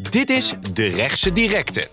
Dit 0.00 0.30
is 0.30 0.54
De 0.72 0.86
Rechtse 0.86 1.32
Directe. 1.32 1.88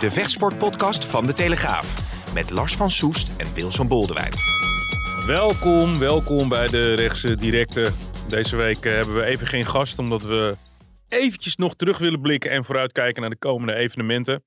De 0.00 0.10
vechtsportpodcast 0.10 1.04
van 1.04 1.26
De 1.26 1.32
Telegraaf. 1.32 1.94
Met 2.34 2.50
Lars 2.50 2.76
van 2.76 2.90
Soest 2.90 3.30
en 3.36 3.54
Wilson 3.54 3.88
Boldewijn. 3.88 4.32
Welkom, 5.26 5.98
welkom 5.98 6.48
bij 6.48 6.68
de 6.68 6.94
Rechtse 6.94 7.36
Directe. 7.36 7.90
Deze 8.28 8.56
week 8.56 8.84
eh, 8.84 8.92
hebben 8.92 9.14
we 9.14 9.24
even 9.24 9.46
geen 9.46 9.66
gast, 9.66 9.98
omdat 9.98 10.22
we 10.22 10.56
eventjes 11.08 11.56
nog 11.56 11.74
terug 11.74 11.98
willen 11.98 12.20
blikken 12.20 12.50
en 12.50 12.64
vooruitkijken 12.64 13.20
naar 13.20 13.30
de 13.30 13.38
komende 13.38 13.74
evenementen. 13.74 14.44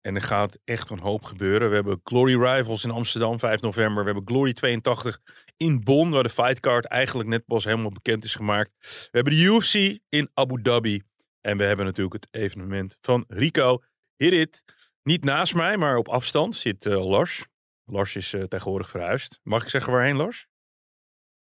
En 0.00 0.14
er 0.14 0.22
gaat 0.22 0.58
echt 0.64 0.90
een 0.90 0.98
hoop 0.98 1.24
gebeuren. 1.24 1.68
We 1.68 1.74
hebben 1.74 2.00
Glory 2.02 2.40
Rivals 2.42 2.84
in 2.84 2.90
Amsterdam, 2.90 3.38
5 3.38 3.60
november. 3.60 4.04
We 4.04 4.10
hebben 4.10 4.28
Glory 4.28 4.52
82 4.52 5.20
in 5.56 5.80
Bonn, 5.84 6.10
waar 6.10 6.22
de 6.22 6.28
fightcard 6.28 6.84
eigenlijk 6.84 7.28
net 7.28 7.44
pas 7.46 7.64
helemaal 7.64 7.92
bekend 7.92 8.24
is 8.24 8.34
gemaakt. 8.34 8.70
We 8.80 9.08
hebben 9.10 9.32
de 9.32 9.42
UFC 9.42 9.98
in 10.08 10.30
Abu 10.34 10.62
Dhabi. 10.62 11.02
En 11.40 11.56
we 11.56 11.64
hebben 11.64 11.84
natuurlijk 11.84 12.14
het 12.24 12.28
evenement 12.30 12.96
van 13.00 13.24
Rico. 13.28 13.82
Hit 14.16 14.62
Niet 15.02 15.24
naast 15.24 15.54
mij, 15.54 15.76
maar 15.76 15.96
op 15.96 16.08
afstand 16.08 16.56
zit 16.56 16.86
uh, 16.86 17.08
Lars. 17.08 17.46
Lars 17.84 18.16
is 18.16 18.32
uh, 18.32 18.42
tegenwoordig 18.42 18.90
verhuisd. 18.90 19.40
Mag 19.42 19.62
ik 19.62 19.68
zeggen 19.68 19.92
waarheen, 19.92 20.16
Lars? 20.16 20.46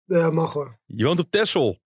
Ja, 0.04 0.30
mag 0.30 0.52
hoor. 0.52 0.78
Je 0.84 1.04
woont 1.04 1.18
op 1.18 1.30
Texel. 1.30 1.80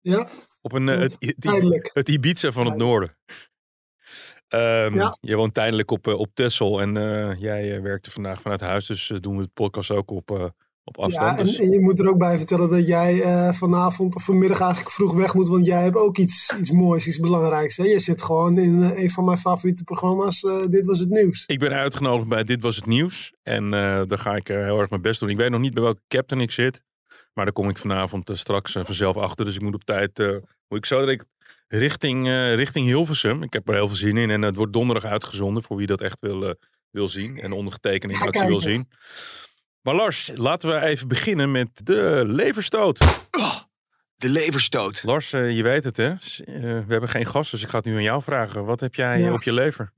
Ja. 0.00 0.28
Op 0.60 0.72
een, 0.72 0.88
uh, 0.88 0.98
het, 0.98 1.16
het, 1.18 1.90
het, 1.92 2.08
Ibiza 2.08 2.52
van 2.52 2.66
het 2.66 2.76
noorden. 2.76 3.16
Um, 4.54 4.94
ja. 4.94 5.16
Je 5.20 5.36
woont 5.36 5.54
tijdelijk 5.54 5.90
op, 5.90 6.06
op 6.06 6.30
Texel 6.34 6.80
en 6.80 6.92
jij 7.38 7.82
werkte 7.82 8.10
vandaag 8.10 8.40
vanuit 8.40 8.60
huis. 8.60 8.86
Dus 8.86 9.12
doen 9.20 9.36
we 9.36 9.42
het 9.42 9.54
podcast 9.54 9.90
ook 9.90 10.10
op, 10.10 10.30
op 10.84 10.98
afstand. 10.98 11.30
Ja, 11.30 11.38
en, 11.38 11.44
dus- 11.44 11.58
en, 11.58 11.70
je 11.70 11.80
moet 11.80 12.00
er 12.00 12.08
ook 12.08 12.18
bij 12.18 12.36
vertellen 12.36 12.70
dat 12.70 12.86
jij 12.86 13.14
uh, 13.14 13.52
vanavond 13.52 14.14
of 14.14 14.24
vanmiddag 14.24 14.60
eigenlijk 14.60 14.90
vroeg 14.90 15.14
weg 15.14 15.34
moet. 15.34 15.48
Want 15.48 15.66
jij 15.66 15.82
hebt 15.82 15.96
ook 15.96 16.18
iets, 16.18 16.54
iets 16.58 16.70
moois, 16.70 17.06
iets 17.06 17.20
belangrijks. 17.20 17.76
Hè? 17.76 17.84
Je 17.84 17.98
zit 17.98 18.22
gewoon 18.22 18.58
in 18.58 18.82
een 18.82 19.10
van 19.10 19.24
mijn 19.24 19.38
favoriete 19.38 19.84
programma's. 19.84 20.40
Dit 20.70 20.86
was 20.86 20.98
het 20.98 21.08
nieuws. 21.08 21.44
Ik 21.46 21.58
ben 21.58 21.72
uitgenodigd 21.72 22.28
bij 22.28 22.44
Dit 22.44 22.62
was 22.62 22.76
het 22.76 22.86
nieuws. 22.86 23.32
En 23.42 23.70
daar 23.70 24.18
ga 24.18 24.34
ik 24.34 24.48
heel 24.48 24.80
erg 24.80 24.90
mijn 24.90 25.02
best 25.02 25.20
doen. 25.20 25.28
Ik 25.28 25.36
weet 25.36 25.50
nog 25.50 25.60
niet 25.60 25.74
bij 25.74 25.82
welke 25.82 26.02
captain 26.08 26.40
ik 26.42 26.50
zit. 26.50 26.82
Maar 27.34 27.44
daar 27.44 27.54
kom 27.54 27.68
ik 27.68 27.78
vanavond 27.78 28.30
straks 28.32 28.72
vanzelf 28.72 29.16
achter. 29.16 29.44
Dus 29.44 29.54
ik 29.54 29.62
moet 29.62 29.74
op 29.74 29.84
tijd, 29.84 30.18
moet 30.68 30.78
ik 30.78 30.86
zo 30.86 31.06
dat 31.06 31.24
richting, 31.78 32.28
richting 32.54 32.86
Hilversum. 32.86 33.42
Ik 33.42 33.52
heb 33.52 33.68
er 33.68 33.74
heel 33.74 33.88
veel 33.88 33.96
zin 33.96 34.16
in. 34.16 34.30
En 34.30 34.42
het 34.42 34.56
wordt 34.56 34.72
donderdag 34.72 35.04
uitgezonden 35.04 35.62
voor 35.62 35.76
wie 35.76 35.86
dat 35.86 36.00
echt 36.00 36.20
wil, 36.20 36.54
wil 36.90 37.08
zien. 37.08 37.38
En 37.38 37.52
ondergetekende 37.52 38.18
actie 38.18 38.46
wil 38.46 38.60
zien. 38.60 38.88
Maar 39.82 39.94
Lars, 39.94 40.30
laten 40.34 40.68
we 40.68 40.86
even 40.86 41.08
beginnen 41.08 41.50
met 41.50 41.68
de 41.84 42.22
leverstoot. 42.26 43.00
Oh, 43.30 43.56
de 44.16 44.28
leverstoot. 44.28 45.02
Lars, 45.02 45.32
uh, 45.32 45.56
je 45.56 45.62
weet 45.62 45.84
het 45.84 45.96
hè. 45.96 46.10
Uh, 46.10 46.16
we 46.46 46.84
hebben 46.88 47.08
geen 47.08 47.26
gast, 47.26 47.50
dus 47.50 47.62
ik 47.62 47.68
ga 47.68 47.76
het 47.76 47.86
nu 47.86 47.94
aan 47.94 48.02
jou 48.02 48.22
vragen. 48.22 48.64
Wat 48.64 48.80
heb 48.80 48.94
jij 48.94 49.18
ja. 49.18 49.32
op 49.32 49.42
je 49.42 49.52
lever? 49.52 49.92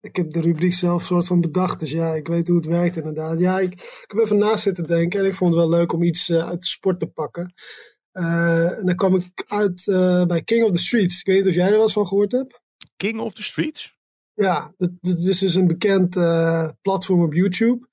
Ik, 0.00 0.16
heb 0.16 0.32
de 0.32 0.40
rubriek 0.40 0.72
zelf 0.72 1.04
soort 1.04 1.26
van 1.26 1.40
bedacht, 1.40 1.80
dus 1.80 1.90
ja, 1.90 2.14
ik 2.14 2.26
weet 2.26 2.48
hoe 2.48 2.56
het 2.56 2.66
werkt 2.66 2.96
inderdaad. 2.96 3.38
Ja, 3.38 3.58
ik, 3.58 3.72
ik 3.72 4.04
heb 4.06 4.18
even 4.18 4.38
naast 4.38 4.62
zitten 4.62 4.86
denken 4.86 5.20
en 5.20 5.26
ik 5.26 5.34
vond 5.34 5.54
het 5.54 5.60
wel 5.60 5.70
leuk 5.70 5.92
om 5.92 6.02
iets 6.02 6.28
uh, 6.28 6.48
uit 6.48 6.60
de 6.60 6.66
sport 6.66 7.00
te 7.00 7.06
pakken. 7.06 7.52
En 8.18 8.86
dan 8.86 8.96
kwam 8.96 9.14
ik 9.14 9.44
uit 9.46 9.82
bij 10.28 10.42
King 10.42 10.64
of 10.64 10.70
the 10.70 10.78
Streets. 10.78 11.20
Ik 11.20 11.26
weet 11.26 11.36
niet 11.36 11.48
of 11.48 11.54
jij 11.54 11.66
er 11.66 11.72
wel 11.72 11.82
eens 11.82 11.92
van 11.92 12.06
gehoord 12.06 12.32
hebt. 12.32 12.60
King 12.96 13.20
of 13.20 13.34
the 13.34 13.42
Streets? 13.42 13.96
Ja, 14.34 14.74
dat, 14.78 14.90
dat 15.00 15.18
is 15.18 15.38
dus 15.38 15.54
een 15.54 15.66
bekend 15.66 16.10
platform 16.82 17.22
op 17.22 17.34
YouTube. 17.34 17.88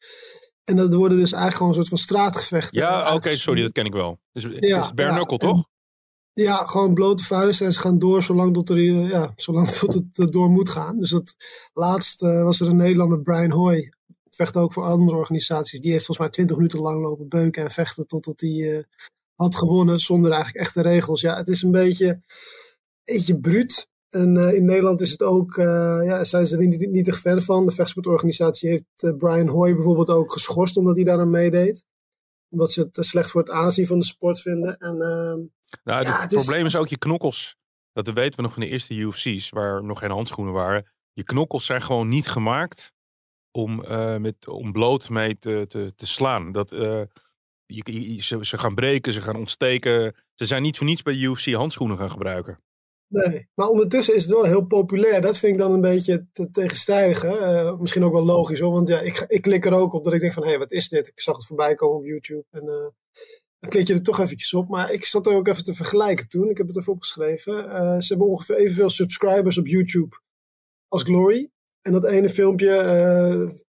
En 0.66 0.76
dat 0.76 0.94
worden 0.94 1.18
dus 1.18 1.32
eigenlijk 1.32 1.56
gewoon 1.56 1.70
een 1.70 1.76
soort 1.78 1.88
van 1.88 1.98
straatgevechten. 1.98 2.82
Ja, 2.82 3.06
oké, 3.06 3.16
okay, 3.16 3.36
sorry, 3.36 3.62
dat 3.62 3.72
ken 3.72 3.86
ik 3.86 3.94
wel. 3.94 4.20
Dus 4.32 4.44
het 4.44 4.66
ja, 4.66 4.82
is 4.82 4.94
bare 4.94 5.14
knuckle, 5.14 5.38
toch? 5.38 5.58
En, 5.58 6.44
ja, 6.44 6.56
gewoon 6.56 6.94
blote 6.94 7.24
vuisten 7.24 7.66
en 7.66 7.74
ze 7.74 7.80
gaan 7.80 8.00
door 8.00 8.24
zolang, 8.24 8.54
tot 8.54 8.70
er, 8.70 8.80
ja, 8.82 9.32
zolang 9.36 9.68
tot 9.70 10.04
het 10.14 10.32
door 10.32 10.50
moet 10.50 10.70
gaan. 10.70 11.00
Dus 11.00 11.10
dat 11.10 11.36
laatst 11.74 12.22
uh, 12.22 12.44
was 12.44 12.60
er 12.60 12.68
een 12.68 12.78
Nederlander, 12.78 13.22
Brian 13.22 13.52
Hoy, 13.52 13.94
vecht 14.30 14.58
ook 14.58 14.74
voor 14.74 14.84
andere 14.84 15.18
organisaties. 15.18 15.80
Die 15.80 15.92
heeft 15.92 16.06
volgens 16.06 16.28
mij 16.28 16.36
20 16.36 16.56
minuten 16.56 16.80
lang 16.80 17.02
lopen 17.02 17.28
beuken 17.28 17.64
en 17.64 17.72
vechten 17.72 18.08
totdat 18.08 18.40
hij 18.42 18.50
uh, 18.50 18.84
had 19.36 19.56
gewonnen 19.56 20.00
zonder 20.00 20.32
eigenlijk 20.32 20.66
echte 20.66 20.82
regels. 20.82 21.22
Ja, 21.22 21.36
het 21.36 21.48
is 21.48 21.62
een 21.62 21.72
beetje, 21.72 22.22
beetje 23.04 23.40
bruut. 23.40 23.88
En 24.10 24.36
uh, 24.36 24.54
in 24.54 24.66
Nederland 24.66 25.02
is 25.02 25.12
het 25.12 25.24
ook, 25.24 25.58
uh, 25.58 25.66
ja, 26.04 26.24
zijn 26.24 26.48
ze 26.48 26.58
er 26.58 26.68
niet, 26.68 26.90
niet 26.92 27.08
echt 27.08 27.20
fan 27.20 27.42
van. 27.42 27.66
De 27.66 27.72
vechtsportorganisatie 27.72 28.70
heeft 28.70 29.04
uh, 29.04 29.18
Brian 29.18 29.48
Hoy 29.48 29.74
bijvoorbeeld 29.74 30.10
ook 30.10 30.32
geschorst 30.32 30.78
omdat 30.78 30.96
hij 30.96 31.06
daar 31.06 31.20
aan 31.20 31.30
meedeed. 31.30 31.86
Omdat 32.50 32.72
ze 32.72 32.82
het 32.82 33.06
slecht 33.06 33.32
voor 33.32 33.42
het 33.42 33.50
aanzien 33.50 33.88
van 33.88 34.00
de 34.00 34.06
sport 34.06 34.42
vinden. 34.42 34.78
En, 34.78 35.02
ehm, 35.02 35.40
nou, 35.84 36.04
ja, 36.04 36.22
het, 36.22 36.32
het 36.32 36.34
probleem 36.34 36.66
is, 36.66 36.74
is 36.74 36.80
ook 36.80 36.88
je 36.88 36.98
knokkels. 36.98 37.58
Dat 37.94 38.10
weten 38.10 38.36
we 38.36 38.42
nog 38.42 38.54
van 38.54 38.62
de 38.62 38.70
eerste 38.70 38.94
UFC's, 38.94 39.50
waar 39.50 39.84
nog 39.84 40.00
geen 40.00 40.12
handschoenen 40.12 40.54
waren. 40.54 40.92
Je 41.14 41.24
knokkels 41.24 41.66
zijn 41.66 41.82
gewoon 41.82 42.08
niet 42.08 42.28
gemaakt 42.28 42.94
om, 43.52 43.76
met, 44.22 44.48
om 44.48 44.72
bloot 44.72 45.10
mee 45.10 45.38
te, 45.38 45.66
te, 45.68 45.96
te 45.96 46.08
slaan. 46.08 46.52
Dat, 46.52 46.72
je, 47.66 48.18
ze, 48.22 48.58
gaan 48.58 48.76
breken, 48.76 49.14
ze 49.14 49.22
gaan 49.22 49.36
ontsteken. 49.36 50.16
Ze 50.36 50.46
zijn 50.46 50.62
niet 50.62 50.78
voor 50.78 50.88
niets 50.88 51.02
bij 51.02 51.14
UFC 51.14 51.54
handschoenen 51.54 51.98
gaan 51.98 52.12
gebruiken. 52.12 52.60
Nee, 53.08 53.48
maar 53.54 53.68
ondertussen 53.68 54.16
is 54.16 54.24
het 54.24 54.32
wel 54.32 54.44
heel 54.44 54.66
populair. 54.66 55.22
Dat 55.22 55.38
vind 55.38 55.54
ik 55.54 55.60
dan 55.60 55.72
een 55.72 55.82
beetje 55.82 56.28
te 56.34 56.52
tegenstrijdige. 56.52 57.28
Uh, 57.28 57.80
misschien 57.80 58.04
ook 58.04 58.14
wel 58.14 58.26
logisch 58.26 58.60
hoor. 58.60 58.72
Want 58.72 58.88
ja, 58.88 59.00
ik, 59.00 59.26
ik 59.28 59.42
klik 59.42 59.66
er 59.66 59.74
ook 59.74 59.94
op 59.94 60.04
dat 60.04 60.14
ik 60.14 60.20
denk 60.20 60.34
van 60.34 60.44
hé, 60.44 60.50
hey, 60.50 60.58
wat 60.58 60.72
is 60.72 60.90
dit? 60.90 61.08
Ik 61.08 61.22
zag 61.22 61.36
het 61.36 61.46
voorbij 61.46 61.76
komen 61.76 61.98
op 61.98 62.06
YouTube. 62.06 62.46
En 62.52 62.64
uh, 62.64 62.90
dan 63.60 63.70
klik 63.70 63.88
je 63.88 63.94
er 63.94 64.02
toch 64.02 64.20
eventjes 64.20 64.54
op. 64.54 64.70
Maar 64.70 64.92
ik 64.92 65.06
zat 65.06 65.28
er 65.28 65.34
ook 65.34 65.48
even 65.48 65.64
te 65.64 65.74
vergelijken 65.74 66.28
toen. 66.28 66.50
Ik 66.50 66.58
heb 66.58 66.68
het 66.68 66.78
even 66.78 66.94
opgeschreven. 66.94 67.66
Uh, 67.66 68.00
ze 68.00 68.08
hebben 68.08 68.28
ongeveer 68.28 68.56
evenveel 68.56 68.90
subscribers 68.90 69.58
op 69.58 69.68
YouTube 69.68 70.20
als 70.88 71.04
Glory. 71.04 71.50
En 71.82 71.92
dat 71.92 72.06
ene 72.06 72.30
filmpje, 72.30 72.72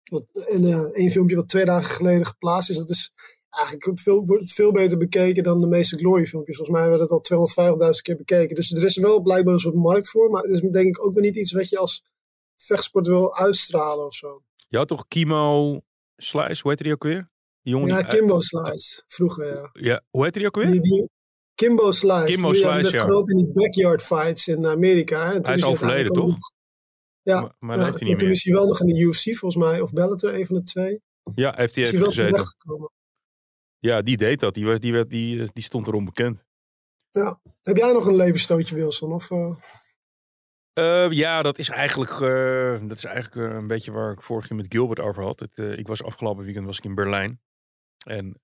wat, 0.05 0.25
en, 0.33 0.93
één 0.93 1.11
filmpje 1.11 1.37
wat 1.37 1.49
twee 1.49 1.65
dagen 1.65 1.91
geleden 1.91 2.27
geplaatst 2.27 2.71
is, 2.71 2.77
dat 2.77 2.91
is 2.91 3.13
eigenlijk 3.53 4.01
veel, 4.01 4.27
wordt 4.27 4.53
veel 4.53 4.73
beter 4.73 4.99
bekeken 4.99 5.43
dan 5.43 5.61
de 5.61 5.67
meeste 5.67 5.99
Glory 5.99 6.27
filmpjes. 6.27 6.57
Volgens 6.57 6.79
mij 6.79 6.89
werd 6.89 7.01
het 7.01 7.11
al 7.11 7.23
250.000 7.95 8.03
keer 8.03 8.17
bekeken. 8.17 8.55
Dus 8.55 8.71
er 8.71 8.85
is 8.85 8.97
wel 8.97 9.21
blijkbaar 9.21 9.53
een 9.55 9.61
soort 9.61 9.75
markt 9.75 10.11
voor. 10.11 10.31
Maar 10.31 10.43
het 10.43 10.51
is 10.51 10.61
denk 10.61 10.87
ik 10.87 11.05
ook 11.05 11.15
weer 11.15 11.23
niet 11.23 11.37
iets 11.37 11.53
wat 11.53 11.69
je 11.69 11.79
als 11.79 12.05
vechtsport 12.57 13.07
wil 13.07 13.37
uitstralen 13.37 14.07
of 14.07 14.15
zo. 14.15 14.43
Je 14.69 14.77
had 14.77 14.89
toch 14.89 15.09
Kimo 15.09 15.81
Slice, 16.17 16.61
hoe 16.63 16.71
heette 16.71 16.83
die 16.83 16.93
ook 16.93 17.03
weer? 17.03 17.31
Die 17.63 17.73
jongen 17.73 17.89
ja. 17.89 18.03
Kimbo 18.03 18.41
Slice, 18.41 19.03
vroeger 19.07 19.47
ja. 19.47 19.71
Ja, 19.73 20.03
hoe 20.11 20.23
heette 20.23 20.39
die 20.39 20.49
ook 20.49 20.57
weer? 20.57 20.71
Die, 20.71 20.81
die... 20.81 21.09
Kimbo 21.55 21.93
Slice. 21.93 22.25
Kimbo 22.25 22.53
Slice, 22.53 22.83
die, 22.83 22.93
ja. 22.93 23.03
groot 23.03 23.31
in 23.31 23.37
die 23.37 23.53
backyard 23.53 24.03
fights 24.03 24.49
in 24.49 24.67
Amerika. 24.67 25.33
En 25.33 25.45
hij 25.45 25.55
is 25.55 25.65
overleden, 25.65 26.13
toch? 26.13 26.37
Ja, 27.23 27.41
maar, 27.41 27.55
maar 27.59 27.77
ja, 27.79 27.85
heeft 27.85 27.99
hij 27.99 28.09
niet 28.09 28.19
toen 28.19 28.29
meer. 28.29 28.37
is 28.37 28.45
hij 28.45 28.55
wel 28.55 28.67
nog 28.67 28.81
in 28.81 28.87
de 28.87 29.01
UFC 29.01 29.37
volgens 29.37 29.65
mij, 29.65 29.81
of 29.81 29.93
Bellator, 29.93 30.35
een 30.35 30.47
van 30.47 30.57
de 30.57 30.63
twee. 30.63 31.01
Ja, 31.35 31.53
heeft 31.57 31.75
hij 31.75 31.85
even 31.85 31.97
hij 31.97 32.05
wel 32.05 32.13
gezeten. 32.13 32.91
Ja, 33.83 34.03
die 34.03 34.17
deed 34.17 34.41
dat. 34.41 34.55
Die, 34.55 34.65
werd, 34.65 34.83
die, 34.83 34.93
werd, 34.93 35.11
die, 35.11 35.53
die 35.53 35.63
stond 35.63 35.87
erom 35.87 36.05
bekend. 36.05 36.45
Ja. 37.11 37.41
Heb 37.63 37.77
jij 37.77 37.93
nog 37.93 38.07
een 38.07 38.17
levensstootje, 38.17 38.75
Wilson? 38.75 39.13
Of, 39.13 39.31
uh... 39.31 39.55
Uh, 40.79 41.11
ja, 41.11 41.43
dat 41.43 41.59
is 41.59 41.69
eigenlijk, 41.69 42.11
uh, 42.11 42.89
dat 42.89 42.97
is 42.97 43.05
eigenlijk 43.05 43.53
een 43.55 43.67
beetje 43.67 43.93
waar 43.93 44.13
ik 44.13 44.23
vorig 44.23 44.49
jaar 44.49 44.59
met 44.59 44.67
Gilbert 44.69 45.01
over 45.01 45.25
had. 45.25 45.41
Het, 45.41 45.59
ik 45.59 45.87
was 45.87 46.03
afgelopen 46.03 46.45
weekend 46.45 46.67
was 46.67 46.79
ik 46.79 46.85
in 46.85 46.95
Berlijn. 46.95 47.41
En 48.07 48.41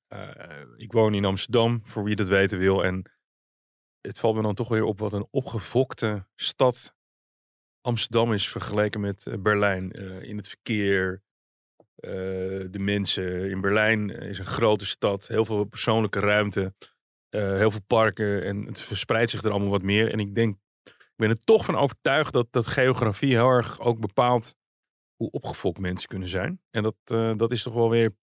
ik 0.76 0.92
woon 0.92 1.14
in 1.14 1.24
Amsterdam, 1.24 1.80
voor 1.84 2.04
wie 2.04 2.16
dat 2.16 2.28
weten 2.28 2.58
wil. 2.58 2.84
En 2.84 3.10
het 4.00 4.18
valt 4.18 4.36
me 4.36 4.42
dan 4.42 4.54
toch 4.54 4.68
weer 4.68 4.84
op 4.84 4.98
wat 4.98 5.12
een 5.12 5.26
opgefokte 5.30 6.26
stad 6.34 6.94
Amsterdam 7.80 8.32
is 8.32 8.48
vergeleken 8.48 9.00
met 9.00 9.26
Berlijn. 9.38 9.90
in 10.22 10.36
het 10.36 10.48
verkeer, 10.48 11.22
uh, 12.00 12.10
de 12.70 12.78
mensen 12.78 13.50
in 13.50 13.60
Berlijn 13.60 14.10
is 14.10 14.38
een 14.38 14.46
grote 14.46 14.86
stad, 14.86 15.26
heel 15.26 15.44
veel 15.44 15.64
persoonlijke 15.64 16.20
ruimte, 16.20 16.74
uh, 17.30 17.56
heel 17.56 17.70
veel 17.70 17.84
parken 17.86 18.44
en 18.44 18.66
het 18.66 18.80
verspreidt 18.80 19.30
zich 19.30 19.42
er 19.42 19.50
allemaal 19.50 19.70
wat 19.70 19.82
meer. 19.82 20.12
En 20.12 20.20
ik 20.20 20.34
denk, 20.34 20.56
ik 20.84 21.14
ben 21.16 21.30
er 21.30 21.38
toch 21.38 21.64
van 21.64 21.76
overtuigd 21.76 22.32
dat, 22.32 22.46
dat 22.50 22.66
geografie 22.66 23.34
heel 23.34 23.48
erg 23.48 23.80
ook 23.80 24.00
bepaalt 24.00 24.56
hoe 25.16 25.30
opgefokt 25.30 25.78
mensen 25.78 26.08
kunnen 26.08 26.28
zijn. 26.28 26.60
En 26.70 26.82
dat, 26.82 26.96
dat 27.38 27.52
is 27.52 27.62
toch 27.62 27.74
wel 27.74 27.90
weer 27.90 28.14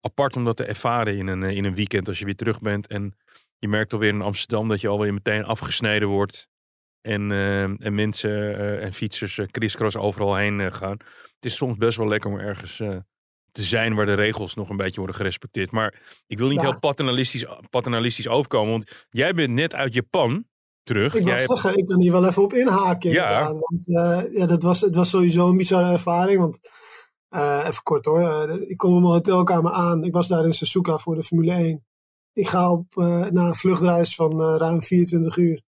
apart 0.00 0.36
om 0.36 0.44
dat 0.44 0.56
te 0.56 0.64
ervaren 0.64 1.16
in 1.16 1.26
een, 1.26 1.42
in 1.42 1.64
een 1.64 1.74
weekend 1.74 2.08
als 2.08 2.18
je 2.18 2.24
weer 2.24 2.36
terug 2.36 2.60
bent. 2.60 2.86
En 2.86 3.16
je 3.58 3.68
merkt 3.68 3.92
alweer 3.92 4.08
in 4.08 4.22
Amsterdam 4.22 4.68
dat 4.68 4.80
je 4.80 4.88
alweer 4.88 5.14
meteen 5.14 5.44
afgesneden 5.44 6.08
wordt. 6.08 6.48
En, 7.00 7.32
eh, 7.32 7.62
en 7.62 7.94
mensen 7.94 8.58
eh, 8.58 8.84
en 8.84 8.92
fietsers 8.92 9.40
crisscross 9.50 9.96
overal 9.96 10.36
heen 10.36 10.72
gaan. 10.72 10.96
Het 11.34 11.44
is 11.44 11.56
soms 11.56 11.76
best 11.76 11.98
wel 11.98 12.08
lekker 12.08 12.30
om 12.30 12.38
ergens 12.38 12.82
te 13.54 13.62
zijn 13.62 13.94
waar 13.94 14.06
de 14.06 14.14
regels 14.14 14.54
nog 14.54 14.68
een 14.68 14.76
beetje 14.76 14.96
worden 14.96 15.16
gerespecteerd. 15.16 15.70
Maar 15.70 16.22
ik 16.26 16.38
wil 16.38 16.48
niet 16.48 16.60
heel 16.60 16.78
paternalistisch, 16.78 17.46
paternalistisch 17.70 18.28
overkomen. 18.28 18.70
Want 18.70 19.06
jij 19.10 19.34
bent 19.34 19.52
net 19.52 19.74
uit 19.74 19.94
Japan 19.94 20.44
terug. 20.82 21.14
Ik 21.14 21.28
zeggen, 21.38 21.76
ik 21.76 21.84
kan 21.84 22.00
hier 22.00 22.12
wel 22.12 22.26
even 22.26 22.42
op 22.42 22.52
inhaken. 22.52 23.10
Ja. 23.10 23.52
Want 23.52 23.84
ja, 24.32 24.46
dat 24.46 24.62
was, 24.62 24.80
het 24.80 24.94
was 24.94 25.10
sowieso 25.10 25.48
een 25.48 25.56
bizarre 25.56 25.92
ervaring. 25.92 26.38
Want 26.38 26.58
even 27.66 27.82
kort 27.82 28.04
hoor. 28.04 28.50
ik 28.50 28.76
kom 28.76 28.94
in 28.94 29.00
mijn 29.00 29.12
hotelkamer 29.12 29.72
aan. 29.72 30.04
Ik 30.04 30.12
was 30.12 30.28
daar 30.28 30.44
in 30.44 30.52
Suzuka 30.52 30.98
voor 30.98 31.14
de 31.14 31.22
Formule 31.22 31.52
1. 31.52 31.84
Ik 32.32 32.48
ga 32.48 32.70
op, 32.70 32.94
na 33.30 33.46
een 33.46 33.54
vluchtreis 33.54 34.14
van 34.14 34.56
ruim 34.56 34.82
24 34.82 35.36
uur 35.36 35.62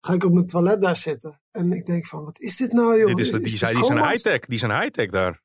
ga 0.00 0.12
ik 0.12 0.24
op 0.24 0.32
mijn 0.32 0.46
toilet 0.46 0.82
daar 0.82 0.96
zitten. 0.96 1.40
En 1.50 1.72
ik 1.72 1.86
denk 1.86 2.06
van, 2.06 2.24
wat 2.24 2.40
is 2.40 2.56
dit 2.56 2.72
nou 2.72 2.98
joh? 2.98 3.06
Dit 3.06 3.18
is, 3.18 3.32
die, 3.32 3.58
zijn, 3.58 3.74
die 3.74 3.84
zijn 3.84 4.08
high-tech, 4.08 4.40
die 4.40 4.58
zijn 4.58 4.80
high-tech 4.80 5.10
daar. 5.10 5.42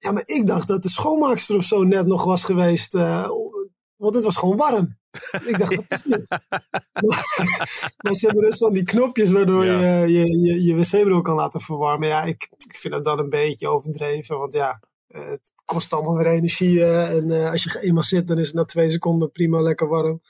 Ja, 0.00 0.12
maar 0.12 0.22
ik 0.24 0.46
dacht 0.46 0.68
dat 0.68 0.82
de 0.82 0.88
schoonmaakster 0.88 1.56
of 1.56 1.62
zo 1.62 1.84
net 1.84 2.06
nog 2.06 2.24
was 2.24 2.44
geweest. 2.44 2.94
Uh, 2.94 3.28
want 3.96 4.14
het 4.14 4.24
was 4.24 4.36
gewoon 4.36 4.56
warm. 4.56 4.98
ik 5.46 5.58
dacht, 5.58 5.74
wat 5.74 5.84
is 5.88 6.02
dit? 6.02 6.28
maar 8.04 8.14
ze 8.14 8.26
hebben 8.26 8.42
dus 8.42 8.58
van 8.58 8.72
die 8.72 8.82
knopjes 8.82 9.30
waardoor 9.30 9.64
je 9.64 10.04
je, 10.08 10.38
je, 10.38 10.62
je 10.62 10.74
wc-bril 10.74 11.20
kan 11.20 11.34
laten 11.34 11.60
verwarmen. 11.60 12.08
Ja, 12.08 12.22
ik, 12.22 12.48
ik 12.68 12.76
vind 12.76 12.94
dat 12.94 13.04
dan 13.04 13.18
een 13.18 13.28
beetje 13.28 13.68
overdreven. 13.68 14.38
Want 14.38 14.52
ja, 14.52 14.82
uh, 15.08 15.28
het 15.28 15.52
kost 15.64 15.92
allemaal 15.92 16.16
weer 16.16 16.26
energie. 16.26 16.74
Uh, 16.74 17.16
en 17.16 17.50
als 17.50 17.62
je 17.62 17.80
eenmaal 17.80 18.02
zit, 18.02 18.28
dan 18.28 18.38
is 18.38 18.46
het 18.46 18.56
na 18.56 18.64
twee 18.64 18.90
seconden 18.90 19.30
prima 19.30 19.60
lekker 19.60 19.88
warm 19.88 20.20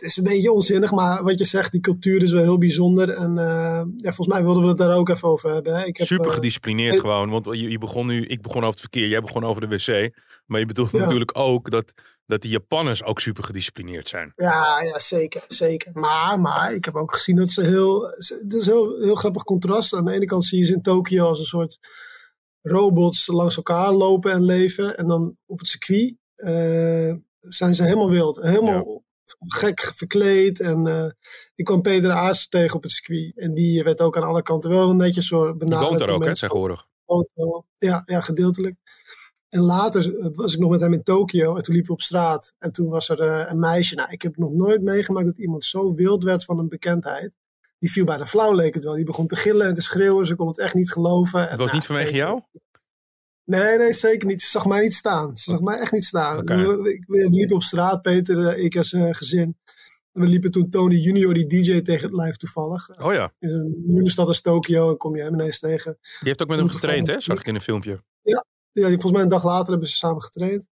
het 0.00 0.10
is 0.10 0.16
een 0.16 0.24
beetje 0.24 0.52
onzinnig, 0.52 0.90
maar 0.90 1.22
wat 1.22 1.38
je 1.38 1.44
zegt, 1.44 1.72
die 1.72 1.80
cultuur 1.80 2.22
is 2.22 2.32
wel 2.32 2.42
heel 2.42 2.58
bijzonder. 2.58 3.10
En 3.10 3.30
uh, 3.36 3.82
ja, 3.96 4.12
volgens 4.12 4.26
mij 4.26 4.44
wilden 4.44 4.62
we 4.62 4.68
het 4.68 4.78
daar 4.78 4.96
ook 4.96 5.08
even 5.08 5.28
over 5.28 5.52
hebben. 5.52 5.76
Hè. 5.76 5.84
Ik 5.84 5.96
heb, 5.96 6.06
Super 6.06 6.30
gedisciplineerd 6.30 7.00
gewoon, 7.00 7.30
want 7.30 7.46
je, 7.46 7.70
je, 7.70 7.78
begon 7.78 8.06
nu, 8.06 8.26
ik 8.26 8.42
begon 8.42 8.56
over 8.56 8.70
het 8.70 8.80
verkeer, 8.80 9.08
jij 9.08 9.20
begon 9.20 9.44
over 9.44 9.60
de 9.60 9.76
wc. 9.76 10.14
Maar 10.46 10.60
je 10.60 10.66
bedoelt 10.66 10.92
natuurlijk 10.92 11.38
ook 11.38 11.70
dat, 11.70 11.92
dat 12.26 12.42
de 12.42 12.48
Japanners 12.48 13.04
ook 13.04 13.20
super 13.20 13.44
gedisciplineerd 13.44 14.08
zijn. 14.08 14.32
Ja, 14.36 14.82
ja 14.82 14.98
zeker, 14.98 15.44
zeker. 15.48 15.90
Maar, 15.92 16.40
maar 16.40 16.74
ik 16.74 16.84
heb 16.84 16.94
ook 16.94 17.14
gezien 17.14 17.36
dat 17.36 17.50
ze 17.50 17.62
heel, 17.62 18.02
het 18.02 18.54
is 18.54 18.66
een 18.66 18.72
heel, 18.72 19.00
heel 19.00 19.14
grappig 19.14 19.44
contrast. 19.44 19.94
Aan 19.94 20.04
de 20.04 20.12
ene 20.12 20.26
kant 20.26 20.44
zie 20.44 20.58
je 20.58 20.64
ze 20.64 20.74
in 20.74 20.82
Tokio 20.82 21.26
als 21.26 21.38
een 21.38 21.44
soort 21.44 21.78
robots 22.62 23.26
langs 23.26 23.56
elkaar 23.56 23.92
lopen 23.92 24.32
en 24.32 24.44
leven. 24.44 24.96
En 24.96 25.06
dan 25.06 25.36
op 25.46 25.58
het 25.58 25.68
circuit 25.68 26.16
uh, 26.36 27.14
zijn 27.40 27.74
ze 27.74 27.82
helemaal 27.82 28.10
wild. 28.10 28.40
Helemaal 28.40 29.02
gek 29.38 29.80
verkleed. 29.80 30.60
En 30.60 30.86
uh, 30.86 31.04
ik 31.54 31.64
kwam 31.64 31.82
Peter 31.82 32.10
Aars 32.10 32.48
tegen 32.48 32.76
op 32.76 32.82
het 32.82 32.92
circuit. 32.92 33.32
En 33.36 33.54
die 33.54 33.82
werd 33.82 34.00
ook 34.00 34.16
aan 34.16 34.22
alle 34.22 34.42
kanten 34.42 34.70
wel 34.70 34.94
netjes 34.94 35.26
zo 35.26 35.54
benaderd. 35.54 35.68
Die 35.68 35.88
woont 35.88 35.98
daar 35.98 36.10
ook, 36.10 36.24
hè, 36.24 36.34
tegenwoordig? 36.34 36.88
Ja, 37.78 38.02
ja, 38.06 38.20
gedeeltelijk. 38.20 38.76
En 39.48 39.60
later 39.60 40.18
eh, 40.18 40.26
was 40.34 40.54
ik 40.54 40.60
nog 40.60 40.70
met 40.70 40.80
hem 40.80 40.92
in 40.92 41.02
Tokio 41.02 41.56
en 41.56 41.62
toen 41.62 41.74
liepen 41.74 41.90
we 41.90 41.96
op 41.96 42.02
straat. 42.02 42.54
En 42.58 42.72
toen 42.72 42.88
was 42.88 43.08
er 43.08 43.20
uh, 43.20 43.50
een 43.50 43.58
meisje. 43.58 43.94
Nou, 43.94 44.10
ik 44.10 44.22
heb 44.22 44.36
nog 44.36 44.50
nooit 44.50 44.82
meegemaakt 44.82 45.26
dat 45.26 45.38
iemand 45.38 45.64
zo 45.64 45.94
wild 45.94 46.24
werd 46.24 46.44
van 46.44 46.58
een 46.58 46.68
bekendheid. 46.68 47.32
Die 47.78 47.90
viel 47.90 48.04
bijna 48.04 48.26
flauw, 48.26 48.52
leek 48.52 48.74
het 48.74 48.84
wel. 48.84 48.94
Die 48.94 49.04
begon 49.04 49.26
te 49.26 49.36
gillen 49.36 49.66
en 49.66 49.74
te 49.74 49.82
schreeuwen. 49.82 50.26
Ze 50.26 50.36
kon 50.36 50.48
het 50.48 50.58
echt 50.58 50.74
niet 50.74 50.92
geloven. 50.92 51.40
Het 51.40 51.48
was 51.50 51.58
nou, 51.58 51.72
niet 51.72 51.86
vanwege 51.86 52.14
jou? 52.14 52.40
Nee, 53.50 53.78
nee, 53.78 53.92
zeker 53.92 54.28
niet. 54.28 54.42
Ze 54.42 54.48
zag 54.50 54.66
mij 54.66 54.80
niet 54.80 54.94
staan. 54.94 55.36
Ze 55.36 55.50
zag 55.50 55.60
mij 55.60 55.78
echt 55.78 55.92
niet 55.92 56.04
staan. 56.04 56.38
Okay. 56.38 56.56
We, 56.56 57.04
we, 57.06 57.30
liepen 57.30 57.56
op 57.56 57.62
straat, 57.62 58.02
Peter, 58.02 58.46
eh, 58.46 58.64
ik 58.64 58.76
als 58.76 58.92
uh, 58.92 59.08
gezin. 59.10 59.58
En 60.12 60.20
we 60.20 60.26
liepen 60.26 60.50
toen 60.50 60.70
Tony 60.70 60.94
Junior, 60.94 61.34
die 61.34 61.46
DJ, 61.46 61.80
tegen 61.80 62.10
het 62.10 62.20
live 62.20 62.36
toevallig. 62.36 62.88
Oh 63.00 63.12
ja. 63.12 63.32
In 63.38 63.48
een 63.48 63.82
nieuwe 63.86 64.10
stad 64.10 64.28
als 64.28 64.40
Tokio 64.40 64.90
en 64.90 64.96
kom 64.96 65.16
je 65.16 65.22
hem 65.22 65.34
ineens 65.34 65.58
tegen. 65.58 65.98
Die 66.00 66.18
heeft 66.20 66.42
ook 66.42 66.48
met 66.48 66.58
hem 66.58 66.68
getraind, 66.68 67.06
hè? 67.06 67.20
Zag 67.20 67.40
ik 67.40 67.46
in 67.46 67.54
een 67.54 67.60
filmpje. 67.60 68.02
Ja, 68.22 68.44
ja 68.72 68.86
die, 68.88 68.92
volgens 68.92 69.12
mij 69.12 69.22
een 69.22 69.28
dag 69.28 69.44
later 69.44 69.70
hebben 69.70 69.88
ze 69.88 69.96
samen 69.96 70.22
getraind. 70.22 70.66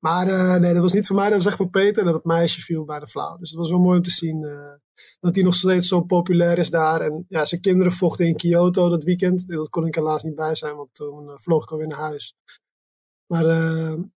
Maar 0.00 0.28
uh, 0.28 0.54
nee, 0.56 0.72
dat 0.72 0.82
was 0.82 0.92
niet 0.92 1.06
voor 1.06 1.16
mij, 1.16 1.28
dat 1.28 1.36
was 1.36 1.46
echt 1.46 1.56
voor 1.56 1.70
Peter. 1.70 2.06
En 2.06 2.12
dat 2.12 2.24
meisje 2.24 2.60
viel 2.60 2.84
bij 2.84 2.98
de 2.98 3.06
flauw. 3.06 3.36
Dus 3.36 3.50
het 3.50 3.58
was 3.58 3.70
wel 3.70 3.78
mooi 3.78 3.96
om 3.96 4.02
te 4.02 4.10
zien 4.10 4.42
uh, 4.42 4.72
dat 5.20 5.34
hij 5.34 5.44
nog 5.44 5.54
steeds 5.54 5.88
zo 5.88 6.00
populair 6.00 6.58
is 6.58 6.70
daar. 6.70 7.00
En 7.00 7.24
ja, 7.28 7.44
zijn 7.44 7.60
kinderen 7.60 7.92
vochten 7.92 8.26
in 8.26 8.36
Kyoto 8.36 8.88
dat 8.88 9.04
weekend. 9.04 9.46
Dat 9.46 9.68
kon 9.68 9.86
ik 9.86 9.94
helaas 9.94 10.22
niet 10.22 10.34
bij 10.34 10.54
zijn, 10.54 10.76
want 10.76 10.94
toen 10.94 11.24
uh, 11.24 11.32
vloog 11.36 11.62
ik 11.62 11.70
alweer 11.70 11.86
naar 11.86 11.98
huis. 11.98 12.34
Maar 13.26 13.46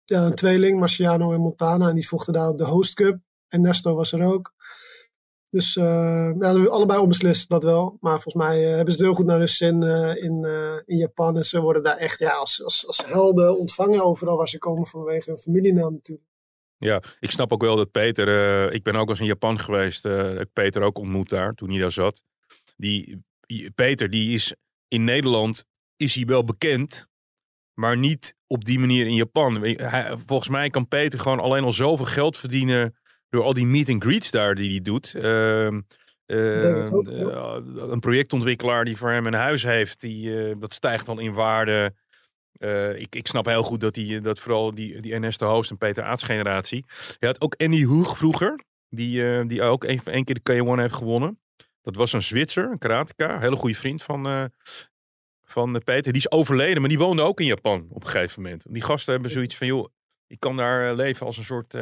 ja, 0.03 0.25
een 0.25 0.35
tweeling, 0.35 0.79
Marciano 0.79 1.33
en 1.33 1.39
Montana, 1.39 1.89
en 1.89 1.95
die 1.95 2.07
vochten 2.07 2.33
daar 2.33 2.49
op 2.49 2.57
de 2.57 2.65
Host 2.65 2.93
Cup. 2.93 3.19
En 3.47 3.61
Nesto 3.61 3.95
was 3.95 4.11
er 4.11 4.23
ook. 4.23 4.52
Dus 5.53 5.75
uh, 5.75 6.31
ja, 6.39 6.65
allebei 6.65 6.99
onbeslist, 6.99 7.49
dat 7.49 7.63
wel. 7.63 7.97
Maar 7.99 8.21
volgens 8.21 8.45
mij 8.45 8.61
uh, 8.61 8.75
hebben 8.75 8.93
ze 8.93 8.97
het 8.97 9.07
heel 9.07 9.13
goed 9.13 9.25
naar 9.25 9.37
hun 9.37 9.47
zin 9.47 9.81
uh, 9.81 10.15
in, 10.15 10.45
in 10.85 10.97
Japan. 10.97 11.37
En 11.37 11.43
ze 11.43 11.61
worden 11.61 11.83
daar 11.83 11.97
echt 11.97 12.19
ja, 12.19 12.31
als, 12.31 12.63
als, 12.63 12.87
als 12.87 13.05
helden 13.05 13.57
ontvangen 13.57 14.03
overal 14.03 14.37
waar 14.37 14.47
ze 14.47 14.57
komen 14.57 14.87
vanwege 14.87 15.29
hun 15.29 15.39
familienaam 15.39 15.93
natuurlijk. 15.93 16.27
Ja, 16.77 17.01
ik 17.19 17.31
snap 17.31 17.51
ook 17.51 17.61
wel 17.61 17.75
dat 17.75 17.91
Peter, 17.91 18.71
ik 18.71 18.83
ben 18.83 18.95
ook 18.95 19.09
eens 19.09 19.19
in 19.19 19.25
Japan 19.25 19.59
geweest, 19.59 20.05
ik 20.05 20.53
Peter 20.53 20.81
ook 20.81 20.97
ontmoet 20.97 21.29
daar 21.29 21.53
toen 21.53 21.69
hij 21.69 21.79
daar 21.79 21.91
zat. 21.91 22.23
Die, 22.75 23.23
Peter, 23.75 24.09
die 24.09 24.33
is 24.33 24.55
in 24.87 25.03
Nederland, 25.03 25.65
is 25.95 26.15
hij 26.15 26.25
wel 26.25 26.43
bekend, 26.43 27.07
maar 27.73 27.97
niet 27.97 28.35
op 28.47 28.65
die 28.65 28.79
manier 28.79 29.05
in 29.05 29.15
Japan. 29.15 29.77
Volgens 30.25 30.49
mij 30.49 30.69
kan 30.69 30.87
Peter 30.87 31.19
gewoon 31.19 31.39
alleen 31.39 31.63
al 31.63 31.71
zoveel 31.71 32.05
geld 32.05 32.37
verdienen 32.37 32.95
door 33.33 33.43
al 33.43 33.53
die 33.53 33.65
meet 33.65 33.89
and 33.89 34.03
greets 34.03 34.31
daar 34.31 34.55
die 34.55 34.69
hij 34.69 34.81
doet. 34.81 35.13
Uh, 35.15 35.71
uh, 36.27 36.85
ook, 36.91 37.07
ja. 37.07 37.61
een 37.75 37.99
projectontwikkelaar 37.99 38.85
die 38.85 38.97
voor 38.97 39.09
hem 39.09 39.27
een 39.27 39.33
huis 39.33 39.63
heeft, 39.63 40.01
die, 40.01 40.27
uh, 40.27 40.55
dat 40.59 40.73
stijgt 40.73 41.05
dan 41.05 41.19
in 41.19 41.33
waarde. 41.33 41.93
Uh, 42.57 42.99
ik, 42.99 43.15
ik 43.15 43.27
snap 43.27 43.45
heel 43.45 43.63
goed 43.63 43.81
dat, 43.81 43.93
die, 43.93 44.21
dat 44.21 44.39
vooral 44.39 44.75
die, 44.75 45.01
die 45.01 45.13
Ernesto 45.13 45.47
Host 45.47 45.71
en 45.71 45.77
Peter 45.77 46.03
Aarts 46.03 46.23
generatie. 46.23 46.85
Je 47.19 47.25
had 47.25 47.41
ook 47.41 47.55
Andy 47.55 47.83
Hoeg 47.83 48.17
vroeger, 48.17 48.63
die, 48.89 49.45
die 49.45 49.61
ook 49.61 49.83
een, 49.83 50.01
een 50.03 50.23
keer 50.23 50.39
de 50.43 50.63
K1 50.63 50.79
heeft 50.79 50.95
gewonnen. 50.95 51.39
Dat 51.81 51.95
was 51.95 52.13
een 52.13 52.21
Zwitser, 52.21 52.71
een 52.71 52.77
karateka, 52.77 53.35
een 53.35 53.41
hele 53.41 53.55
goede 53.55 53.75
vriend 53.75 54.03
van, 54.03 54.51
van 55.43 55.81
Peter. 55.83 56.11
Die 56.11 56.21
is 56.21 56.31
overleden, 56.31 56.79
maar 56.79 56.89
die 56.89 56.97
woonde 56.97 57.21
ook 57.21 57.39
in 57.39 57.45
Japan 57.45 57.87
op 57.89 58.03
een 58.03 58.09
gegeven 58.09 58.41
moment. 58.41 58.65
Die 58.69 58.83
gasten 58.83 59.13
hebben 59.13 59.31
zoiets 59.31 59.57
van, 59.57 59.67
joh, 59.67 59.87
ik 60.27 60.39
kan 60.39 60.57
daar 60.57 60.95
leven 60.95 61.25
als 61.25 61.37
een 61.37 61.43
soort 61.43 61.75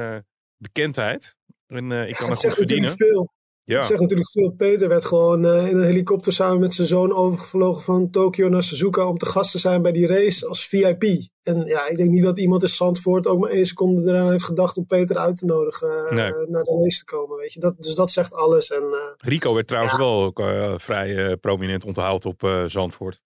bekendheid. 0.61 1.35
En 1.67 1.91
uh, 1.91 2.07
ik 2.07 2.15
kan 2.15 2.25
ja, 2.25 2.31
het 2.31 2.41
goed 2.41 2.53
verdienen. 2.53 2.97
Veel. 2.97 3.33
Ja. 3.63 3.77
Het 3.77 3.85
zegt 3.85 3.99
natuurlijk 3.99 4.29
veel. 4.29 4.51
Peter 4.51 4.87
werd 4.87 5.05
gewoon 5.05 5.45
uh, 5.45 5.67
in 5.67 5.77
een 5.77 5.83
helikopter 5.83 6.33
samen 6.33 6.59
met 6.59 6.73
zijn 6.73 6.87
zoon 6.87 7.13
overgevlogen 7.13 7.83
van 7.83 8.09
Tokio 8.09 8.49
naar 8.49 8.63
Suzuka 8.63 9.07
om 9.07 9.17
te 9.17 9.25
gast 9.25 9.51
te 9.51 9.59
zijn 9.59 9.81
bij 9.81 9.91
die 9.91 10.07
race 10.07 10.47
als 10.47 10.67
VIP. 10.67 11.03
En 11.43 11.65
ja, 11.65 11.87
ik 11.87 11.97
denk 11.97 12.09
niet 12.09 12.23
dat 12.23 12.39
iemand 12.39 12.61
in 12.61 12.67
Zandvoort 12.67 13.27
ook 13.27 13.39
maar 13.39 13.49
één 13.49 13.65
seconde 13.65 14.11
eraan 14.11 14.31
heeft 14.31 14.43
gedacht 14.43 14.77
om 14.77 14.85
Peter 14.85 15.17
uit 15.17 15.37
te 15.37 15.45
nodigen 15.45 15.89
uh, 15.89 16.11
nee. 16.11 16.31
naar 16.47 16.63
de 16.63 16.79
race 16.83 16.97
te 16.97 17.05
komen. 17.05 17.37
Weet 17.37 17.53
je. 17.53 17.59
Dat, 17.59 17.75
dus 17.77 17.93
dat 17.93 18.11
zegt 18.11 18.33
alles. 18.33 18.71
En, 18.71 18.83
Rico 19.17 19.53
werd 19.53 19.67
trouwens 19.67 19.93
ja. 19.93 19.99
wel 19.99 20.23
ook 20.23 20.41
vrij 20.81 21.37
prominent 21.37 21.85
onthaald 21.85 22.25
op 22.25 22.63
Zandvoort. 22.65 23.21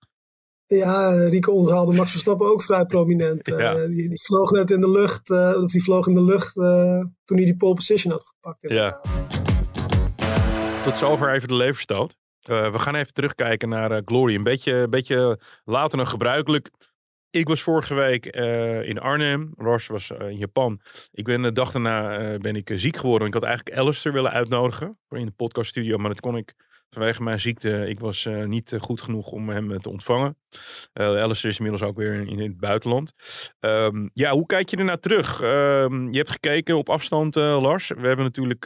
Ja, 0.67 1.09
Rico 1.09 1.53
onthaalde 1.53 1.93
Max 1.93 2.11
Verstappen 2.11 2.47
ook 2.47 2.63
vrij 2.63 2.85
prominent. 2.85 3.47
Ja. 3.47 3.75
Uh, 3.75 3.87
die, 3.87 4.09
die, 4.09 4.21
vloog 4.23 4.51
net 4.51 4.71
in 4.71 4.81
de 4.81 4.89
lucht, 4.89 5.29
uh, 5.29 5.61
of 5.63 5.71
die 5.71 5.83
vloog 5.83 6.07
in 6.07 6.13
de 6.13 6.23
lucht 6.23 6.55
uh, 6.55 6.99
toen 7.25 7.37
hij 7.37 7.45
die 7.45 7.57
pole 7.57 7.73
position 7.73 8.11
had 8.11 8.25
gepakt. 8.25 8.57
Ja. 8.61 9.01
Tot 10.83 10.97
zover 10.97 11.33
even 11.33 11.47
de 11.47 11.55
leverstoot. 11.55 12.15
we 12.41 12.79
gaan 12.79 12.95
even 12.95 13.13
terugkijken 13.13 13.69
naar 13.69 14.01
Glory. 14.05 14.35
Een 14.35 14.43
beetje, 14.43 14.87
beetje 14.89 15.39
later 15.63 15.97
dan 15.97 16.07
gebruikelijk. 16.07 16.71
Ik 17.29 17.47
was 17.47 17.61
vorige 17.61 17.93
week 17.93 18.25
in 18.85 18.99
Arnhem. 18.99 19.53
Lars 19.57 19.87
was 19.87 20.11
in 20.11 20.37
Japan. 20.37 20.79
Ik 21.11 21.23
ben 21.23 21.41
de 21.41 21.51
dag 21.51 21.71
daarna 21.71 22.37
ben 22.37 22.55
ik 22.55 22.71
ziek 22.75 22.97
geworden. 22.97 23.27
Ik 23.27 23.33
had 23.33 23.43
eigenlijk 23.43 23.77
Alistair 23.77 24.13
willen 24.13 24.31
uitnodigen 24.31 24.97
voor 25.07 25.17
in 25.17 25.25
de 25.25 25.31
podcaststudio, 25.31 25.97
maar 25.97 26.09
dat 26.09 26.19
kon 26.19 26.37
ik 26.37 26.53
vanwege 26.95 27.23
mijn 27.23 27.39
ziekte, 27.39 27.87
ik 27.87 27.99
was 27.99 28.25
uh, 28.25 28.45
niet 28.45 28.71
uh, 28.71 28.79
goed 28.79 29.01
genoeg 29.01 29.31
om 29.31 29.49
hem 29.49 29.81
te 29.81 29.89
ontvangen. 29.89 30.37
Uh, 30.93 31.29
is 31.29 31.43
inmiddels 31.43 31.83
ook 31.83 31.97
weer 31.97 32.13
in, 32.13 32.27
in 32.27 32.39
het 32.39 32.57
buitenland. 32.57 33.13
Um, 33.59 34.09
ja, 34.13 34.31
hoe 34.31 34.45
kijk 34.45 34.69
je 34.69 34.77
ernaar 34.77 34.99
terug? 34.99 35.41
Um, 35.41 36.11
je 36.11 36.17
hebt 36.17 36.29
gekeken 36.29 36.77
op 36.77 36.89
afstand, 36.89 37.35
Lars. 37.35 37.87
We 37.87 38.07
hebben 38.07 38.25
natuurlijk 38.25 38.65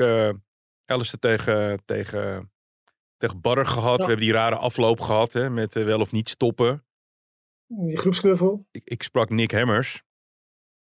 Alice 0.86 1.20
tegen, 1.20 1.82
tegen, 1.86 2.52
tegen 3.18 3.42
Barre 3.42 3.66
gehad. 3.66 3.98
Ja. 3.98 4.04
We 4.04 4.10
hebben 4.10 4.26
die 4.26 4.34
rare 4.34 4.56
afloop 4.56 5.02
gehad 5.02 5.34
hè, 5.34 5.50
met 5.50 5.74
wel 5.74 6.00
of 6.00 6.12
niet 6.12 6.30
stoppen. 6.30 6.86
Die 7.68 7.98
groepsknuffel. 7.98 8.68
Ik, 8.72 8.82
ik 8.84 9.04
sprak 9.04 9.30
Nick 9.30 9.52
Hammers. 9.52 10.04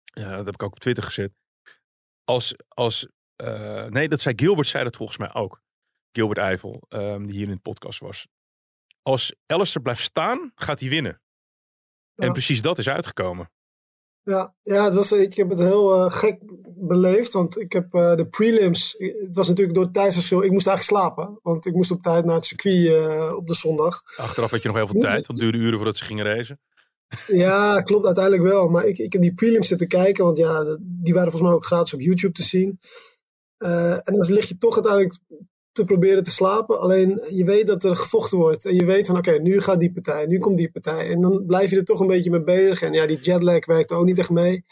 Ja, 0.04 0.36
dat 0.36 0.46
heb 0.46 0.54
ik 0.54 0.62
ook 0.62 0.72
op 0.72 0.80
Twitter 0.80 1.04
gezet. 1.04 1.32
Als, 2.24 2.54
als 2.68 3.08
nee, 3.88 4.08
dat 4.08 4.20
zei 4.20 4.34
Gilbert, 4.36 4.68
zei 4.68 4.84
dat 4.84 4.96
volgens 4.96 5.18
mij 5.18 5.34
ook. 5.34 5.62
Gilbert 6.14 6.38
Eiffel, 6.38 6.83
um, 6.88 7.26
die 7.26 7.37
hier 7.37 7.49
in 7.49 7.54
de 7.54 7.61
podcast 7.61 7.99
was. 7.99 8.28
Als 9.02 9.35
Alistair 9.47 9.83
blijft 9.83 10.02
staan, 10.02 10.52
gaat 10.54 10.80
hij 10.80 10.88
winnen. 10.88 11.21
Ja. 12.14 12.26
En 12.26 12.33
precies 12.33 12.62
dat 12.62 12.78
is 12.78 12.88
uitgekomen. 12.88 13.50
Ja, 14.23 14.54
ja 14.62 14.85
het 14.85 14.94
was, 14.94 15.12
ik 15.12 15.35
heb 15.35 15.49
het 15.49 15.59
heel 15.59 16.11
gek 16.11 16.38
beleefd, 16.76 17.33
want 17.33 17.59
ik 17.59 17.73
heb 17.73 17.90
de 17.90 18.26
prelims, 18.30 18.94
het 18.99 19.37
was 19.37 19.49
natuurlijk 19.49 19.75
door 19.75 19.85
het 19.85 19.94
tijdsverschil, 19.94 20.42
ik 20.42 20.50
moest 20.50 20.66
eigenlijk 20.66 20.99
slapen, 20.99 21.38
want 21.42 21.66
ik 21.66 21.75
moest 21.75 21.90
op 21.90 22.02
tijd 22.02 22.25
naar 22.25 22.35
het 22.35 22.44
circuit 22.44 23.35
op 23.35 23.47
de 23.47 23.54
zondag. 23.54 24.02
Achteraf 24.16 24.50
had 24.50 24.62
je 24.62 24.68
nog 24.68 24.76
heel 24.76 24.87
veel 24.87 25.00
tijd, 25.00 25.26
want 25.26 25.26
het 25.26 25.37
duurde 25.37 25.59
uren 25.59 25.76
voordat 25.76 25.97
ze 25.97 26.04
gingen 26.04 26.25
racen. 26.25 26.61
Ja, 27.26 27.83
klopt 27.83 28.04
uiteindelijk 28.04 28.44
wel. 28.44 28.68
Maar 28.68 28.85
ik, 28.85 28.99
ik 28.99 29.12
heb 29.12 29.23
die 29.23 29.35
prelims 29.35 29.68
zitten 29.68 29.88
kijken, 29.88 30.25
want 30.25 30.38
ja, 30.38 30.78
die 30.80 31.14
waren 31.14 31.30
volgens 31.30 31.50
mij 31.50 31.52
ook 31.52 31.66
gratis 31.66 31.94
op 31.94 32.00
YouTube 32.00 32.35
te 32.35 32.42
zien. 32.42 32.78
En 33.59 34.02
dan 34.04 34.33
lig 34.33 34.49
je 34.49 34.59
toch 34.59 34.75
uiteindelijk 34.75 35.18
te 35.75 35.85
proberen 35.85 36.23
te 36.23 36.31
slapen. 36.31 36.81
Alleen 36.81 37.23
je 37.31 37.45
weet 37.45 37.66
dat 37.66 37.85
er 37.85 37.97
gevochten 37.97 38.38
wordt. 38.38 38.64
En 38.64 38.75
je 38.75 38.85
weet 38.85 39.07
van 39.07 39.16
oké, 39.16 39.38
nu 39.38 39.61
gaat 39.61 39.81
die 39.81 39.93
partij, 39.93 40.26
nu 40.26 40.38
komt 40.38 40.57
die 40.57 40.71
partij. 40.71 41.11
En 41.11 41.21
dan 41.21 41.45
blijf 41.47 41.71
je 41.71 41.76
er 41.76 41.85
toch 41.85 42.00
een 42.00 42.07
beetje 42.07 42.31
mee 42.31 42.43
bezig. 42.43 42.83
En 42.83 42.93
ja, 42.93 43.07
die 43.07 43.19
jetlag 43.21 43.66
werkte 43.66 43.95
ook 43.95 44.04
niet 44.04 44.19
echt 44.19 44.31
mee. 44.31 44.64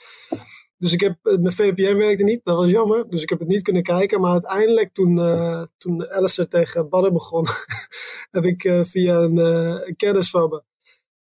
Dus 0.79 0.93
ik 0.93 1.01
heb, 1.01 1.19
eh, 1.23 1.39
mijn 1.39 1.55
VPN 1.55 1.97
werkte 1.97 2.25
niet, 2.25 2.41
dat 2.45 2.57
was 2.57 2.71
jammer. 2.71 3.09
Dus 3.09 3.23
ik 3.23 3.29
heb 3.29 3.39
het 3.39 3.49
niet 3.49 3.63
kunnen 3.63 3.83
kijken. 3.83 4.21
Maar 4.21 4.33
uiteindelijk 4.33 4.93
toen, 4.93 5.19
uh, 5.19 5.63
toen 5.79 6.11
Alistair 6.11 6.49
tegen 6.49 6.89
Badden 6.89 7.13
begon, 7.13 7.47
heb 8.31 8.45
ik 8.45 8.65
uh, 8.65 8.81
via 8.85 9.17
een, 9.17 9.37
een 9.37 9.97
kennis 9.97 10.31
van 10.31 10.49
me 10.49 10.63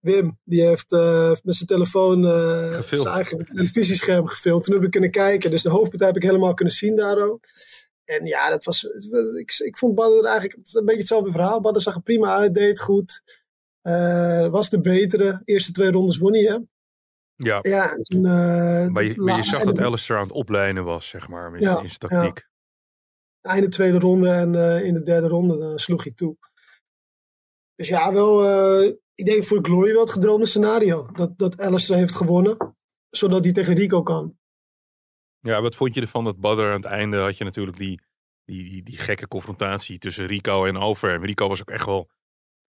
Wim, 0.07 0.39
die 0.45 0.63
heeft 0.63 0.93
uh, 0.93 1.33
met 1.43 1.55
zijn 1.55 1.69
telefoon 1.69 2.25
uh, 2.25 2.81
zijn 2.81 3.07
eigen 3.07 3.47
televisiescherm 3.47 4.27
gefilmd. 4.27 4.65
Toen 4.65 4.75
heb 4.75 4.85
ik 4.85 4.91
kunnen 4.91 5.11
kijken. 5.11 5.51
Dus 5.51 5.63
de 5.63 5.69
hoofdpartij 5.69 6.07
heb 6.07 6.17
ik 6.17 6.23
helemaal 6.23 6.55
kunnen 6.55 6.75
zien 6.75 6.97
daardoor. 6.97 7.41
En 8.07 8.27
ja, 8.27 8.51
dat 8.51 8.65
was, 8.65 8.83
ik, 9.39 9.59
ik 9.59 9.79
vond 9.79 9.95
Badder 9.95 10.25
eigenlijk 10.25 10.59
een 10.73 10.85
beetje 10.85 11.01
hetzelfde 11.01 11.31
verhaal. 11.31 11.61
Badder 11.61 11.83
zag 11.83 11.95
er 11.95 12.03
prima 12.03 12.37
uit, 12.37 12.55
deed 12.55 12.81
goed. 12.81 13.23
Uh, 13.83 14.47
was 14.47 14.71
de 14.71 14.81
betere. 14.81 15.43
Eerste 15.45 15.73
twee 15.73 15.91
rondes 15.91 16.19
won 16.19 16.33
hij, 16.33 16.43
hè? 16.43 16.59
Ja. 17.37 17.59
ja 17.63 17.97
maar, 18.19 19.05
je, 19.05 19.13
maar 19.17 19.37
je 19.37 19.43
zag 19.43 19.65
dat 19.65 19.81
Alistair 19.81 20.19
aan 20.19 20.27
het 20.27 20.37
oplijnen 20.37 20.85
was, 20.85 21.09
zeg 21.09 21.29
maar, 21.29 21.55
in, 21.55 21.61
ja, 21.61 21.81
in 21.81 21.89
zijn 21.89 21.99
tactiek. 21.99 22.49
Ja. 23.41 23.51
Einde 23.51 23.69
tweede 23.69 23.99
ronde 23.99 24.31
en 24.31 24.55
in 24.85 24.95
de 24.95 25.03
derde 25.03 25.29
ronde 25.29 25.79
sloeg 25.79 26.05
hij 26.05 26.13
toe. 26.13 26.37
Dus 27.75 27.89
ja, 27.89 28.13
wel 28.13 28.45
ik 29.15 29.27
denk 29.27 29.45
voor 29.45 29.59
Glory 29.63 29.93
wel 29.93 30.01
het 30.01 30.11
gedroomde 30.11 30.47
scenario. 30.47 31.07
Dat, 31.13 31.39
dat 31.39 31.61
Alistair 31.61 31.99
heeft 31.99 32.15
gewonnen, 32.15 32.77
zodat 33.09 33.45
hij 33.45 33.53
tegen 33.53 33.75
Rico 33.75 34.03
kan. 34.03 34.39
Ja, 35.47 35.61
wat 35.61 35.77
vond 35.77 35.95
je 35.95 36.01
ervan 36.01 36.25
dat 36.25 36.41
Badder 36.41 36.69
aan 36.69 36.77
het 36.77 36.85
einde 36.85 37.19
had 37.19 37.39
je 37.39 37.45
natuurlijk 37.45 37.79
die, 37.79 38.01
die, 38.45 38.71
die, 38.71 38.83
die 38.83 38.99
gekke 38.99 39.29
confrontatie 39.29 39.99
tussen 39.99 40.27
Rico 40.27 40.65
en 40.65 40.77
Over. 40.77 41.13
En 41.13 41.25
Rico 41.25 41.49
was 41.49 41.61
ook 41.61 41.71
echt 41.71 41.87
wel 41.87 42.11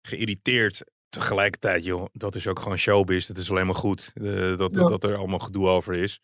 geïrriteerd. 0.02 0.84
Tegelijkertijd, 1.10 1.84
joh, 1.84 2.06
dat 2.12 2.36
is 2.36 2.48
ook 2.48 2.60
gewoon 2.60 2.78
showbiz. 2.78 3.28
Dat 3.28 3.38
is 3.38 3.50
alleen 3.50 3.66
maar 3.66 3.76
goed. 3.76 4.12
Uh, 4.16 4.58
dat, 4.58 4.74
dat 4.74 5.04
er 5.04 5.16
allemaal 5.16 5.40
gedoe 5.40 5.68
over 5.68 5.96
is. 5.96 6.20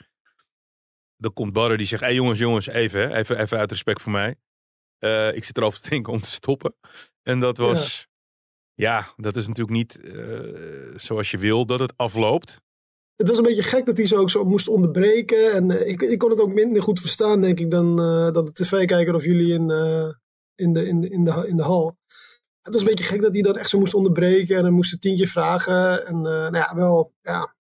Dan 1.17 1.33
komt 1.33 1.53
Badder 1.53 1.77
die 1.77 1.87
zegt, 1.87 2.01
hé 2.01 2.07
hey, 2.07 2.15
jongens, 2.15 2.39
jongens, 2.39 2.67
even, 2.67 3.11
even, 3.11 3.39
even 3.39 3.57
uit 3.57 3.71
respect 3.71 4.01
voor 4.01 4.11
mij. 4.11 4.35
Uh, 4.99 5.35
ik 5.35 5.43
zit 5.43 5.57
erover 5.57 5.81
te 5.81 5.89
denken 5.89 6.13
om 6.13 6.21
te 6.21 6.29
stoppen. 6.29 6.75
En 7.23 7.39
dat 7.39 7.57
was... 7.57 8.07
Ja, 8.73 9.13
dat 9.15 9.35
is 9.35 9.47
natuurlijk 9.47 9.77
niet 9.77 9.99
uh, 10.03 10.93
zoals 10.95 11.31
je 11.31 11.37
wil 11.37 11.65
dat 11.65 11.79
het 11.79 11.97
afloopt. 11.97 12.61
Het 13.19 13.27
was 13.27 13.37
een 13.37 13.43
beetje 13.43 13.63
gek 13.63 13.85
dat 13.85 13.97
hij 13.97 14.05
zo 14.05 14.15
ook 14.15 14.29
zo 14.29 14.43
moest 14.43 14.67
onderbreken. 14.67 15.51
En 15.51 15.69
uh, 15.69 15.87
ik, 15.87 16.01
ik 16.01 16.17
kon 16.17 16.29
het 16.29 16.41
ook 16.41 16.53
minder 16.53 16.81
goed 16.81 16.99
verstaan, 16.99 17.41
denk 17.41 17.59
ik, 17.59 17.71
dan, 17.71 17.99
uh, 18.01 18.31
dan 18.31 18.45
de 18.45 18.51
tv-kijker 18.51 19.15
of 19.15 19.25
jullie 19.25 19.53
in, 19.53 19.69
in, 20.55 20.73
de, 20.73 20.87
in, 20.87 21.01
de, 21.01 21.09
in, 21.09 21.23
de, 21.23 21.45
in 21.47 21.55
de 21.55 21.63
hal. 21.63 21.97
Het 22.61 22.73
was 22.73 22.81
een 22.81 22.89
beetje 22.89 23.03
gek 23.03 23.21
dat 23.21 23.33
hij 23.33 23.41
dan 23.41 23.57
echt 23.57 23.69
zo 23.69 23.79
moest 23.79 23.93
onderbreken. 23.93 24.57
En 24.57 24.63
dan 24.63 24.73
moest 24.73 24.93
een 24.93 24.99
tientje 24.99 25.27
vragen. 25.27 26.07
En 26.07 26.21
nou 26.21 26.55
ja, 26.55 26.75
wel, 26.75 27.13
ja, 27.21 27.55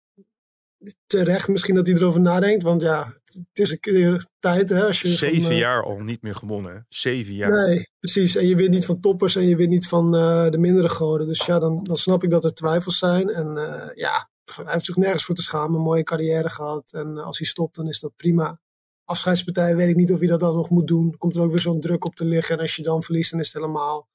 terecht 1.06 1.48
misschien 1.48 1.76
dat 1.76 1.88
hij 1.88 1.96
erover 1.96 2.22
nadenkt. 2.22 2.64
Want 2.64 2.82
ja, 2.82 3.14
het 3.26 3.60
is 3.60 3.72
een 3.72 3.80
keer 3.80 4.28
tijd. 4.40 4.70
Hè, 4.70 4.86
als 4.86 5.02
je 5.02 5.08
Zeven 5.08 5.42
van, 5.42 5.56
jaar 5.56 5.84
al 5.84 6.00
niet 6.00 6.22
meer 6.22 6.36
gewonnen. 6.36 6.86
Zeven 6.90 7.34
jaar. 7.34 7.68
Nee, 7.68 7.90
precies. 8.00 8.36
En 8.36 8.48
je 8.48 8.56
wint 8.56 8.70
niet 8.70 8.86
van 8.86 9.00
toppers 9.00 9.36
en 9.36 9.48
je 9.48 9.56
wint 9.56 9.70
niet 9.70 9.88
van 9.88 10.12
de 10.52 10.58
mindere 10.58 10.90
goden. 10.90 11.28
Dus 11.28 11.46
ja, 11.46 11.60
dan, 11.60 11.84
dan 11.84 11.96
snap 11.96 12.24
ik 12.24 12.30
dat 12.30 12.44
er 12.44 12.54
twijfels 12.54 12.98
zijn. 12.98 13.30
En 13.30 13.60
ja, 13.96 14.30
hij 14.46 14.74
heeft 14.74 14.86
zich 14.86 14.96
nergens 14.96 15.26
voor 15.26 15.36
te 15.36 15.42
schamen. 15.42 15.76
Een 15.76 15.86
mooie 15.86 16.04
carrière 16.04 16.50
gehad. 16.50 16.94
En 16.94 17.18
als 17.18 17.38
hij 17.38 17.48
stopt, 17.48 17.76
dan 17.76 17.88
is 17.88 18.00
dat 18.00 18.16
prima. 18.16 18.60
Afscheidspartij 19.06 19.76
weet 19.76 19.90
ik 19.90 19.96
niet 19.96 20.12
of 20.12 20.20
hij 20.20 20.28
dat 20.28 20.40
dan 20.40 20.56
nog 20.56 20.70
moet 20.70 20.88
doen. 20.88 21.18
Komt 21.18 21.36
er 21.36 21.42
ook 21.42 21.50
weer 21.50 21.60
zo'n 21.60 21.80
druk 21.80 22.06
op 22.06 22.16
te 22.16 22.26
liggen. 22.26 22.56
En 22.56 22.62
als 22.62 22.76
je 22.76 22.84
dan 22.84 23.04
verliest, 23.04 23.32
dan 23.32 23.40
is 23.40 23.54
het 23.54 23.56
helemaal 23.56 24.08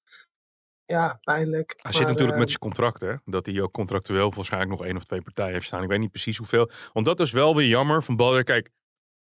ja, 0.90 1.18
pijnlijk. 1.22 1.75
Hij 1.76 1.92
zit 1.92 2.06
natuurlijk 2.06 2.38
met 2.38 2.49
zijn 2.49 2.60
contract, 2.60 3.00
hè? 3.00 3.14
Dat 3.25 3.46
hij 3.46 3.60
ook 3.60 3.72
contractueel 3.72 4.32
waarschijnlijk 4.34 4.70
nog 4.70 4.84
één 4.84 4.96
of 4.96 5.04
twee 5.04 5.22
partijen 5.22 5.52
heeft 5.52 5.66
staan. 5.66 5.82
Ik 5.82 5.88
weet 5.88 5.99
niet 5.99 6.10
precies 6.10 6.37
hoeveel. 6.37 6.70
Want 6.92 7.06
dat 7.06 7.20
is 7.20 7.30
wel 7.30 7.56
weer 7.56 7.68
jammer 7.68 8.02
van 8.02 8.16
Badder. 8.16 8.44
Kijk, 8.44 8.70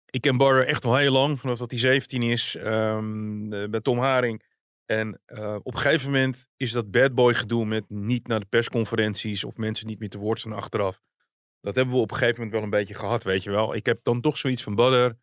ik 0.06 0.20
ken 0.20 0.36
Badder 0.36 0.66
echt 0.66 0.84
al 0.84 0.96
heel 0.96 1.12
lang, 1.12 1.40
vanaf 1.40 1.58
dat 1.58 1.70
hij 1.70 1.80
17 1.80 2.22
is, 2.22 2.56
um, 2.64 3.48
met 3.70 3.84
Tom 3.84 3.98
Haring. 3.98 4.42
En 4.86 5.20
uh, 5.26 5.54
op 5.62 5.74
een 5.74 5.80
gegeven 5.80 6.10
moment 6.10 6.46
is 6.56 6.72
dat 6.72 6.90
bad 6.90 7.14
boy 7.14 7.34
gedoe 7.34 7.64
met 7.66 7.84
niet 7.88 8.26
naar 8.26 8.40
de 8.40 8.46
persconferenties 8.46 9.44
of 9.44 9.56
mensen 9.56 9.86
niet 9.86 9.98
meer 9.98 10.08
te 10.08 10.18
woord 10.18 10.46
achteraf. 10.46 11.00
Dat 11.60 11.74
hebben 11.74 11.94
we 11.94 12.00
op 12.00 12.10
een 12.10 12.16
gegeven 12.16 12.36
moment 12.36 12.52
wel 12.54 12.62
een 12.62 12.78
beetje 12.78 12.94
gehad, 12.94 13.24
weet 13.24 13.42
je 13.42 13.50
wel. 13.50 13.74
Ik 13.74 13.86
heb 13.86 13.98
dan 14.02 14.20
toch 14.20 14.36
zoiets 14.36 14.62
van 14.62 14.74
Badder. 14.74 15.18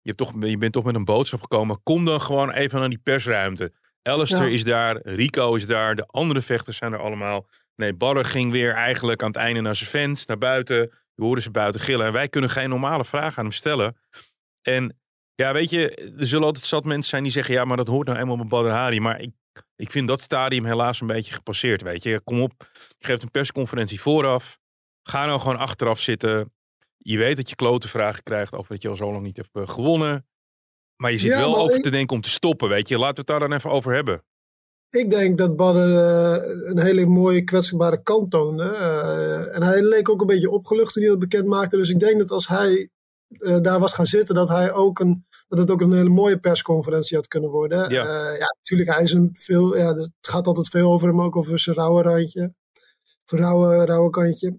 Je, 0.00 0.12
hebt 0.12 0.18
toch, 0.18 0.44
je 0.44 0.58
bent 0.58 0.72
toch 0.72 0.84
met 0.84 0.94
een 0.94 1.04
boodschap 1.04 1.40
gekomen. 1.40 1.82
Kom 1.82 2.04
dan 2.04 2.20
gewoon 2.20 2.50
even 2.50 2.80
naar 2.80 2.88
die 2.88 2.98
persruimte. 2.98 3.72
Alistair 4.02 4.48
is 4.48 4.64
daar, 4.64 5.00
Rico 5.02 5.54
is 5.54 5.66
daar, 5.66 5.96
de 5.96 6.06
andere 6.06 6.42
vechters 6.42 6.76
zijn 6.76 6.92
er 6.92 6.98
allemaal. 6.98 7.48
Nee, 7.76 7.94
Barre 7.94 8.24
ging 8.24 8.52
weer 8.52 8.74
eigenlijk 8.74 9.22
aan 9.22 9.28
het 9.28 9.36
einde 9.36 9.60
naar 9.60 9.76
zijn 9.76 9.90
fans, 9.90 10.26
naar 10.26 10.38
buiten. 10.38 10.76
Je 11.14 11.22
hoorde 11.22 11.40
ze 11.40 11.50
buiten 11.50 11.80
gillen. 11.80 12.06
En 12.06 12.12
wij 12.12 12.28
kunnen 12.28 12.50
geen 12.50 12.68
normale 12.68 13.04
vragen 13.04 13.38
aan 13.38 13.44
hem 13.44 13.52
stellen. 13.52 13.96
En 14.62 14.96
ja, 15.34 15.52
weet 15.52 15.70
je, 15.70 15.94
er 16.18 16.26
zullen 16.26 16.46
altijd 16.46 16.64
zat 16.64 16.84
mensen 16.84 17.08
zijn 17.08 17.22
die 17.22 17.32
zeggen... 17.32 17.54
ja, 17.54 17.64
maar 17.64 17.76
dat 17.76 17.86
hoort 17.86 18.06
nou 18.06 18.18
eenmaal 18.18 18.36
bij 18.36 18.46
Badr 18.46 18.68
Hari. 18.68 19.00
Maar 19.00 19.20
ik, 19.20 19.30
ik 19.76 19.90
vind 19.90 20.08
dat 20.08 20.22
stadium 20.22 20.64
helaas 20.64 21.00
een 21.00 21.06
beetje 21.06 21.34
gepasseerd, 21.34 21.82
weet 21.82 22.02
je. 22.02 22.20
Kom 22.20 22.42
op, 22.42 22.52
je 22.98 23.06
geeft 23.06 23.22
een 23.22 23.30
persconferentie 23.30 24.00
vooraf. 24.00 24.58
Ga 25.02 25.26
nou 25.26 25.40
gewoon 25.40 25.58
achteraf 25.58 26.00
zitten. 26.00 26.52
Je 26.98 27.18
weet 27.18 27.36
dat 27.36 27.48
je 27.48 27.54
klote 27.54 27.88
vragen 27.88 28.22
krijgt 28.22 28.54
over 28.54 28.72
dat 28.72 28.82
je 28.82 28.88
al 28.88 28.96
zo 28.96 29.12
lang 29.12 29.24
niet 29.24 29.36
hebt 29.36 29.50
eh, 29.52 29.68
gewonnen. 29.68 30.26
Maar 30.96 31.10
je 31.10 31.18
zit 31.18 31.34
wel 31.34 31.58
over 31.58 31.80
te 31.80 31.90
denken 31.90 32.16
om 32.16 32.22
te 32.22 32.30
stoppen, 32.30 32.68
weet 32.68 32.88
je. 32.88 32.98
Laten 32.98 33.14
we 33.14 33.20
het 33.20 33.26
daar 33.26 33.48
dan 33.48 33.52
even 33.52 33.70
over 33.70 33.94
hebben. 33.94 34.24
Ik 34.90 35.10
denk 35.10 35.38
dat 35.38 35.56
Badder 35.56 35.88
uh, 35.88 36.70
een 36.70 36.78
hele 36.78 37.06
mooie 37.06 37.44
kwetsbare 37.44 38.02
kant 38.02 38.30
toonde. 38.30 38.64
Uh, 38.64 39.54
en 39.54 39.62
hij 39.62 39.82
leek 39.82 40.08
ook 40.08 40.20
een 40.20 40.26
beetje 40.26 40.50
opgelucht 40.50 40.92
toen 40.92 41.02
hij 41.02 41.10
dat 41.10 41.20
bekend 41.20 41.46
maakte. 41.46 41.76
Dus 41.76 41.90
ik 41.90 42.00
denk 42.00 42.18
dat 42.18 42.30
als 42.30 42.48
hij 42.48 42.90
uh, 43.28 43.60
daar 43.60 43.80
was 43.80 43.92
gaan 43.92 44.06
zitten, 44.06 44.34
dat, 44.34 44.48
hij 44.48 44.72
ook 44.72 44.98
een, 44.98 45.26
dat 45.48 45.58
het 45.58 45.70
ook 45.70 45.80
een 45.80 45.92
hele 45.92 46.08
mooie 46.08 46.38
persconferentie 46.38 47.16
had 47.16 47.28
kunnen 47.28 47.50
worden. 47.50 47.90
Ja, 47.90 48.30
ja 48.30 48.54
natuurlijk, 48.56 48.90
hij 48.90 49.02
is 49.02 49.12
een 49.12 49.30
veel, 49.32 49.76
ja, 49.76 49.94
het 49.94 50.10
gaat 50.20 50.46
altijd 50.46 50.68
veel 50.68 50.92
over 50.92 51.08
hem, 51.08 51.20
ook 51.20 51.36
over 51.36 51.58
zijn 51.58 51.76
rauwe 51.76 52.02
randje. 52.02 52.54
Of 53.26 53.38
rauwe, 53.38 53.84
rauwe 53.84 54.10
kantje. 54.10 54.58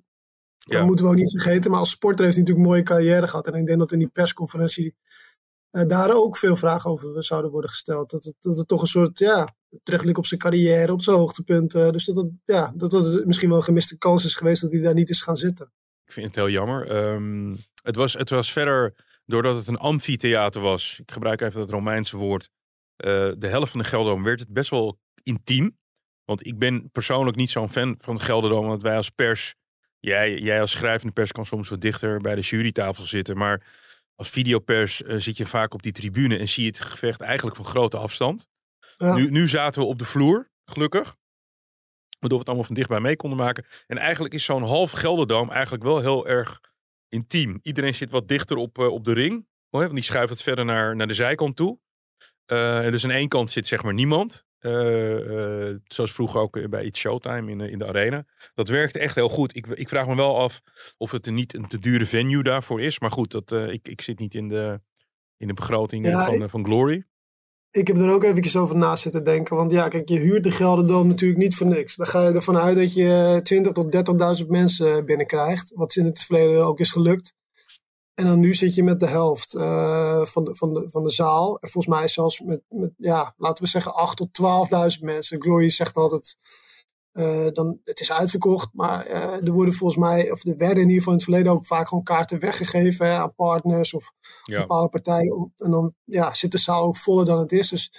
Ja. 0.57 0.77
Dat 0.77 0.86
moeten 0.86 1.05
we 1.05 1.12
ook 1.12 1.17
niet 1.17 1.31
vergeten. 1.31 1.72
Maar 1.72 1.79
als 1.79 1.89
sporter 1.89 2.25
heeft 2.25 2.38
hij 2.38 2.45
natuurlijk 2.45 2.67
een 2.67 2.74
mooie 2.74 2.88
carrière 2.88 3.27
gehad. 3.27 3.48
En 3.48 3.53
ik 3.53 3.65
denk 3.65 3.79
dat 3.79 3.91
in 3.91 4.00
die 4.00 4.07
persconferentie 4.07 4.95
uh, 5.72 5.84
daar 5.88 6.15
ook 6.15 6.38
veel 6.38 6.55
vragen 6.55 6.89
over 6.91 7.24
zouden 7.24 7.51
worden 7.51 7.69
gesteld. 7.69 8.10
Dat 8.10 8.24
het, 8.24 8.36
dat 8.41 8.57
het 8.57 8.67
toch 8.67 8.81
een 8.81 8.88
soort 8.88 9.19
ja, 9.19 9.55
terugblik 9.84 10.17
op 10.17 10.25
zijn 10.25 10.39
carrière, 10.39 10.91
op 10.91 11.01
zijn 11.01 11.17
hoogtepunten. 11.17 11.91
Dus 11.91 12.05
dat 12.05 12.15
het, 12.15 12.27
ja, 12.45 12.74
dat 12.75 12.91
het 12.91 13.25
misschien 13.25 13.50
wel 13.50 13.57
een 13.57 13.63
gemiste 13.63 13.98
kans 13.98 14.25
is 14.25 14.36
geweest 14.36 14.62
dat 14.62 14.72
hij 14.72 14.81
daar 14.81 14.93
niet 14.93 15.10
is 15.10 15.22
gaan 15.22 15.38
zitten. 15.38 15.72
Ik 16.05 16.12
vind 16.12 16.25
het 16.25 16.35
heel 16.35 16.50
jammer. 16.50 16.95
Um, 16.95 17.57
het, 17.83 17.95
was, 17.95 18.13
het 18.13 18.29
was 18.29 18.51
verder, 18.51 18.95
doordat 19.25 19.55
het 19.55 19.67
een 19.67 19.77
amfitheater 19.77 20.62
was, 20.62 21.00
ik 21.00 21.12
gebruik 21.12 21.41
even 21.41 21.59
dat 21.59 21.69
Romeinse 21.69 22.17
woord, 22.17 22.50
uh, 22.97 23.31
de 23.38 23.47
helft 23.47 23.71
van 23.71 23.79
de 23.79 23.88
Gelderdoom 23.88 24.24
werd 24.24 24.39
het 24.39 24.53
best 24.53 24.69
wel 24.69 25.00
intiem. 25.24 25.77
Want 26.24 26.45
ik 26.45 26.57
ben 26.57 26.89
persoonlijk 26.91 27.38
niet 27.38 27.51
zo'n 27.51 27.69
fan 27.69 27.95
van 28.00 28.13
het 28.13 28.24
Gelderdoom, 28.24 28.67
want 28.67 28.81
wij 28.81 28.95
als 28.95 29.09
pers, 29.09 29.55
jij, 30.00 30.39
jij 30.39 30.62
als 30.62 30.71
schrijvende 30.71 31.13
pers 31.13 31.31
kan 31.31 31.45
soms 31.45 31.69
wat 31.69 31.81
dichter 31.81 32.21
bij 32.21 32.35
de 32.35 32.41
jurytafel 32.41 33.03
zitten, 33.03 33.38
maar 33.38 33.67
als 34.15 34.29
videopers 34.29 35.01
uh, 35.01 35.15
zit 35.17 35.38
je 35.38 35.45
vaak 35.45 35.74
op 35.74 35.83
die 35.83 35.91
tribune 35.91 36.38
en 36.38 36.47
zie 36.47 36.63
je 36.63 36.69
het 36.69 36.79
gevecht 36.79 37.21
eigenlijk 37.21 37.55
van 37.55 37.65
grote 37.65 37.97
afstand. 37.97 38.47
Ja. 38.97 39.15
Nu, 39.15 39.29
nu 39.29 39.47
zaten 39.47 39.81
we 39.81 39.88
op 39.88 40.00
de 40.00 40.05
vloer, 40.05 40.50
gelukkig. 40.65 41.15
Waardoor 42.19 42.29
we 42.29 42.38
het 42.38 42.48
allemaal 42.48 42.65
van 42.65 42.75
dichtbij 42.75 43.00
mee 43.00 43.15
konden 43.15 43.38
maken. 43.38 43.65
En 43.88 43.98
eigenlijk 43.98 44.34
is 44.34 44.45
zo'n 44.45 44.63
half 44.63 44.91
Gelderdoom 44.91 45.51
eigenlijk 45.51 45.84
wel 45.84 46.00
heel 46.00 46.27
erg 46.27 46.62
intiem. 47.10 47.60
Iedereen 47.62 47.95
zit 47.95 48.12
wat 48.12 48.27
dichter 48.27 48.57
op, 48.57 48.77
uh, 48.77 48.88
op 48.88 49.03
de 49.03 49.13
ring. 49.13 49.48
Want 49.69 49.93
die 49.93 50.03
schuift 50.03 50.29
het 50.29 50.41
verder 50.41 50.65
naar, 50.65 50.95
naar 50.95 51.07
de 51.07 51.13
zijkant 51.13 51.55
toe. 51.55 51.79
Uh, 52.51 52.81
dus 52.81 53.03
aan 53.03 53.12
één 53.12 53.27
kant 53.27 53.51
zit 53.51 53.67
zeg 53.67 53.84
maar 53.84 53.93
niemand. 53.93 54.45
Uh, 54.60 55.19
uh, 55.19 55.75
zoals 55.84 56.13
vroeger 56.13 56.41
ook 56.41 56.69
bij 56.69 56.84
It's 56.84 57.00
Showtime 57.00 57.51
in, 57.51 57.60
in 57.60 57.79
de 57.79 57.88
arena. 57.88 58.25
Dat 58.53 58.67
werkte 58.67 59.00
echt 59.00 59.15
heel 59.15 59.29
goed. 59.29 59.55
Ik, 59.55 59.67
ik 59.67 59.89
vraag 59.89 60.07
me 60.07 60.15
wel 60.15 60.39
af 60.39 60.62
of 60.98 61.12
het 61.12 61.25
er 61.25 61.34
niet 61.34 61.53
een 61.53 61.67
te 61.67 61.79
dure 61.79 62.05
venue 62.05 62.43
daarvoor 62.43 62.81
is. 62.81 63.00
Maar 63.00 63.12
goed, 63.12 63.31
dat, 63.31 63.51
ik, 63.51 63.88
ik 63.88 64.01
zit 64.01 64.19
niet 64.19 64.36
in 64.36 64.48
de, 64.48 64.81
in 65.38 65.48
de 65.48 65.53
begroting 65.53 66.05
ja, 66.05 66.25
van, 66.25 66.43
ik, 66.43 66.50
van 66.50 66.65
Glory. 66.65 67.05
Ik 67.75 67.88
heb 67.88 67.98
er 67.98 68.12
ook 68.12 68.24
eventjes 68.24 68.55
over 68.55 68.75
na 68.75 68.96
zitten 68.96 69.24
denken. 69.24 69.55
Want 69.55 69.72
ja, 69.72 69.88
kijk, 69.88 70.10
je 70.10 70.20
huurt 70.20 70.44
de 70.44 70.51
Gelderdoom 70.51 71.08
natuurlijk 71.08 71.39
niet 71.39 71.55
voor 71.55 71.67
niks. 71.67 71.96
Dan 71.96 72.08
ga 72.08 72.27
je 72.27 72.34
ervan 72.34 72.58
uit 72.58 72.75
dat 72.75 72.94
je 72.94 73.41
20.000 73.65 73.72
tot 73.72 74.41
30.000 74.41 74.48
mensen 74.48 75.05
binnenkrijgt. 75.05 75.72
Wat 75.74 75.96
in 75.96 76.05
het 76.05 76.20
verleden 76.20 76.65
ook 76.65 76.79
is 76.79 76.91
gelukt. 76.91 77.34
En 78.13 78.25
dan 78.25 78.39
nu 78.39 78.53
zit 78.53 78.75
je 78.75 78.84
met 78.84 79.00
de 79.00 79.08
helft 79.08 79.55
uh, 79.55 80.25
van, 80.25 80.46
de, 80.46 80.55
van, 80.55 80.74
de, 80.74 80.89
van 80.89 81.03
de 81.03 81.10
zaal. 81.10 81.60
En 81.60 81.70
volgens 81.70 81.96
mij 81.96 82.08
zelfs 82.08 82.39
met, 82.39 82.62
met 82.70 82.91
ja, 82.98 83.34
laten 83.38 83.63
we 83.63 83.70
zeggen 83.70 83.94
8 83.96 84.17
tot 84.17 84.98
12.000 84.98 85.03
mensen. 85.03 85.41
Glory 85.41 85.70
zegt 85.70 85.96
altijd, 85.96 86.38
uh, 87.15 87.48
dan, 87.53 87.79
het 87.84 88.00
is 88.00 88.12
uitverkocht. 88.12 88.69
Maar 88.74 89.07
uh, 89.07 89.48
er 89.48 89.51
worden 89.51 89.74
volgens 89.74 90.00
mij, 90.00 90.31
of 90.31 90.45
er 90.45 90.57
werden 90.57 90.84
in 90.84 90.89
ieder 90.89 90.98
geval 90.98 91.13
in 91.13 91.19
het 91.19 91.27
verleden 91.27 91.51
ook 91.51 91.65
vaak 91.65 91.88
gewoon 91.88 92.03
kaarten 92.03 92.39
weggegeven 92.39 93.05
hè, 93.05 93.13
aan 93.13 93.36
partners 93.36 93.93
of 93.93 94.12
ja. 94.43 94.60
bepaalde 94.60 94.89
partijen. 94.89 95.53
En 95.57 95.72
dan 95.72 95.93
ja, 96.03 96.34
zit 96.34 96.51
de 96.51 96.57
zaal 96.57 96.84
ook 96.84 96.98
voller 96.98 97.25
dan 97.25 97.39
het 97.39 97.51
is. 97.51 97.69
Dus 97.69 97.91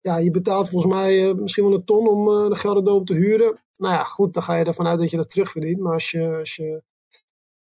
ja, 0.00 0.16
je 0.16 0.30
betaalt 0.30 0.68
volgens 0.68 0.94
mij 0.94 1.34
misschien 1.34 1.64
wel 1.64 1.74
een 1.74 1.84
ton 1.84 2.08
om 2.08 2.48
de 2.48 2.56
Gelderdoom 2.56 3.04
te 3.04 3.14
huren. 3.14 3.62
Nou 3.76 3.94
ja, 3.94 4.04
goed, 4.04 4.34
dan 4.34 4.42
ga 4.42 4.54
je 4.54 4.64
ervan 4.64 4.86
uit 4.86 4.98
dat 4.98 5.10
je 5.10 5.16
dat 5.16 5.30
terugverdient. 5.30 5.80
Maar 5.80 5.92
als 5.92 6.10
je, 6.10 6.36
als 6.38 6.56
je 6.56 6.82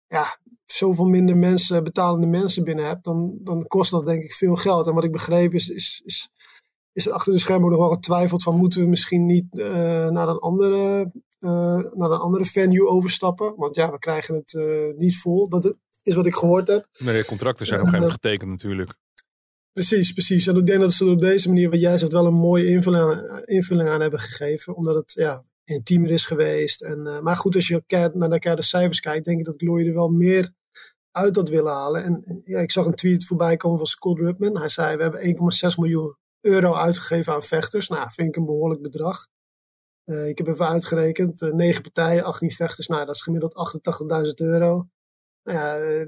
ja, 0.08 0.38
zoveel 0.66 1.06
minder 1.06 1.38
mensen, 1.38 1.84
betalende 1.84 2.28
mensen 2.28 2.64
binnen 2.64 2.86
hebt, 2.86 3.04
dan, 3.04 3.38
dan 3.42 3.68
kost 3.68 3.92
dat 3.92 4.06
denk 4.06 4.24
ik 4.24 4.34
veel 4.34 4.56
geld. 4.56 4.88
En 4.88 4.94
wat 4.94 5.04
ik 5.04 5.12
begreep 5.12 5.54
is, 5.54 5.70
is, 5.70 6.02
is, 6.06 6.30
is 6.94 7.06
er 7.06 7.12
achter 7.12 7.34
de 7.34 7.40
schermen 7.40 7.70
nog 7.70 7.80
wel 7.80 7.90
getwijfeld 7.90 8.44
van 8.44 8.56
moeten 8.56 8.82
we 8.82 8.88
misschien 8.88 9.26
niet 9.26 9.46
uh, 9.52 9.66
naar, 10.10 10.28
een 10.28 10.40
andere, 10.40 11.12
uh, 11.40 11.50
naar 11.94 12.12
een 12.12 12.20
andere 12.20 12.46
venue 12.46 12.88
overstappen. 12.88 13.54
Want 13.56 13.76
ja, 13.76 13.92
we 13.92 14.00
krijgen 14.00 14.36
het 14.36 14.54
uh, 14.54 14.98
niet 14.98 15.18
vol. 15.18 15.50
Dat 15.50 15.76
is 16.04 16.16
wat 16.16 16.26
ik 16.26 16.36
gehoord 16.36 16.68
heb. 16.68 16.88
Nee, 17.00 17.18
de 17.18 17.26
contracten 17.26 17.66
zijn 17.66 17.80
op 17.80 17.86
een 17.86 17.92
gegeven 17.92 18.10
moment 18.10 18.26
getekend 18.26 18.50
natuurlijk. 18.50 18.96
Precies, 19.74 20.12
precies. 20.12 20.48
En 20.48 20.56
ik 20.56 20.66
denk 20.66 20.80
dat 20.80 20.92
ze 20.92 21.06
er 21.06 21.12
op 21.12 21.22
deze 21.22 21.48
manier, 21.48 21.70
wat 21.70 21.82
jij 21.82 21.98
zegt, 21.98 22.12
wel 22.12 22.26
een 22.26 22.34
mooie 22.34 22.66
invulling 22.66 23.04
aan, 23.04 23.44
invulling 23.44 23.90
aan 23.90 24.02
hebben 24.02 24.20
gegeven. 24.20 24.76
Omdat 24.76 24.96
het 24.96 25.14
ja, 25.14 25.46
intiemer 25.64 26.12
is 26.12 26.26
geweest. 26.26 26.82
En, 26.82 27.20
maar 27.24 27.38
goed, 27.38 27.56
als 27.56 27.68
je 27.68 27.84
naar 28.14 28.56
de 28.56 28.62
cijfers 28.62 29.00
kijkt, 29.00 29.26
denk 29.26 29.40
ik 29.40 29.46
dat 29.46 29.56
Glory 29.58 29.88
er 29.88 29.94
wel 29.94 30.10
meer 30.10 30.54
uit 31.12 31.36
had 31.36 31.50
willen 31.50 31.72
halen. 31.72 32.04
En 32.04 32.42
ja, 32.44 32.60
ik 32.60 32.72
zag 32.72 32.86
een 32.86 32.96
tweet 32.96 33.26
voorbij 33.26 33.58
komen 33.58 33.78
van 33.78 33.88
Scott 33.88 34.20
Rupman. 34.20 34.58
Hij 34.58 34.70
zei, 34.70 34.98
we 34.98 35.04
hebben 35.04 35.36
1,6 35.72 35.76
miljoen 35.78 36.16
euro 36.44 36.74
uitgegeven 36.74 37.34
aan 37.34 37.44
vechters. 37.44 37.88
Nou, 37.88 38.12
vind 38.12 38.28
ik 38.28 38.36
een 38.36 38.46
behoorlijk 38.46 38.82
bedrag. 38.82 39.28
Uh, 40.06 40.28
ik 40.28 40.38
heb 40.38 40.48
even 40.48 40.68
uitgerekend, 40.68 41.42
uh, 41.42 41.54
9 41.54 41.82
partijen, 41.82 42.24
18 42.24 42.52
vechters. 42.52 42.88
Nou, 42.88 43.06
dat 43.06 43.16
is 43.16 43.22
gemiddeld 43.22 43.54
88.000 44.28 44.34
euro. 44.34 44.88
Nou 45.44 45.58
ja, 45.60 46.08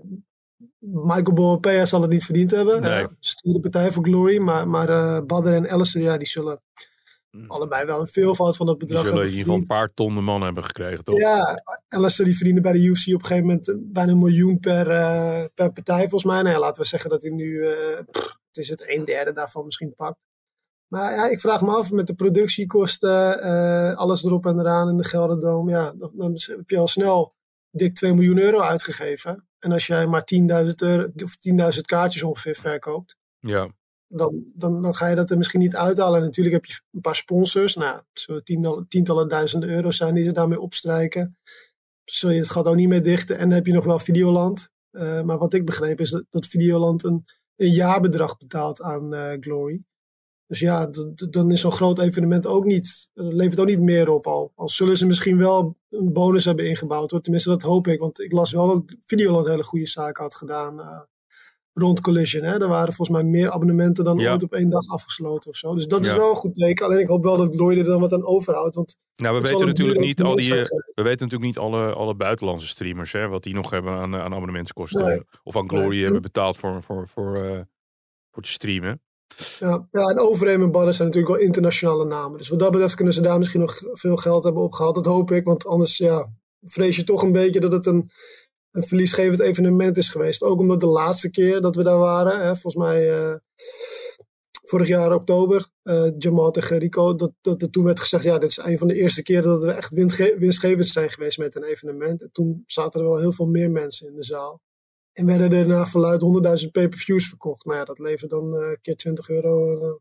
Michael 0.80 1.34
Boapea 1.34 1.86
zal 1.86 2.02
het 2.02 2.12
niet 2.12 2.26
verdiend 2.26 2.52
hebben. 2.52 2.82
Nee. 2.82 3.08
Uh, 3.44 3.60
partij 3.60 3.92
voor 3.92 4.04
Glory. 4.04 4.38
Maar, 4.38 4.68
maar 4.68 5.26
Badder 5.26 5.54
en 5.54 5.70
Alistair, 5.70 6.04
ja, 6.04 6.18
die 6.18 6.28
zullen 6.28 6.62
Mm. 7.36 7.52
allebei 7.52 7.86
wel 7.86 8.00
een 8.00 8.08
veelvoud 8.08 8.56
van 8.56 8.66
dat 8.66 8.78
bedrag 8.78 9.02
die 9.02 9.10
zullen 9.10 9.24
in 9.24 9.30
ieder 9.30 9.46
geval 9.46 9.60
een 9.60 9.68
paar 9.68 9.94
ton 9.94 10.16
de 10.16 10.22
man 10.22 10.42
hebben 10.42 10.64
gekregen, 10.64 11.04
toch? 11.04 11.20
Ja, 11.20 11.64
Alistair 11.88 12.28
die 12.28 12.38
verdiende 12.38 12.62
bij 12.62 12.72
de 12.72 12.84
UFC 12.84 13.08
op 13.08 13.14
een 13.14 13.26
gegeven 13.26 13.46
moment 13.46 13.70
eh, 13.70 13.76
bijna 13.80 14.12
een 14.12 14.20
miljoen 14.20 14.60
per, 14.60 14.88
uh, 14.92 15.46
per 15.54 15.72
partij 15.72 16.00
volgens 16.00 16.24
mij. 16.24 16.42
Nou 16.42 16.54
ja, 16.56 16.60
laten 16.60 16.82
we 16.82 16.88
zeggen 16.88 17.10
dat 17.10 17.22
hij 17.22 17.32
nu, 17.32 17.46
uh, 17.46 17.70
pff, 18.12 18.38
het 18.56 18.64
is 18.64 18.70
het 18.70 18.84
een 18.88 19.06
derde 19.06 19.34
daarvan 19.34 19.66
misschien 19.66 19.96
pakt. 19.96 20.26
Maar 20.88 21.14
ja, 21.14 21.30
ik 21.30 21.40
vraag 21.40 21.62
me 21.62 21.76
af 21.76 21.92
met 21.92 22.08
de 22.08 22.16
productiekosten, 22.16 23.46
uh, 23.46 23.96
alles 23.96 24.24
erop 24.24 24.46
en 24.46 24.60
eraan 24.60 24.90
in 24.90 24.98
de 24.98 25.04
Gelderdoom. 25.04 25.70
Ja, 25.70 25.94
dan, 25.94 26.12
dan 26.14 26.32
heb 26.46 26.70
je 26.70 26.78
al 26.78 26.88
snel 26.88 27.36
dik 27.70 27.96
2 27.96 28.14
miljoen 28.14 28.40
euro 28.40 28.60
uitgegeven. 28.60 29.48
En 29.60 29.72
als 29.72 29.88
jij 29.88 30.08
maar 30.08 30.24
10.000 30.66 30.76
euro 30.76 31.08
of 31.24 31.36
10.000 31.76 31.82
kaartjes 31.82 32.24
ongeveer 32.24 32.56
verkoopt. 32.56 33.18
Ja 33.40 33.74
dan, 34.08 34.46
dan, 34.54 34.82
dan 34.82 34.96
ga 34.96 35.08
je 35.08 35.16
dat 35.16 35.32
er 35.32 35.38
misschien 35.38 35.60
niet 35.60 35.76
uithalen. 35.76 36.20
En 36.20 36.26
natuurlijk 36.26 36.56
heb 36.56 36.66
je 36.66 36.82
een 36.92 37.02
paar 37.02 37.16
sponsors. 37.16 37.76
Nou, 37.76 38.02
zullen 38.14 38.44
tientallen, 38.44 38.88
tientallen 38.88 39.28
duizenden 39.28 39.70
euro's 39.70 39.98
zijn 39.98 40.14
die 40.14 40.24
ze 40.24 40.32
daarmee 40.32 40.60
opstrijken. 40.60 41.38
Zul 42.04 42.30
je 42.30 42.40
het 42.40 42.50
gat 42.50 42.68
ook 42.68 42.76
niet 42.76 42.88
meer 42.88 43.04
dichten. 43.04 43.38
En 43.38 43.44
dan 43.44 43.58
heb 43.58 43.66
je 43.66 43.74
nog 43.74 43.86
wel 43.86 44.00
Videoland. 44.00 44.70
Uh, 44.92 45.22
maar 45.22 45.38
wat 45.38 45.54
ik 45.54 45.66
begreep 45.66 46.00
is 46.00 46.10
dat, 46.10 46.24
dat 46.30 46.46
Videoland 46.46 47.04
een, 47.04 47.26
een 47.56 47.72
jaarbedrag 47.72 48.38
betaalt 48.38 48.82
aan 48.82 49.14
uh, 49.14 49.32
Glory. 49.40 49.84
Dus 50.48 50.60
ja, 50.60 50.90
dan 51.30 51.52
is 51.52 51.62
zo'n 51.62 51.72
groot 51.72 52.00
evenement 52.00 52.48
ook 52.48 52.66
niet, 52.66 53.10
levert 53.14 53.60
ook 53.60 53.68
niet 53.68 53.80
meer 53.80 54.10
op 54.10 54.28
al. 54.28 54.52
Al 54.56 54.70
zullen 54.70 54.98
ze 54.98 55.06
misschien 55.06 55.38
wel 55.38 55.78
een 55.90 56.14
bonus 56.14 56.46
hebben 56.46 56.68
ingebouwd. 56.68 57.12
Hoor. 57.12 57.22
Tenminste, 57.22 57.50
dat 57.50 57.62
hoop 57.62 57.88
ik. 57.88 58.00
Want 58.00 58.20
ik 58.20 58.32
las 58.32 58.52
wel 58.52 58.68
dat 58.68 58.84
Videoland 59.06 59.48
hele 59.48 59.64
goede 59.64 59.88
zaken 59.88 60.24
had 60.24 60.36
gedaan. 60.36 61.08
Rond 61.78 62.02
Collision. 62.02 62.44
Hè? 62.44 62.62
Er 62.62 62.68
waren 62.68 62.94
volgens 62.94 63.18
mij 63.18 63.30
meer 63.30 63.52
abonnementen 63.52 64.04
dan 64.04 64.28
ooit 64.28 64.44
op 64.44 64.54
één 64.54 64.70
dag 64.70 64.88
afgesloten 64.88 65.50
of 65.50 65.56
zo. 65.56 65.74
Dus 65.74 65.88
dat 65.88 66.06
is 66.06 66.14
wel 66.14 66.30
een 66.30 66.36
goed 66.36 66.54
teken. 66.54 66.86
Alleen 66.86 67.00
ik 67.00 67.08
hoop 67.08 67.24
wel 67.24 67.38
dat 67.38 67.56
Glory 67.56 67.78
er 67.78 67.84
dan 67.84 68.00
wat 68.00 68.14
aan 68.14 68.26
overhoudt. 68.26 68.76
Want 68.76 68.98
nou, 69.16 69.36
we 69.36 69.42
weten 69.42 69.68
natuurlijk 69.68 70.00
niet 70.00 70.22
al 70.22 70.36
die. 70.36 70.50
We 70.50 70.70
weten 70.96 71.28
natuurlijk 71.28 71.42
niet 71.44 71.58
alle, 71.58 71.94
alle 71.94 72.16
buitenlandse 72.16 72.68
streamers, 72.68 73.12
hè, 73.12 73.28
wat 73.28 73.44
die 73.44 73.54
nog 73.54 73.70
hebben 73.70 73.94
aan, 73.94 74.16
aan 74.16 74.34
abonnementskosten. 74.34 75.26
Of 75.44 75.56
aan 75.56 75.70
Glory 75.70 76.04
hebben 76.04 76.22
betaald 76.22 76.58
voor, 76.58 76.84
voor, 76.84 77.08
voor, 77.08 77.38
uh, 77.46 77.60
voor 78.32 78.44
te 78.44 78.52
streamen. 78.52 79.02
Ja, 79.60 79.88
ja, 79.92 80.08
en 80.08 80.20
Overeem 80.20 80.62
en 80.62 80.72
Badden 80.72 80.94
zijn 80.94 81.08
natuurlijk 81.08 81.36
wel 81.36 81.46
internationale 81.46 82.06
namen. 82.06 82.38
Dus 82.38 82.50
wat 82.50 82.60
dat 82.60 82.72
betreft 82.72 82.96
kunnen 82.96 83.14
ze 83.14 83.22
daar 83.22 83.38
misschien 83.38 83.60
nog 83.60 83.82
veel 83.92 84.16
geld 84.16 84.44
hebben 84.44 84.64
opgehaald. 84.64 84.96
Dat 84.96 85.06
hoop 85.06 85.32
ik, 85.32 85.46
want 85.46 85.66
anders 85.66 85.98
ja, 85.98 86.34
vrees 86.62 86.96
je 86.96 87.04
toch 87.04 87.24
een 87.24 87.32
beetje 87.32 87.60
dat 87.60 87.72
het 87.72 87.86
een 87.86 88.10
een 88.76 88.88
verliesgevend 88.88 89.40
evenement 89.40 89.98
is 89.98 90.10
geweest. 90.10 90.44
Ook 90.44 90.60
omdat 90.60 90.80
de 90.80 90.88
laatste 90.88 91.30
keer 91.30 91.62
dat 91.62 91.76
we 91.76 91.84
daar 91.84 91.98
waren, 91.98 92.46
hè, 92.46 92.56
volgens 92.56 92.84
mij 92.84 93.10
uh, 93.10 93.36
vorig 94.64 94.88
jaar 94.88 95.14
oktober, 95.14 95.70
uh, 95.84 96.12
Jamal 96.18 96.52
tegen 96.52 96.78
Rico, 96.78 97.16
dat, 97.16 97.32
dat 97.42 97.62
er 97.62 97.70
toen 97.70 97.84
werd 97.84 98.00
gezegd, 98.00 98.24
ja, 98.24 98.38
dit 98.38 98.50
is 98.50 98.58
een 98.58 98.78
van 98.78 98.88
de 98.88 98.96
eerste 98.96 99.24
keren 99.24 99.44
dat 99.44 99.66
we 99.66 99.72
echt 99.72 99.94
winstgevend 100.38 100.88
zijn 100.88 101.10
geweest 101.10 101.38
met 101.38 101.56
een 101.56 101.64
evenement. 101.64 102.22
En 102.22 102.30
toen 102.32 102.64
zaten 102.66 103.02
er 103.02 103.08
wel 103.08 103.20
heel 103.20 103.34
veel 103.34 103.48
meer 103.48 103.72
mensen 103.72 104.08
in 104.08 104.16
de 104.16 104.24
zaal. 104.24 104.62
En 105.14 105.26
werden 105.26 105.54
er 105.54 105.68
na 105.68 105.86
verluid 105.86 106.24
100.000 106.66 106.72
pay-per-views 106.72 107.28
verkocht. 107.28 107.66
Nou 107.66 107.78
ja, 107.78 107.86
dat 107.86 108.00
levert 108.00 108.30
dan 108.30 108.54
een 108.54 108.70
uh, 108.70 108.76
keer 108.82 108.96
20 108.96 109.30
euro 109.30 110.00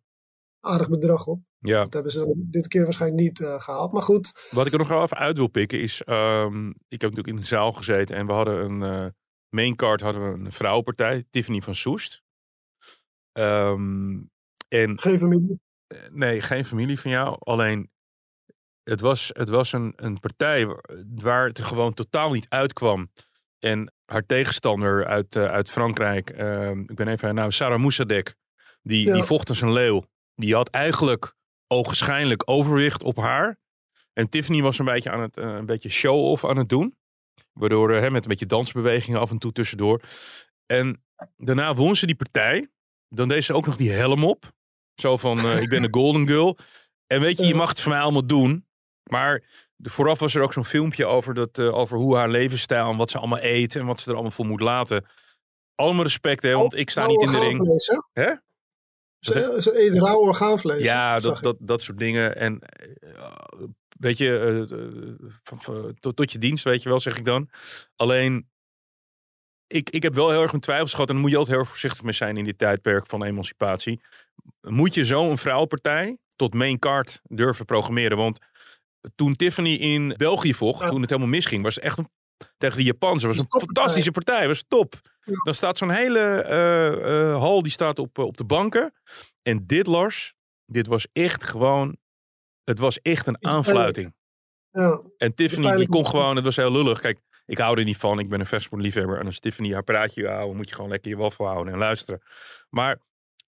aardig 0.64 0.88
bedrag 0.88 1.27
op. 1.27 1.40
Ja. 1.59 1.83
Dat 1.83 1.92
hebben 1.92 2.12
ze 2.12 2.33
dit 2.37 2.68
keer 2.68 2.85
waarschijnlijk 2.85 3.22
niet 3.22 3.40
uh, 3.40 3.61
gehaald. 3.61 3.92
Maar 3.92 4.03
goed. 4.03 4.48
Wat 4.50 4.66
ik 4.66 4.72
er 4.72 4.79
nog 4.79 4.88
wel 4.88 5.03
even 5.03 5.16
uit 5.16 5.37
wil 5.37 5.48
pikken 5.48 5.81
is... 5.81 6.03
Um, 6.07 6.68
ik 6.68 7.00
heb 7.00 7.11
natuurlijk 7.11 7.29
in 7.29 7.37
de 7.37 7.46
zaal 7.46 7.72
gezeten 7.72 8.16
en 8.16 8.27
we 8.27 8.33
hadden 8.33 8.64
een... 8.64 8.81
Uh, 8.81 9.07
main 9.55 9.77
card 9.77 10.00
hadden 10.00 10.33
we 10.33 10.38
een 10.38 10.53
vrouwenpartij. 10.53 11.24
Tiffany 11.31 11.61
van 11.61 11.74
Soest. 11.74 12.22
Um, 13.33 14.31
en, 14.68 15.00
geen 15.00 15.18
familie? 15.18 15.61
Eh, 15.87 15.98
nee, 16.11 16.40
geen 16.40 16.64
familie 16.64 17.00
van 17.00 17.11
jou. 17.11 17.37
Alleen 17.38 17.90
het 18.83 19.00
was, 19.00 19.31
het 19.33 19.48
was 19.48 19.72
een, 19.72 19.92
een 19.96 20.20
partij 20.20 20.66
waar 21.14 21.46
het 21.46 21.59
er 21.59 21.64
gewoon 21.64 21.94
totaal 21.94 22.33
niet 22.33 22.48
uitkwam. 22.48 23.11
En 23.59 23.92
haar 24.05 24.27
tegenstander 24.27 25.07
uit, 25.07 25.35
uh, 25.35 25.44
uit 25.44 25.70
Frankrijk, 25.70 26.31
uh, 26.38 26.70
ik 26.70 26.94
ben 26.94 27.09
even, 27.09 27.35
nou, 27.35 27.50
Sarah 27.50 27.81
Moussadek, 27.81 28.35
die, 28.83 29.07
ja. 29.07 29.12
die 29.12 29.22
vocht 29.22 29.48
als 29.48 29.61
een 29.61 29.72
leeuw 29.72 30.05
die 30.35 30.55
had 30.55 30.68
eigenlijk 30.68 31.35
ogenschijnlijk 31.66 32.42
overwicht 32.44 33.03
op 33.03 33.16
haar. 33.16 33.59
En 34.12 34.29
Tiffany 34.29 34.62
was 34.62 34.79
een 34.79 34.85
beetje 34.85 35.11
aan 35.11 35.20
het 35.20 35.37
uh, 35.37 35.44
een 35.44 35.66
beetje 35.66 35.88
show-off 35.88 36.44
aan 36.44 36.57
het 36.57 36.68
doen. 36.68 36.97
Waardoor 37.53 37.94
uh, 37.94 38.11
met 38.11 38.23
een 38.23 38.29
beetje 38.29 38.47
dansbewegingen 38.47 39.20
af 39.20 39.31
en 39.31 39.38
toe 39.38 39.53
tussendoor. 39.53 40.03
En 40.66 41.03
daarna 41.37 41.75
won 41.75 41.97
ze 41.97 42.07
die 42.07 42.16
partij. 42.16 42.68
Dan 43.09 43.29
deed 43.29 43.44
ze 43.44 43.55
ook 43.55 43.66
nog 43.66 43.77
die 43.77 43.90
helm 43.90 44.25
op. 44.25 44.53
Zo 44.94 45.16
van, 45.16 45.38
uh, 45.38 45.61
ik 45.62 45.68
ben 45.68 45.83
een 45.83 45.94
golden 46.01 46.27
girl. 46.27 46.59
En 47.07 47.20
weet 47.20 47.38
je, 47.38 47.47
je 47.47 47.55
mag 47.55 47.68
het 47.68 47.81
voor 47.81 47.92
mij 47.92 48.01
allemaal 48.01 48.27
doen. 48.27 48.66
Maar 49.11 49.42
vooraf 49.83 50.18
was 50.18 50.35
er 50.35 50.42
ook 50.42 50.53
zo'n 50.53 50.64
filmpje 50.64 51.07
over, 51.07 51.35
dat, 51.35 51.61
over 51.61 51.99
hoe 51.99 52.16
haar 52.16 52.29
levensstijl 52.29 52.90
en 52.90 52.97
wat 52.97 53.11
ze 53.11 53.18
allemaal 53.18 53.42
eet 53.42 53.77
en 53.77 53.87
wat 53.87 54.01
ze 54.01 54.07
er 54.09 54.14
allemaal 54.14 54.33
voor 54.33 54.47
moet 54.47 54.61
laten. 54.61 55.07
Allemaal 55.75 56.03
respect, 56.03 56.42
hè, 56.42 56.53
want 56.53 56.75
ik 56.75 56.90
sta 56.90 57.07
niet 57.07 57.23
in 57.23 57.31
de 57.31 57.38
ring. 57.38 57.59
Hè? 58.12 58.33
Ze, 59.25 59.57
ze 59.61 59.79
eten 59.79 60.01
rauw 60.01 60.19
orgaanvlees. 60.19 60.85
Ja, 60.85 61.19
dat, 61.19 61.43
dat, 61.43 61.57
dat 61.59 61.83
soort 61.83 61.99
dingen. 61.99 62.37
En 62.37 62.63
uh, 63.01 63.33
weet 63.99 64.19
je, 64.19 64.67
uh, 64.69 65.91
tot, 66.01 66.17
tot 66.17 66.33
je 66.33 66.39
dienst, 66.39 66.65
weet 66.65 66.83
je 66.83 66.89
wel, 66.89 67.01
zeg 67.01 67.17
ik 67.17 67.25
dan. 67.25 67.49
Alleen, 67.97 68.49
ik, 69.67 69.91
ik 69.91 70.03
heb 70.03 70.15
wel 70.15 70.31
heel 70.31 70.43
erg 70.43 70.51
mijn 70.51 70.63
twijfels 70.63 70.91
gehad. 70.91 71.09
En 71.09 71.15
dan 71.15 71.23
moet 71.23 71.33
je 71.33 71.37
altijd 71.39 71.57
heel 71.57 71.65
erg 71.65 71.73
voorzichtig 71.73 72.03
mee 72.03 72.13
zijn 72.13 72.37
in 72.37 72.45
dit 72.45 72.59
tijdperk 72.59 73.07
van 73.07 73.25
emancipatie. 73.25 74.01
Moet 74.61 74.95
je 74.95 75.05
zo'n 75.05 75.39
vrouwenpartij 75.39 76.19
tot 76.37 76.55
main 76.55 76.79
card 76.79 77.21
durven 77.23 77.65
programmeren? 77.65 78.17
Want 78.17 78.39
toen 79.15 79.37
Tiffany 79.37 79.75
in 79.75 80.15
België 80.17 80.55
vocht, 80.55 80.89
toen 80.89 81.01
het 81.01 81.11
helemaal 81.11 81.31
misging, 81.31 81.63
was 81.63 81.75
het 81.75 81.85
echt 81.85 81.99
een 81.99 82.09
tegen 82.59 82.77
de 82.79 82.85
Japanse. 82.85 83.27
was 83.27 83.39
een 83.39 83.47
fantastische 83.49 84.11
partij. 84.11 84.47
was 84.47 84.65
top. 84.69 84.95
Dan 85.25 85.55
staat 85.55 85.79
zo'n 85.79 85.91
hele 85.91 86.45
uh, 86.49 87.41
hal 87.41 87.63
die 87.63 87.73
staat 87.73 87.99
op, 87.99 88.19
op 88.19 88.37
de 88.37 88.45
banken. 88.45 88.95
En 89.43 89.67
dit, 89.67 89.87
Lars, 89.87 90.35
dit 90.67 90.87
was 90.87 91.07
echt 91.13 91.45
gewoon... 91.45 91.97
Het 92.65 92.79
was 92.79 93.01
echt 93.01 93.27
een 93.27 93.47
aanfluiting. 93.47 94.15
Ja. 94.71 95.03
En 95.17 95.35
Tiffany, 95.35 95.77
die 95.77 95.89
kon 95.89 96.07
gewoon... 96.07 96.37
Het 96.37 96.45
was 96.45 96.57
heel 96.57 96.73
lullig. 96.73 97.01
Kijk, 97.01 97.21
ik 97.47 97.59
hou 97.59 97.79
er 97.79 97.85
niet 97.85 97.97
van. 97.97 98.19
Ik 98.19 98.29
ben 98.29 98.41
een 98.41 98.47
vechtsportliefhebber. 98.47 99.19
En 99.19 99.27
als 99.27 99.41
Tiffany 99.41 99.73
haar 99.73 99.85
praatje 99.85 100.29
houden, 100.29 100.57
moet 100.57 100.69
je 100.69 100.75
gewoon 100.75 100.91
lekker 100.91 101.11
je 101.11 101.17
waffel 101.17 101.47
houden 101.47 101.73
en 101.73 101.79
luisteren. 101.79 102.23
Maar 102.69 103.01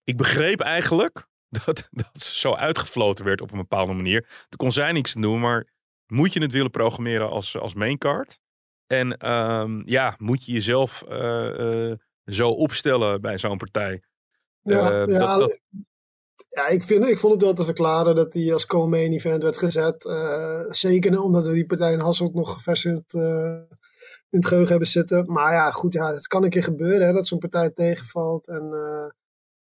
ik 0.05 0.17
begreep 0.17 0.61
eigenlijk 0.61 1.27
dat, 1.65 1.89
dat 1.91 2.11
ze 2.13 2.39
zo 2.39 2.55
uitgefloten 2.55 3.25
werd 3.25 3.41
op 3.41 3.53
een 3.53 3.59
bepaalde 3.59 3.93
manier. 3.93 4.27
Er 4.49 4.57
kon 4.57 4.73
zij 4.73 4.93
niks 4.93 5.13
doen, 5.13 5.41
maar 5.41 5.67
moet 6.07 6.33
je 6.33 6.41
het 6.41 6.53
willen 6.53 6.71
programmeren 6.71 7.31
als, 7.31 7.59
als 7.59 7.75
maincard? 7.75 8.41
En 8.87 9.33
um, 9.33 9.83
ja, 9.87 10.15
moet 10.19 10.45
je 10.45 10.53
jezelf 10.53 11.05
uh, 11.09 11.93
zo 12.25 12.49
opstellen 12.51 13.21
bij 13.21 13.39
zo'n 13.39 13.57
partij. 13.59 14.03
Ja, 14.63 14.91
Eh, 14.93 15.07
ja, 15.07 15.19
dat- 15.19 15.39
dat- 15.39 15.61
ja 16.49 16.67
ik, 16.67 16.83
vind, 16.83 17.07
ik 17.07 17.19
vond 17.19 17.33
het 17.33 17.43
wel 17.43 17.55
te 17.55 17.65
verklaren 17.65 18.15
dat 18.15 18.33
hij 18.35 18.53
als 18.53 18.67
co-main 18.67 19.13
event 19.13 19.43
werd 19.43 19.59
gezet. 19.59 20.03
Zeker 20.71 21.21
omdat 21.23 21.47
we 21.47 21.53
die 21.53 21.67
partij 21.67 21.93
in 21.93 21.99
Hasselt 22.01 22.35
nog 22.35 22.63
vers 22.63 22.85
in 22.85 22.95
het, 22.95 23.15
eh, 23.15 23.61
in 24.31 24.39
het 24.39 24.47
geheugen 24.47 24.71
hebben 24.71 24.89
zitten. 24.89 25.33
Maar 25.33 25.53
ja, 25.53 25.71
goed, 25.71 25.93
ja, 25.93 26.13
het 26.13 26.27
kan 26.27 26.45
een 26.45 26.51
keer 26.51 26.63
gebeuren 26.63 27.07
hè, 27.07 27.13
dat 27.13 27.27
zo'n 27.27 27.39
partij 27.39 27.71
tegenvalt. 27.71 28.47
En 28.49 28.69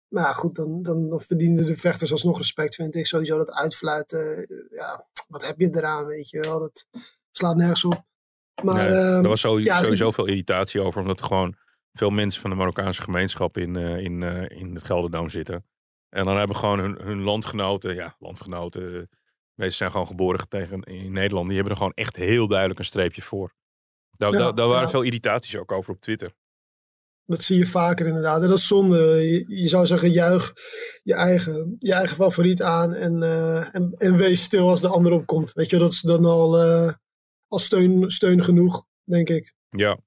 nou 0.08 0.28
ja, 0.28 0.34
goed, 0.34 0.56
dan, 0.56 0.82
dan, 0.84 1.10
dan 1.10 1.22
verdienen 1.22 1.66
de 1.66 1.78
vechters 1.78 2.12
alsnog 2.12 2.38
respect, 2.38 2.76
vind 2.76 2.96
ik. 2.96 3.06
Sowieso 3.06 3.38
dat 3.38 3.52
uitfluiten. 3.52 4.48
ja, 4.72 5.08
wat 5.28 5.46
heb 5.46 5.60
je 5.60 5.70
eraan, 5.76 6.06
weet 6.06 6.30
je 6.30 6.40
wel. 6.40 6.60
Dat 6.60 6.86
slaat 7.32 7.56
nergens 7.56 7.86
op. 7.86 8.04
Maar 8.64 8.76
Nee, 8.90 8.98
ehm, 8.98 9.24
er 9.24 9.28
was 9.30 9.42
zo- 9.42 9.60
ja, 9.60 9.78
sowieso 9.80 10.12
veel 10.12 10.26
irritatie 10.26 10.82
over, 10.82 11.02
omdat 11.02 11.20
er 11.20 11.26
gewoon 11.26 11.56
veel 11.94 12.10
mensen 12.10 12.42
van 12.42 12.50
de 12.50 12.56
Marokkaanse 12.56 13.02
gemeenschap 13.02 13.58
in, 13.58 13.76
eh, 13.76 13.98
in, 13.98 14.24
eh, 14.24 14.60
in 14.60 14.74
het 14.74 14.84
Gelderdoom 14.84 15.30
zitten. 15.30 15.66
En 16.10 16.24
dan 16.24 16.38
hebben 16.38 16.56
gewoon 16.56 16.80
hun, 16.80 16.98
hun 17.02 17.22
landgenoten, 17.22 17.96
ja, 17.96 18.16
landgenoten, 18.20 18.82
eh, 18.96 19.02
meestal 19.54 19.78
zijn 19.78 19.92
gewoon 19.92 20.08
geboren 20.08 20.48
tegen 20.50 20.82
in 20.82 21.12
Nederland, 21.12 21.46
die 21.46 21.56
hebben 21.56 21.74
er 21.74 21.80
gewoon 21.80 21.96
echt 21.96 22.16
heel 22.16 22.48
duidelijk 22.48 22.80
een 22.80 22.86
streepje 22.86 23.22
voor. 23.22 23.54
Daar, 24.18 24.32
Ja, 24.32 24.38
daar, 24.38 24.56
daar 24.56 24.68
waren 24.68 24.84
ja. 24.84 24.90
veel 24.90 25.02
irritaties 25.02 25.58
ook 25.58 25.72
over 25.72 25.94
op 25.94 26.02
Twitter. 26.02 26.32
Dat 27.26 27.42
zie 27.44 27.58
je 27.58 27.66
vaker 27.66 28.08
inderdaad. 28.08 28.42
En 28.42 28.48
dat 28.48 28.58
is 28.58 28.68
zonde. 28.68 28.98
Je, 28.98 29.44
je 29.48 29.68
zou 29.68 29.86
zeggen, 29.86 30.12
juich 30.12 30.54
je 31.04 31.14
eigen, 31.14 31.76
je 31.80 31.94
eigen 31.94 32.16
favoriet 32.16 32.62
aan 32.62 32.94
en, 32.94 33.24
eh, 33.24 33.76
en, 33.76 33.94
en 33.98 34.18
wees 34.18 34.42
stil 34.42 34.70
als 34.70 34.82
de 34.82 34.88
ander 34.88 35.12
opkomt. 35.12 35.54
Weet 35.54 35.70
je, 35.70 35.78
dat 35.78 35.92
is 35.92 36.02
dan 36.02 36.26
al, 36.26 36.58
al 37.52 37.60
steun, 37.60 38.12
steun 38.12 38.44
genoeg, 38.44 38.86
denk 39.04 39.30
ik. 39.30 39.54
Ja. 39.70 39.98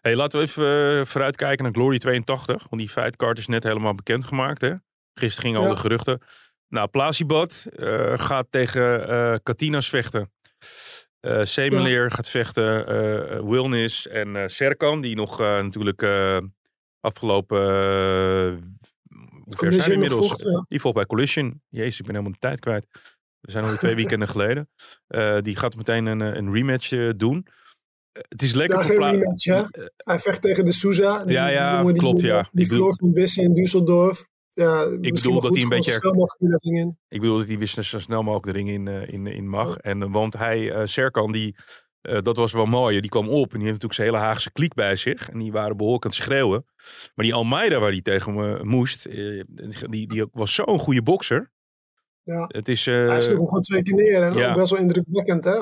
Hey, 0.00 0.16
laten 0.16 0.38
we 0.38 0.44
even 0.46 0.98
eh, 0.98 1.04
vooruitkijken 1.06 1.64
naar 1.64 1.72
Glory 1.72 1.98
82. 1.98 2.66
Want 2.70 2.82
die 2.82 2.90
fightcard 2.90 3.38
is 3.38 3.46
net 3.46 3.64
helemaal 3.64 3.94
bekendgemaakt. 3.94 4.60
Hè? 4.60 4.74
Gisteren 5.14 5.50
gingen 5.50 5.66
al 5.66 5.74
de 5.74 5.80
geruchten. 5.80 6.20
Nou, 6.68 6.88
Plasibat 6.88 7.66
eh, 7.76 8.18
gaat 8.18 8.46
tegen 8.50 9.08
eh 9.08 9.34
Katinas 9.42 9.88
vechten. 9.88 10.32
Eh 11.20 11.44
Semeleer 11.44 12.10
gaat 12.10 12.28
vechten. 12.28 12.86
eh 12.86 13.40
Wilnis 13.40 14.06
en 14.06 14.50
Serkan. 14.50 15.00
Die 15.00 15.16
nog 15.16 15.38
natuurlijk 15.38 16.02
afgelopen... 17.00 17.58
hoe 19.44 19.56
ver 19.56 19.72
zijn 19.72 19.92
inmiddels? 19.92 20.42
ja. 20.42 20.64
Die 20.68 20.80
volgt 20.80 20.96
bij 20.96 21.06
Collision. 21.06 21.62
Jezus, 21.68 21.98
ik 21.98 22.04
ben 22.06 22.14
helemaal 22.14 22.32
de 22.32 22.46
tijd 22.46 22.60
kwijt. 22.60 22.86
We 23.40 23.50
zijn 23.50 23.64
alweer 23.64 23.78
twee 23.78 23.94
weekenden 23.94 24.28
geleden. 24.34 24.68
Eh, 25.06 25.40
die 25.40 25.56
gaat 25.56 25.76
meteen 25.76 26.06
een, 26.06 26.20
eh, 26.22 26.34
een 26.34 26.52
rematch 26.52 26.92
eh, 26.92 27.10
doen. 27.16 27.46
Het 28.12 28.42
is 28.42 28.52
lekker 28.54 28.76
Ja, 28.78 28.82
voor 28.84 28.90
geen 28.90 29.00
Pla- 29.00 29.10
rematch, 29.10 29.44
hè? 29.44 29.62
Hij 29.96 30.18
vecht 30.18 30.42
tegen 30.42 30.64
de 30.64 30.72
Souza. 30.72 31.18
Die, 31.24 31.32
Ja, 31.32 31.46
ja, 31.48 31.68
die 31.68 31.78
jongen 31.78 31.92
die, 31.94 32.02
klopt, 32.02 32.20
ja. 32.20 32.48
Die 32.52 32.66
verloor 32.66 32.94
van 32.94 33.12
Wissen 33.12 33.44
in 33.44 33.54
Düsseldorf. 33.54 34.28
Ja, 34.52 34.82
ik 35.00 35.12
bedoel 35.14 35.40
dat 35.40 35.52
hij 35.54 35.62
een 35.62 35.68
beetje- 35.68 36.58
in. 36.60 36.98
Ik 37.08 37.20
bedoel 37.20 37.38
dat 37.38 37.48
hij 37.48 37.58
wist 37.58 37.84
zo 37.84 37.98
snel 37.98 38.22
mogelijk 38.22 38.46
de 38.46 38.52
ring 38.52 38.68
in, 38.70 38.88
in, 38.88 39.26
in 39.26 39.48
mag. 39.48 39.76
En, 39.76 40.10
want 40.10 40.36
hij, 40.36 40.86
Serkan, 40.86 41.32
die, 41.32 41.56
dat 42.00 42.36
was 42.36 42.52
wel 42.52 42.66
mooi. 42.66 43.00
Die 43.00 43.10
kwam 43.10 43.28
op 43.28 43.52
en 43.52 43.58
die 43.58 43.68
heeft 43.68 43.82
natuurlijk 43.82 43.94
zijn 43.94 44.08
hele 44.08 44.18
Haagse 44.20 44.52
kliek 44.52 44.74
bij 44.74 44.96
zich. 44.96 45.28
En 45.28 45.38
die 45.38 45.52
waren 45.52 45.76
behoorlijk 45.76 46.04
aan 46.04 46.10
het 46.10 46.20
schreeuwen. 46.20 46.64
Maar 47.14 47.24
die 47.24 47.34
Almeida 47.34 47.78
waar 47.78 47.90
hij 47.90 48.02
tegen 48.02 48.34
me 48.34 48.64
moest, 48.64 49.02
die, 49.90 50.06
die 50.06 50.26
was 50.32 50.54
zo'n 50.54 50.78
goede 50.78 51.02
bokser. 51.02 51.50
Ja. 52.22 52.44
Het, 52.48 52.68
is, 52.68 52.86
eh, 52.86 53.06
Hij 53.06 53.20
sloeg 53.20 53.36
hem 53.38 53.46
gewoon 53.46 53.62
twee 53.62 53.82
keer 53.82 53.94
neer. 53.94 54.22
En 54.22 54.34
ja. 54.34 54.50
ook 54.50 54.56
best 54.56 54.70
wel 54.70 54.80
indrukwekkend, 54.80 55.44
hè? 55.44 55.54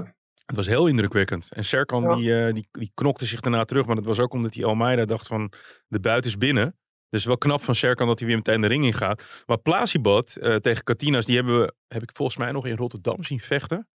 het 0.47 0.57
was 0.57 0.67
heel 0.67 0.87
indrukwekkend. 0.87 1.49
En 1.53 1.65
Serkan 1.65 2.03
Ja. 2.03 2.15
die, 2.17 2.35
eh, 2.47 2.53
die, 2.55 2.69
die 2.73 2.91
knokte 2.95 3.27
zich 3.27 3.41
daarna 3.41 3.65
terug. 3.65 3.87
Maar 3.87 3.97
dat 3.97 4.05
was 4.05 4.19
ook 4.19 4.33
omdat 4.33 4.53
die 4.53 4.65
Almeida 4.65 5.05
dacht 5.05 5.27
van 5.27 5.53
de 5.89 6.01
buiten 6.01 6.31
is 6.31 6.37
binnen. 6.37 6.77
Dus 7.11 7.25
wel 7.25 7.39
knap 7.39 7.63
van 7.63 7.75
Serkan 7.75 8.07
dat 8.07 8.19
hij 8.19 8.29
weer 8.29 8.37
meteen 8.37 8.61
de 8.61 8.67
ring 8.67 8.85
in 8.85 8.93
gaat. 8.95 9.43
Maar 9.47 9.59
Plasibat 9.59 10.37
eh, 10.37 10.55
tegen 10.57 10.85
Katinas, 10.85 11.25
die 11.25 11.37
hebben 11.37 11.61
we, 11.61 11.73
heb 11.89 12.03
ik 12.03 12.11
volgens 12.13 12.37
mij 12.39 12.53
nog 12.53 12.67
in 12.67 12.77
Rotterdam 12.77 13.25
zien 13.25 13.41
vechten. 13.41 13.77
Een 13.79 13.87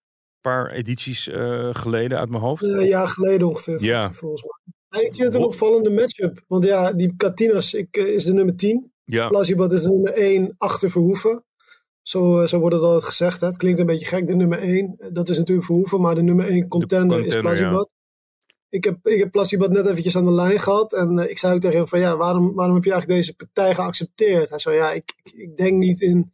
paar 0.52 0.72
edities 0.72 1.30
geleden 1.72 2.18
uit 2.20 2.30
mijn 2.30 2.42
hoofd. 2.42 2.64
Een 2.64 2.86
jaar 2.88 3.08
geleden 3.08 3.48
ongeveer, 3.48 3.84
Ja. 3.84 4.04
hij 4.04 4.14
volgens 4.14 4.44
mij. 4.44 5.02
Ik 5.04 5.14
vind 5.16 5.28
het 5.28 5.36
een 5.36 5.44
opvallende 5.44 5.90
matchup. 5.90 6.44
Want 6.48 6.64
ja, 6.66 6.94
die 6.94 7.14
Katinas 7.16 7.74
ik, 7.74 7.98
is 7.98 8.24
de 8.24 8.34
nummer 8.34 8.56
10. 8.56 8.92
Ja, 9.06 9.28
Plasibat 9.28 9.72
is 9.74 9.82
de 9.82 9.90
nummer 9.90 10.14
1 10.14 10.56
achter 10.58 10.90
Verhoeven. 10.90 11.44
Zo, 12.04 12.40
eh, 12.40 12.48
zo 12.48 12.60
wordt 12.60 12.76
het 12.76 12.84
altijd 12.84 13.04
gezegd. 13.04 13.42
Hè. 13.42 13.48
Het 13.48 13.58
klinkt 13.58 13.80
een 13.80 13.86
beetje 13.86 14.06
gek, 14.06 14.28
de 14.28 14.36
nummer 14.36 14.60
1. 14.62 14.96
Dat 15.12 15.30
is 15.30 15.38
natuurlijk 15.38 15.66
Verhoeven, 15.66 16.02
maar 16.02 16.16
de 16.16 16.22
nummer 16.22 16.48
1 16.48 16.68
contender, 16.68 17.26
is 17.26 17.36
Plasibat. 17.40 17.90
Ik 18.70 18.84
heb, 18.84 19.08
ik 19.08 19.20
heb 19.20 19.32
Plasibat 19.32 19.72
net 19.72 19.86
eventjes 19.86 20.18
aan 20.18 20.26
de 20.26 20.32
lijn 20.32 20.60
gehad. 20.60 20.94
En 20.94 21.20
eh, 21.20 21.30
ik 21.30 21.38
zei 21.38 21.54
ook 21.54 21.60
tegen 21.60 21.78
hem 21.78 21.88
van, 21.88 22.00
ja, 22.00 22.18
waarom, 22.18 22.54
waarom 22.56 22.76
heb 22.76 22.84
je 22.84 22.92
eigenlijk 22.92 23.22
deze 23.22 23.36
partij 23.36 23.76
geaccepteerd? 23.76 24.50
Hij 24.50 24.58
zei, 24.60 24.76
ja, 24.76 24.92
ik, 24.92 25.14
ik, 25.24 25.58
denk 25.58 25.78
niet 25.78 26.02
in, 26.02 26.34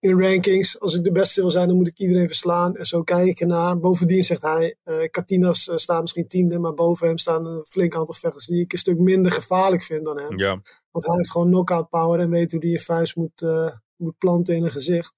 in 0.00 0.20
rankings. 0.20 0.80
Als 0.80 0.94
ik 0.94 1.04
de 1.04 1.12
beste 1.12 1.40
wil 1.40 1.50
zijn, 1.50 1.68
dan 1.68 1.76
moet 1.76 1.86
ik 1.86 1.98
iedereen 1.98 2.26
verslaan. 2.26 2.76
En 2.76 2.86
zo 2.86 3.02
kijk 3.02 3.26
ik 3.26 3.40
ernaar. 3.40 3.78
Bovendien 3.78 4.24
zegt 4.24 4.42
hij, 4.42 4.76
eh 4.82 5.10
Katinas 5.10 5.68
eh, 5.68 5.76
staat 5.76 6.00
misschien 6.00 6.28
tiende, 6.28 6.58
maar 6.58 6.74
boven 6.74 7.06
hem 7.06 7.18
staan 7.18 7.46
een 7.46 7.66
flink 7.68 7.94
aantal 7.94 8.14
vechters 8.14 8.46
die 8.46 8.60
ik 8.60 8.72
een 8.72 8.78
stuk 8.78 8.98
minder 8.98 9.32
gevaarlijk 9.32 9.84
vind 9.84 10.04
dan 10.04 10.18
hem. 10.18 10.38
ja. 10.38 10.60
Want 10.90 11.06
hij 11.06 11.16
heeft 11.16 11.30
gewoon 11.30 11.46
knockout 11.46 11.88
power 11.88 12.20
en 12.20 12.30
weet 12.30 12.52
hoe 12.52 12.60
hij 12.60 12.70
je 12.70 12.80
vuist 12.80 13.16
moet, 13.16 13.42
eh, 13.42 13.72
moet 14.00 14.18
planten 14.18 14.54
in 14.56 14.64
een 14.64 14.70
gezicht. 14.70 15.14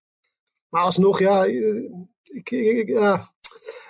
Maar 0.69 0.83
alsnog, 0.83 1.19
ja, 1.19 1.45
eh, 1.47 1.85
ik, 2.23 2.51
ik, 2.51 2.89
ja 2.89 3.31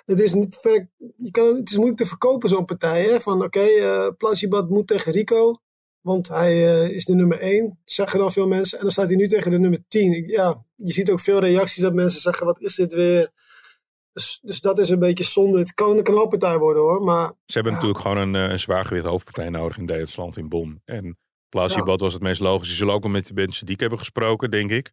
het 0.05 0.21
is 0.21 0.35
niet 0.35 0.57
ver, 0.61 0.91
je 1.17 1.31
kan, 1.31 1.55
het 1.57 1.71
is 1.71 1.77
moeilijk 1.77 1.99
te 1.99 2.07
verkopen 2.07 2.49
zo'n 2.49 2.65
partij. 2.65 3.03
Hè? 3.03 3.21
Van 3.21 3.43
oké, 3.43 3.61
eh 3.61 4.09
Plasibat 4.17 4.69
moet 4.69 4.87
tegen 4.87 5.13
Rico, 5.13 5.55
want 6.01 6.29
hij 6.29 6.53
eh, 6.83 6.91
is 6.91 7.05
de 7.05 7.15
nummer 7.15 7.41
1, 7.41 7.81
zeggen 7.85 8.19
dan 8.19 8.33
veel 8.33 8.47
mensen. 8.49 8.77
En 8.79 8.83
dan 8.85 8.93
staat 8.93 9.07
hij 9.07 9.17
nu 9.17 9.27
tegen 9.29 9.51
de 9.51 9.59
nummer 9.59 9.85
10. 9.89 10.13
Ik- 10.13 10.29
ja, 10.29 10.65
je 10.75 10.93
ziet 10.93 11.11
ook 11.11 11.21
veel 11.21 11.39
reacties 11.39 11.83
dat 11.83 11.95
mensen 11.95 12.21
zeggen, 12.21 12.47
wat 12.47 12.61
is 12.61 12.75
dit 12.75 12.93
weer? 12.93 13.31
Dus, 14.13 14.39
dus 14.43 14.61
dat 14.61 14.79
is 14.79 14.89
een 14.91 14.99
beetje 14.99 15.25
zonde. 15.25 15.59
Het 15.59 15.75
kan 15.75 15.97
een 15.97 16.03
knalpartij 16.03 16.59
worden 16.59 16.83
hoor, 16.83 17.03
maar 17.03 17.27
Ze 17.47 17.53
hebben 17.53 17.73
Ja. 17.73 17.79
natuurlijk 17.79 18.05
gewoon 18.07 18.17
een, 18.35 18.35
eh, 18.45 18.51
een 18.51 18.59
zwaargewicht 18.59 19.07
hoofdpartij 19.07 19.49
nodig 19.49 19.79
in 19.79 19.87
Duitsland, 19.87 20.37
in 20.37 20.49
Bonn. 20.49 20.83
En 20.85 21.19
Plasibat 21.53 22.01
was 22.01 22.13
het 22.13 22.23
meest 22.23 22.41
logisch. 22.41 22.69
Ze 22.69 22.75
zullen 22.75 22.95
ook 22.95 23.03
wel 23.03 23.13
met 23.13 23.27
de 23.27 23.35
mensen 23.35 23.67
die 23.67 23.75
ik 23.75 23.81
hebben 23.81 23.99
gesproken, 23.99 24.51
denk 24.51 24.71
ik. 24.71 24.93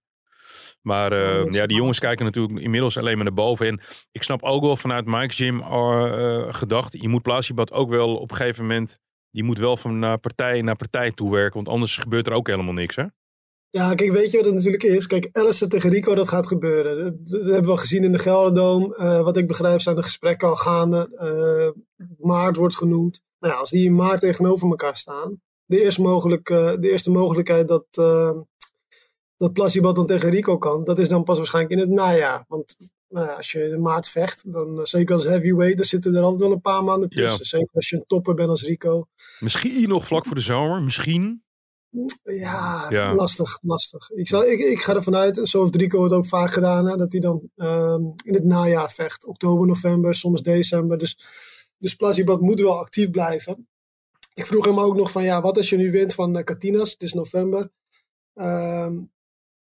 Maar 0.82 1.14
Ja, 1.14 1.46
ja, 1.50 1.66
die 1.66 1.78
jongens 1.78 2.00
kijken 2.00 2.26
natuurlijk 2.26 2.60
inmiddels 2.60 2.98
alleen 2.98 3.16
maar 3.16 3.26
naar 3.26 3.34
boven. 3.34 3.68
En 3.68 3.82
ik 4.12 4.24
snap 4.24 4.44
ook 4.44 4.62
wel 4.62 4.76
vanuit 4.76 5.06
Mike's 5.06 5.36
Gym 5.36 5.62
eh, 5.62 6.38
eh, 6.38 6.54
gedacht, 6.54 7.02
je 7.02 7.08
moet 7.08 7.22
Plasibat 7.22 7.72
ook 7.72 7.90
wel 7.90 8.16
op 8.16 8.32
een 8.32 8.38
gegeven 8.38 8.66
moment, 8.66 9.00
die 9.32 9.44
moet 9.44 9.58
wel 9.58 9.78
van 9.78 10.00
naar 10.00 10.18
partij 10.18 10.62
naar 10.62 10.76
partij 10.76 11.12
toewerken, 11.12 11.56
want 11.56 11.68
anders 11.68 11.98
gebeurt 11.98 12.28
er 12.28 12.34
ook 12.34 12.48
helemaal 12.48 12.74
niks, 12.74 12.96
hè? 12.96 13.04
Ja, 13.72 13.94
kijk, 13.96 14.12
weet 14.12 14.32
je 14.32 14.38
wat 14.38 14.46
het 14.46 14.56
natuurlijk 14.56 14.84
is? 14.84 15.08
Kijk, 15.08 15.30
Alistair 15.32 15.72
tegen 15.72 15.90
Rico, 15.90 16.16
dat 16.16 16.28
gaat 16.28 16.48
gebeuren. 16.48 16.98
Dat, 16.98 17.28
dat 17.28 17.46
hebben 17.46 17.72
we 17.72 17.78
gezien 17.78 18.04
in 18.04 18.12
de 18.12 18.20
Gelderdoom. 18.20 18.94
Eh, 18.94 19.22
wat 19.22 19.38
ik 19.38 19.48
begrijp 19.48 19.82
zijn 19.82 19.96
de 19.96 20.04
gesprekken 20.04 20.48
al 20.48 20.56
gaande. 20.56 21.08
Maart 22.18 22.56
wordt 22.56 22.76
genoemd. 22.76 23.22
Nou 23.40 23.54
ja, 23.54 23.60
als 23.60 23.70
die 23.70 23.86
in 23.86 23.96
maart 23.96 24.20
tegenover 24.20 24.70
elkaar 24.70 24.98
staan. 24.98 25.42
De 25.70 25.82
eerste, 25.84 26.02
mogelijk, 26.02 26.50
eh, 26.50 26.76
de 26.76 26.90
eerste 26.90 27.12
mogelijkheid 27.12 27.68
dat, 27.68 27.86
uh, 28.00 28.42
dat 29.38 29.54
Plasibat 29.54 29.96
dan 29.96 30.06
tegen 30.06 30.30
Rico 30.30 30.58
kan. 30.58 30.84
Dat 30.84 31.00
is 31.00 31.10
dan 31.10 31.24
pas 31.24 31.38
waarschijnlijk 31.38 31.74
in 31.74 31.80
het 31.80 31.90
najaar. 31.90 32.46
Want 32.48 32.76
nou 33.08 33.26
ja, 33.26 33.34
als 33.34 33.52
je 33.52 33.70
in 33.70 33.82
maart 33.82 34.10
vecht, 34.10 34.54
dan 34.54 34.80
eh, 34.80 34.86
zeker 34.86 35.14
als 35.14 35.24
heavyweight, 35.24 35.78
dan 35.78 35.86
zitten 35.86 36.16
er 36.16 36.22
altijd 36.22 36.42
wel 36.42 36.52
een 36.52 36.62
paar 36.62 36.84
maanden 36.84 37.10
tussen. 37.10 37.38
Ja. 37.38 37.44
Zeker 37.44 37.74
als 37.74 37.90
je 37.90 37.96
een 37.96 38.04
topper 38.08 38.34
bent 38.34 38.50
als 38.50 38.64
Rico. 38.64 39.08
Misschien 39.40 39.90
nog 39.90 40.06
vlak 40.06 40.26
voor 40.26 40.36
de 40.36 40.42
zomer, 40.42 40.84
misschien. 40.84 41.44
Ja, 42.24 42.86
Ja. 42.90 43.14
lastig, 43.14 43.60
lastig. 43.62 44.10
Ik, 44.10 44.28
zal, 44.28 44.46
ik, 44.46 44.60
ik 44.60 44.82
ga 44.82 44.96
ervan 44.96 45.16
uit, 45.16 45.40
zo 45.44 45.62
heeft 45.62 45.76
Rico 45.76 46.04
het 46.04 46.12
ook 46.12 46.28
vaak 46.28 46.52
gedaan, 46.52 46.86
hè, 46.86 46.96
dat 46.96 47.12
hij 47.12 47.22
dan 47.22 47.50
ehm, 47.56 48.02
in 48.24 48.34
het 48.34 48.44
najaar 48.44 48.92
vecht. 48.92 49.26
Oktober, 49.26 49.68
november, 49.68 50.16
soms 50.16 50.42
december. 50.42 50.98
Dus, 50.98 51.18
dus 51.78 51.96
Plasibat 51.96 52.42
moet 52.42 52.60
wel 52.62 52.80
actief 52.80 53.10
blijven. 53.10 53.68
Ik 54.40 54.46
vroeg 54.46 54.66
hem 54.66 54.80
ook 54.80 54.96
nog 54.96 55.12
van, 55.12 55.24
ja, 55.24 55.42
wat 55.42 55.58
als 55.58 55.70
je 55.70 55.78
nu 55.78 55.92
wint 55.92 56.14
van 56.14 56.44
Katinas? 56.44 56.92
Het 56.92 57.02
is 57.02 57.14
november. 57.14 57.72
Ehm, 58.34 59.06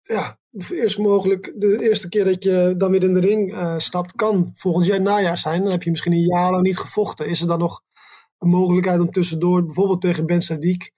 ja, 0.02 0.38
eerst 0.70 0.98
mogelijk, 0.98 1.52
de 1.56 1.83
eerste 1.83 2.09
keer 2.09 2.24
dat 2.24 2.44
je 2.44 2.74
dan 2.76 2.90
weer 2.90 3.02
in 3.02 3.14
de 3.14 3.20
ring 3.20 3.52
uh, 3.52 3.78
stapt, 3.78 4.14
kan 4.14 4.50
volgend 4.54 4.87
jaar 4.87 5.00
najaar 5.00 5.38
zijn. 5.38 5.62
Dan 5.62 5.70
heb 5.70 5.83
je 5.83 5.90
misschien 5.90 6.12
een 6.12 6.26
jaar 6.26 6.50
lang 6.50 6.62
niet 6.62 6.78
gevochten. 6.78 7.28
Is 7.28 7.40
er 7.40 7.46
dan 7.46 7.59
nog 7.59 7.83
een 8.38 8.48
mogelijkheid 8.48 9.00
om 9.00 9.11
tussendoor, 9.11 9.64
bijvoorbeeld 9.64 10.00
tegen 10.00 10.26
Ben 10.26 10.42
Sadiq, 10.42 10.94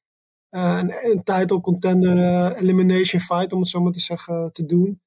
uh, 0.51 0.79
een, 0.79 1.11
een 1.11 1.23
title 1.23 1.61
contender 1.61 2.53
elimination 2.57 3.21
fight, 3.21 3.53
om 3.53 3.61
het 3.61 3.69
zo 3.69 3.81
maar 3.81 3.93
te 3.93 4.01
zeggen, 4.01 4.53
te 4.53 4.67
doen. 4.67 5.01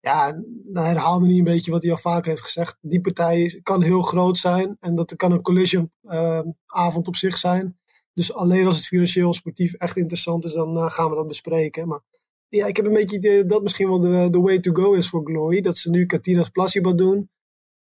Ja, 0.00 0.32
dan 0.64 0.84
herhaalde 0.84 1.26
hij 1.26 1.38
een 1.38 1.44
beetje 1.44 1.70
wat 1.70 1.82
hij 1.82 1.90
al 1.92 1.98
vaker 1.98 2.30
heeft 2.30 2.42
gezegd. 2.42 2.78
Die 2.80 3.00
partij 3.00 3.60
kan 3.62 3.82
heel 3.82 4.02
groot 4.02 4.38
zijn 4.38 4.76
en 4.80 4.94
dat 4.94 5.16
kan 5.16 5.32
een 5.32 5.42
collision 5.42 5.92
uh, 6.02 6.40
avond 6.66 7.08
op 7.08 7.16
zich 7.16 7.36
zijn. 7.36 7.78
Dus 8.16 8.32
alleen 8.32 8.66
als 8.66 8.76
het 8.76 8.86
financieel 8.86 9.34
sportief 9.34 9.74
echt 9.74 9.96
interessant 9.96 10.44
is, 10.44 10.52
dan 10.52 10.76
uh, 10.76 10.90
gaan 10.90 11.10
we 11.10 11.16
dat 11.16 11.26
bespreken. 11.26 11.88
Maar 11.88 12.00
ja, 12.48 12.66
ik 12.66 12.76
heb 12.76 12.86
een 12.86 12.92
beetje 12.92 13.16
het 13.16 13.24
idee 13.24 13.44
dat 13.44 13.62
misschien 13.62 13.88
wel 13.88 14.00
de, 14.00 14.30
de 14.30 14.40
way 14.40 14.58
to 14.58 14.72
go 14.72 14.92
is 14.92 15.08
voor 15.08 15.24
Glory. 15.24 15.60
Dat 15.60 15.78
ze 15.78 15.90
nu 15.90 16.06
Katinas 16.06 16.48
Plasibat 16.48 16.98
doen. 16.98 17.30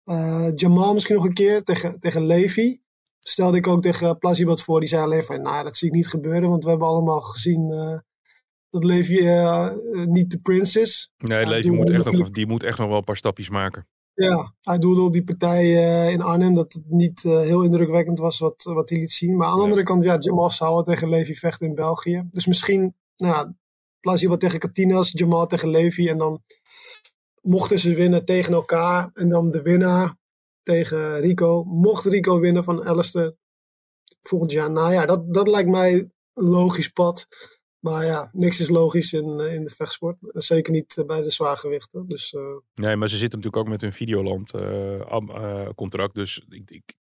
Uh, 0.06 0.50
Jamal 0.56 0.94
misschien 0.94 1.15
nog 1.15 1.26
een 1.26 1.34
keer 1.34 1.63
tegen, 1.63 2.00
tegen 2.00 2.26
Levi. 2.26 2.82
stelde 3.20 3.58
ik 3.58 3.67
ook 3.67 3.82
tegen 3.82 4.17
Plazibot 4.17 4.63
voor. 4.63 4.80
Die 4.80 4.89
zei 4.89 5.04
alleen 5.04 5.24
van, 5.24 5.41
nou 5.41 5.63
dat 5.63 5.78
zie 5.78 5.88
ik 5.88 5.94
niet 5.94 6.08
gebeuren. 6.08 6.50
Want 6.50 6.63
we 6.63 6.70
hebben 6.70 6.88
allemaal 6.88 7.22
gezien 7.22 7.72
uh, 7.72 8.00
dat 8.70 8.84
Levi 8.84 9.15
niet 10.06 10.32
de 10.32 10.39
prins 10.41 10.76
is. 10.76 11.12
Nee, 11.17 11.46
Levi 11.46 11.72
moet 11.72 11.89
echt 11.89 12.12
nog, 12.12 12.30
die 12.30 12.48
moet 12.48 12.63
echt 12.63 12.78
nog 12.78 12.88
wel 12.88 12.98
een 12.98 13.04
paar 13.04 13.17
stapjes 13.17 13.50
maken. 13.50 13.88
Ja, 14.13 14.56
hij 14.62 14.78
doelde 14.78 15.02
op 15.02 15.13
die 15.13 15.24
partij 15.24 15.65
uh, 15.65 16.10
in 16.10 16.21
Arnhem 16.21 16.54
dat 16.54 16.74
het 16.74 16.89
niet 16.89 17.24
uh, 17.24 17.39
heel 17.39 17.63
indrukwekkend 17.63 18.19
was 18.19 18.39
wat, 18.39 18.63
wat 18.63 18.89
hij 18.89 19.00
liet 19.00 19.12
zien. 19.12 19.38
Maar 19.38 19.47
aan 19.47 19.58
de 19.58 19.63
andere 19.63 19.84
kant, 19.84 20.04
ja, 20.04 20.17
Jamal 20.19 20.52
zou 20.52 20.84
tegen 20.84 21.10
Levi 21.10 21.36
vechten 21.36 21.67
in 21.67 21.76
België. 21.76 22.28
Dus 22.32 22.45
misschien, 22.45 22.95
nou, 23.17 23.54
Plazibot 24.00 24.39
tegen 24.39 24.60
Katinas, 24.60 25.12
Jamal 25.12 25.47
tegen 25.47 25.69
Levi. 25.69 26.08
En 26.08 26.17
dan 26.17 26.41
mochten 27.41 27.80
ze 27.80 27.95
winnen 27.95 28.26
tegen 28.26 28.54
elkaar. 28.54 29.10
En 29.13 29.30
dan 29.30 29.52
de 29.52 29.62
winnaar 29.62 30.17
tegen 30.63 31.19
Rico. 31.19 31.63
Mocht 31.63 32.06
Rico 32.06 32.39
winnen 32.39 32.63
van 32.63 32.84
Alistair 32.84 33.36
volgend 34.21 34.52
jaar. 34.52 34.71
Nou 34.71 34.93
ja, 34.93 35.06
dat, 35.06 35.34
dat 35.34 35.47
lijkt 35.47 35.69
mij 35.69 35.93
een 36.34 36.45
logisch 36.45 36.89
pad. 36.89 37.28
Maar 37.82 38.06
ja, 38.06 38.30
niks 38.34 38.60
is 38.60 38.70
logisch 38.70 39.13
in, 39.13 39.39
eh, 39.39 39.54
in 39.54 39.63
de 39.63 39.70
vechtsport. 39.70 40.17
Zeker 40.22 40.74
niet 40.74 40.98
eh, 40.98 41.06
bij 41.06 41.22
de 41.22 41.32
zwaargewichten. 41.32 42.08
Dus, 42.08 42.34
uh... 42.34 42.41
Nee, 42.74 42.96
maar 42.96 43.10
ze 43.10 43.17
zitten 43.17 43.39
natuurlijk 43.39 43.65
ook 43.65 43.72
met 43.72 43.82
hun 43.82 43.94
Videoland 43.94 44.54
uh, 44.54 45.70
contract. 45.76 46.13
Dus 46.13 46.46
ik, 46.50 46.72
ik, 46.72 46.94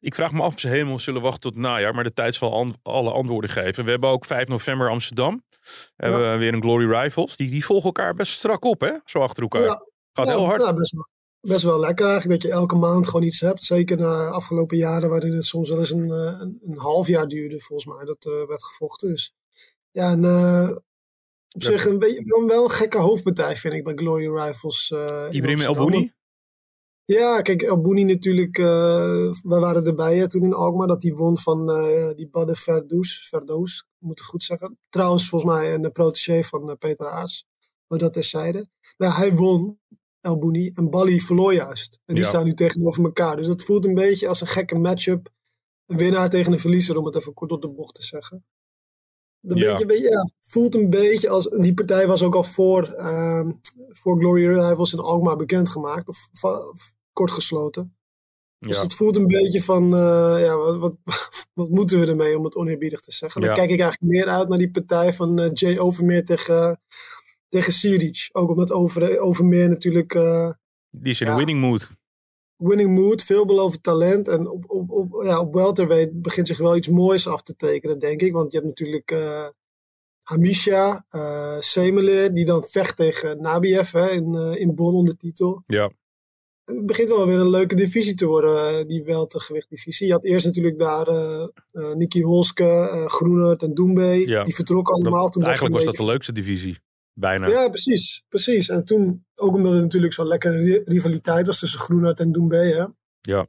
ik, 0.00 0.14
vraag 0.14 0.32
me 0.32 0.42
af 0.42 0.54
of 0.54 0.60
ze 0.60 0.68
helemaal 0.68 0.98
zullen 0.98 1.22
wachten 1.22 1.40
tot 1.40 1.54
het 1.54 1.62
najaar. 1.62 1.94
Maar 1.94 2.04
de 2.04 2.12
tijd 2.12 2.34
zal 2.34 2.54
an 2.54 2.76
alle 2.82 3.10
antwoorden 3.10 3.50
geven. 3.50 3.84
We 3.84 3.90
hebben 3.90 4.10
ook 4.10 4.24
5 4.24 4.48
november 4.48 4.90
Amsterdam. 4.90 5.42
Ja. 5.50 5.70
Hebben 5.96 6.32
we 6.32 6.38
weer 6.38 6.52
een 6.52 6.62
Glory 6.62 6.90
Rivals. 6.90 7.36
Die, 7.36 7.50
die 7.50 7.64
volgen 7.64 7.86
elkaar 7.86 8.14
best 8.14 8.32
strak 8.32 8.64
op, 8.64 8.80
hè? 8.80 8.92
Zo 9.04 9.18
achter 9.18 9.42
elkaar. 9.42 9.62
Ja. 9.62 9.86
Gaat 10.12 10.28
heel 10.28 10.44
hard. 10.44 10.62
Ja, 10.62 10.74
best 10.74 10.92
wel 10.92 11.16
best 11.40 11.64
wel 11.64 11.80
lekker 11.80 12.06
eigenlijk 12.06 12.42
dat 12.42 12.50
je 12.50 12.58
elke 12.58 12.76
maand 12.76 13.06
gewoon 13.06 13.26
iets 13.26 13.40
hebt. 13.40 13.64
Zeker 13.64 13.96
na 13.96 14.28
afgelopen 14.28 14.76
jaren 14.76 15.08
waarin 15.08 15.32
het 15.32 15.44
soms 15.44 15.68
wel 15.68 15.78
eens 15.78 15.90
een, 15.90 16.10
een, 16.10 16.60
een 16.66 16.78
half 16.78 17.06
jaar 17.06 17.26
duurde 17.26 17.60
volgens 17.60 17.94
mij 17.94 18.04
dat 18.04 18.24
er 18.24 18.46
werd 18.46 18.64
gevochten. 18.64 19.08
Dus 19.08 19.34
ja, 19.98 20.10
en, 20.10 20.24
uh, 20.24 20.76
op 21.54 21.62
zich 21.62 21.86
een 21.86 21.98
beetje 21.98 22.44
wel 22.46 22.64
een 22.64 22.70
gekke 22.70 22.98
hoofdpartij 22.98 23.56
vind 23.56 23.74
ik 23.74 23.84
bij 23.84 23.94
Glory 23.94 24.28
Rifles. 24.28 24.90
Uh, 24.90 25.26
Ibrahim 25.30 25.60
El 25.60 26.08
Ja, 27.04 27.40
kijk, 27.40 27.62
El 27.62 27.80
Bouni 27.80 28.04
natuurlijk, 28.04 28.58
uh, 28.58 29.32
wij 29.42 29.60
waren 29.60 29.84
erbij 29.84 30.16
hè, 30.16 30.28
toen 30.28 30.42
in 30.42 30.54
Alkmaar, 30.54 30.86
dat 30.86 31.02
hij 31.02 31.12
won 31.12 31.38
van 31.38 31.70
uh, 31.70 32.10
die 32.10 32.28
Badde 32.28 32.56
Verdoes, 32.56 33.26
Verdoes, 33.28 33.86
moet 33.98 34.18
het 34.18 34.28
goed 34.28 34.44
zeggen. 34.44 34.78
Trouwens, 34.88 35.28
volgens 35.28 35.52
mij 35.52 35.74
een 35.74 35.92
protégé 35.92 36.42
van 36.42 36.76
Peter 36.78 37.10
Aars, 37.10 37.46
maar 37.86 37.98
dat 37.98 38.12
terzijde. 38.12 38.68
Maar 38.96 39.16
hij 39.16 39.34
won, 39.34 39.80
El 40.20 40.38
Bouni, 40.38 40.70
en 40.74 40.90
Bali 40.90 41.20
verloor 41.20 41.54
juist. 41.54 42.00
En 42.04 42.14
die 42.14 42.24
ja. 42.24 42.28
staan 42.28 42.44
nu 42.44 42.54
tegenover 42.54 43.04
elkaar. 43.04 43.36
Dus 43.36 43.46
dat 43.46 43.64
voelt 43.64 43.84
een 43.84 43.94
beetje 43.94 44.28
als 44.28 44.40
een 44.40 44.46
gekke 44.46 44.74
matchup. 44.74 45.28
Een 45.86 45.96
winnaar 45.96 46.30
tegen 46.30 46.52
een 46.52 46.58
verliezer, 46.58 46.96
om 46.96 47.06
het 47.06 47.16
even 47.16 47.34
kort 47.34 47.50
op 47.50 47.62
de 47.62 47.68
bocht 47.68 47.94
te 47.94 48.02
zeggen. 48.02 48.44
Een 49.42 49.56
ja. 49.56 49.84
beetje, 49.86 50.10
ja, 50.10 50.30
voelt 50.40 50.74
een 50.74 50.90
beetje 50.90 51.28
als. 51.28 51.48
Die 51.48 51.74
partij 51.74 52.06
was 52.06 52.22
ook 52.22 52.34
al 52.34 52.44
voor, 52.44 52.94
uh, 52.98 53.48
voor 53.88 54.18
Glory 54.18 54.46
Rivals 54.46 54.92
in 54.92 54.98
Alkmaar 54.98 55.36
bekendgemaakt, 55.36 56.08
of, 56.08 56.28
of 56.42 56.92
kort 57.12 57.30
gesloten. 57.30 57.96
Dus 58.58 58.76
ja. 58.76 58.82
het 58.82 58.94
voelt 58.94 59.16
een 59.16 59.26
beetje 59.26 59.62
van, 59.62 59.84
uh, 59.84 60.36
ja, 60.40 60.56
wat, 60.56 60.76
wat, 60.76 60.94
wat, 61.54 61.68
moeten 61.68 62.00
we 62.00 62.06
ermee 62.06 62.38
om 62.38 62.44
het 62.44 62.56
oneerbiedig 62.56 63.00
te 63.00 63.12
zeggen. 63.12 63.40
Dan 63.40 63.50
ja. 63.50 63.56
kijk 63.56 63.70
ik 63.70 63.80
eigenlijk 63.80 64.12
meer 64.12 64.26
uit 64.26 64.48
naar 64.48 64.58
die 64.58 64.70
partij 64.70 65.12
van 65.12 65.40
uh, 65.40 65.50
Jay 65.52 65.78
Overmeer 65.78 66.24
tegen, 66.24 66.80
tegen 67.48 67.72
Siric. 67.72 68.28
Ook 68.32 68.48
omdat 68.48 68.72
over, 68.72 69.18
Overmeer 69.18 69.68
natuurlijk... 69.68 70.14
Uh, 70.14 70.50
die 70.90 71.12
is 71.12 71.20
in 71.20 71.26
ja, 71.26 71.36
winning 71.36 71.60
mood. 71.60 71.90
Winning 72.58 72.94
mood, 72.94 73.22
veelbelovend 73.22 73.82
talent. 73.82 74.28
En 74.28 74.48
op, 74.48 74.64
op, 74.66 74.90
op, 74.90 75.22
ja, 75.24 75.40
op 75.40 75.54
welterweight 75.54 76.22
begint 76.22 76.46
zich 76.46 76.58
wel 76.58 76.76
iets 76.76 76.88
moois 76.88 77.26
af 77.26 77.42
te 77.42 77.56
tekenen, 77.56 77.98
denk 77.98 78.20
ik. 78.20 78.32
Want 78.32 78.52
je 78.52 78.58
hebt 78.58 78.68
natuurlijk 78.68 79.14
Hamisha, 80.22 81.06
uh, 81.10 81.58
Semeler, 81.58 82.34
die 82.34 82.44
dan 82.44 82.64
vecht 82.64 82.96
tegen 82.96 83.40
Nabiev 83.40 83.92
hè, 83.92 84.10
in, 84.10 84.34
in 84.34 84.74
Bonn 84.74 84.96
onder 84.96 85.16
titel. 85.16 85.62
Ja 85.66 85.90
het 86.68 86.86
begint 86.86 87.08
wel 87.08 87.26
weer 87.26 87.38
een 87.38 87.50
leuke 87.50 87.74
divisie 87.74 88.14
te 88.14 88.26
worden, 88.26 88.88
die 88.88 89.02
weltergewichtdivisie. 89.02 90.06
Je 90.06 90.12
had 90.12 90.24
eerst 90.24 90.46
natuurlijk 90.46 90.78
daar 90.78 91.08
uh, 91.08 91.46
uh, 91.72 91.94
Nicky 91.94 92.20
Holske, 92.20 92.64
uh, 92.64 93.06
Groenert 93.06 93.62
en 93.62 93.74
Doembe. 93.74 94.28
Ja. 94.28 94.44
Die 94.44 94.54
vertrokken 94.54 94.94
allemaal. 94.94 95.22
Dat, 95.22 95.32
toen 95.32 95.42
eigenlijk 95.42 95.74
was 95.74 95.84
dat 95.84 95.96
de 95.96 96.04
leukste 96.04 96.32
divisie, 96.32 96.78
bijna. 97.18 97.48
Ja, 97.48 97.68
precies. 97.68 98.24
precies. 98.28 98.68
En 98.68 98.84
toen, 98.84 99.26
ook 99.34 99.54
omdat 99.54 99.72
het 99.72 99.82
natuurlijk 99.82 100.12
zo'n 100.12 100.26
lekkere 100.26 100.82
rivaliteit 100.84 101.46
was 101.46 101.58
tussen 101.58 101.80
Groenert 101.80 102.20
en 102.20 102.32
Doembe. 102.32 102.56
Hè? 102.56 102.86
Ja. 103.20 103.46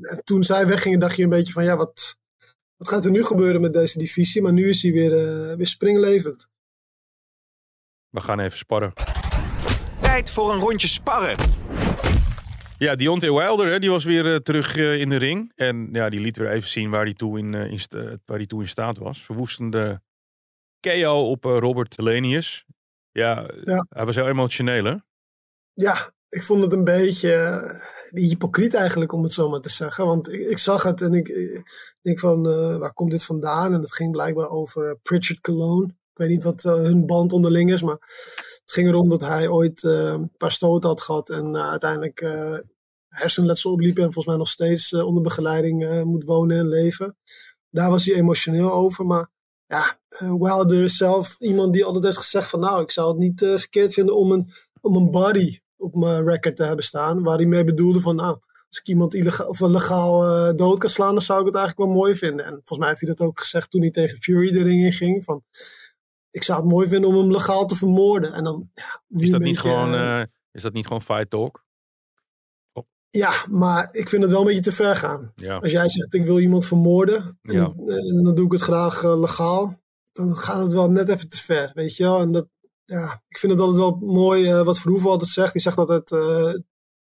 En 0.00 0.24
toen 0.24 0.44
zij 0.44 0.66
weggingen, 0.66 0.98
dacht 0.98 1.16
je 1.16 1.22
een 1.22 1.28
beetje 1.28 1.52
van, 1.52 1.64
ja, 1.64 1.76
wat, 1.76 2.16
wat 2.76 2.88
gaat 2.88 3.04
er 3.04 3.10
nu 3.10 3.24
gebeuren 3.24 3.60
met 3.60 3.72
deze 3.72 3.98
divisie? 3.98 4.42
Maar 4.42 4.52
nu 4.52 4.68
is 4.68 4.82
hij 4.82 4.92
weer, 4.92 5.10
weer 5.56 5.66
springlevend. 5.66 6.48
We 8.10 8.20
gaan 8.20 8.40
even 8.40 8.58
sparren. 8.58 8.92
Tijd 10.00 10.30
voor 10.30 10.52
een 10.52 10.60
rondje 10.60 10.88
sparren. 10.88 11.36
Ja, 12.78 12.94
Deontay 12.94 13.30
Wilder, 13.30 13.66
hè, 13.66 13.78
die 13.78 13.90
was 13.90 14.04
weer 14.04 14.26
uh, 14.26 14.36
terug 14.36 14.76
uh, 14.76 15.00
in 15.00 15.08
de 15.08 15.16
ring. 15.16 15.52
En 15.54 15.88
ja, 15.92 16.08
die 16.08 16.20
liet 16.20 16.36
weer 16.36 16.50
even 16.50 16.68
zien 16.68 16.90
waar 16.90 17.04
hij 17.04 17.14
toe 17.14 17.38
in, 17.38 17.52
uh, 17.52 17.70
in, 17.70 17.78
waar 18.24 18.36
hij 18.36 18.46
toe 18.46 18.62
in 18.62 18.68
staat 18.68 18.98
was. 18.98 19.22
Verwoestende 19.22 20.00
KO 20.80 21.30
op 21.30 21.44
Robert 21.44 22.00
Lenius. 22.00 22.64
Ja, 23.16 23.50
ja, 23.64 23.86
hij 23.88 24.04
was 24.04 24.14
heel 24.14 24.28
emotioneel, 24.28 24.84
hè? 24.84 24.94
Ja, 25.72 26.12
ik 26.28 26.42
vond 26.42 26.62
het 26.62 26.72
een 26.72 26.84
beetje 26.84 27.60
hypocriet 28.10 28.74
eigenlijk, 28.74 29.12
om 29.12 29.22
het 29.22 29.32
zo 29.32 29.48
maar 29.48 29.60
te 29.60 29.68
zeggen. 29.68 30.06
Want 30.06 30.32
ik, 30.32 30.40
ik 30.40 30.58
zag 30.58 30.82
het 30.82 31.00
en 31.00 31.14
ik, 31.14 31.28
ik 31.28 31.98
denk 32.02 32.18
van, 32.18 32.42
waar 32.78 32.92
komt 32.92 33.10
dit 33.10 33.24
vandaan? 33.24 33.72
En 33.72 33.80
het 33.80 33.94
ging 33.94 34.12
blijkbaar 34.12 34.48
over 34.48 34.98
Pritchard 35.02 35.40
Cologne. 35.40 35.86
Ik 35.86 36.22
weet 36.22 36.28
niet 36.28 36.42
wat 36.42 36.62
hun 36.62 37.06
band 37.06 37.32
onderling 37.32 37.72
is, 37.72 37.82
maar 37.82 37.98
het 38.62 38.72
ging 38.72 38.88
erom 38.88 39.08
dat 39.08 39.20
hij 39.20 39.48
ooit 39.48 39.82
uh, 39.82 39.92
een 39.92 40.32
paar 40.36 40.52
stoten 40.52 40.88
had 40.88 41.00
gehad 41.00 41.30
en 41.30 41.56
uiteindelijk 41.56 42.20
hersenletsel 43.08 43.72
opliep 43.72 43.96
en 43.96 44.02
volgens 44.02 44.26
mij 44.26 44.36
nog 44.36 44.48
steeds 44.48 44.92
onder 44.92 45.22
begeleiding 45.22 46.04
moet 46.04 46.24
wonen 46.24 46.58
en 46.58 46.68
leven. 46.68 47.16
Daar 47.70 47.90
was 47.90 48.04
hij 48.04 48.14
emotioneel 48.14 48.72
over, 48.72 49.04
maar 49.04 49.30
ja, 49.66 49.98
Wilder 50.18 50.82
is 50.82 50.96
zelf 50.96 51.36
iemand 51.38 51.72
die 51.72 51.84
altijd 51.84 52.04
heeft 52.04 52.16
gezegd 52.16 52.48
van 52.48 52.60
nou, 52.60 52.82
ik 52.82 52.90
zou 52.90 53.08
het 53.08 53.18
niet 53.18 53.38
verkeerd 53.38 53.94
vinden 53.94 54.16
om 54.16 54.32
een, 54.32 54.50
om 54.80 54.96
een 54.96 55.10
body 55.10 55.60
op 55.76 55.94
mijn 55.94 56.24
record 56.24 56.56
te 56.56 56.64
hebben 56.64 56.84
staan, 56.84 57.22
waar 57.22 57.36
hij 57.36 57.46
mee 57.46 57.64
bedoelde 57.64 58.00
van 58.00 58.16
nou, 58.16 58.38
als 58.68 58.78
ik 58.78 58.86
iemand 58.86 59.14
illegaal, 59.14 59.48
of 59.48 59.60
legaal 59.60 60.56
dood 60.56 60.78
kan 60.78 60.88
slaan, 60.88 61.12
dan 61.12 61.22
zou 61.22 61.40
ik 61.40 61.46
het 61.46 61.54
eigenlijk 61.54 61.88
wel 61.88 61.98
mooi 61.98 62.14
vinden. 62.14 62.46
En 62.46 62.52
volgens 62.52 62.78
mij 62.78 62.88
heeft 62.88 63.00
hij 63.00 63.14
dat 63.14 63.26
ook 63.26 63.40
gezegd 63.40 63.70
toen 63.70 63.80
hij 63.80 63.90
tegen 63.90 64.18
Fury 64.22 64.52
de 64.52 64.62
ring 64.62 64.84
in 64.84 64.92
ging, 64.92 65.24
van 65.24 65.44
ik 66.30 66.42
zou 66.42 66.60
het 66.60 66.70
mooi 66.70 66.88
vinden 66.88 67.10
om 67.10 67.16
hem 67.16 67.32
legaal 67.32 67.66
te 67.66 67.76
vermoorden. 67.76 68.32
En 68.32 68.44
dan, 68.44 68.70
ja, 68.74 69.02
is, 69.08 69.30
dat 69.30 69.40
niet 69.40 69.58
gewoon, 69.58 69.94
uh, 69.94 70.22
is 70.52 70.62
dat 70.62 70.72
niet 70.72 70.86
gewoon 70.86 71.02
fight 71.02 71.30
talk? 71.30 71.65
Ja, 73.10 73.32
maar 73.50 73.88
ik 73.92 74.08
vind 74.08 74.22
het 74.22 74.30
wel 74.30 74.40
een 74.40 74.46
beetje 74.46 74.62
te 74.62 74.72
ver 74.72 74.96
gaan. 74.96 75.32
Ja. 75.36 75.56
Als 75.56 75.72
jij 75.72 75.88
zegt 75.88 76.14
ik 76.14 76.24
wil 76.24 76.38
iemand 76.38 76.66
vermoorden, 76.66 77.38
en, 77.42 77.54
Ja. 77.54 77.72
dan, 78.22 78.34
doe 78.34 78.46
ik 78.46 78.52
het 78.52 78.60
graag 78.60 79.02
uh, 79.02 79.18
legaal, 79.20 79.80
dan 80.12 80.36
gaat 80.36 80.62
het 80.62 80.72
wel 80.72 80.88
net 80.88 81.08
even 81.08 81.28
te 81.28 81.36
ver, 81.38 81.70
weet 81.74 81.96
je 81.96 82.02
wel. 82.02 82.20
En 82.20 82.32
dat, 82.32 82.48
ja, 82.84 83.22
ik 83.28 83.38
vind 83.38 83.52
het 83.52 83.60
altijd 83.60 83.78
wel 83.78 83.96
mooi 83.96 84.52
uh, 84.52 84.62
wat 84.62 84.80
Verhoeven 84.80 85.10
altijd 85.10 85.30
zegt. 85.30 85.52
Die 85.52 85.62
zegt 85.62 85.76
dat 85.76 85.88
het 85.88 86.10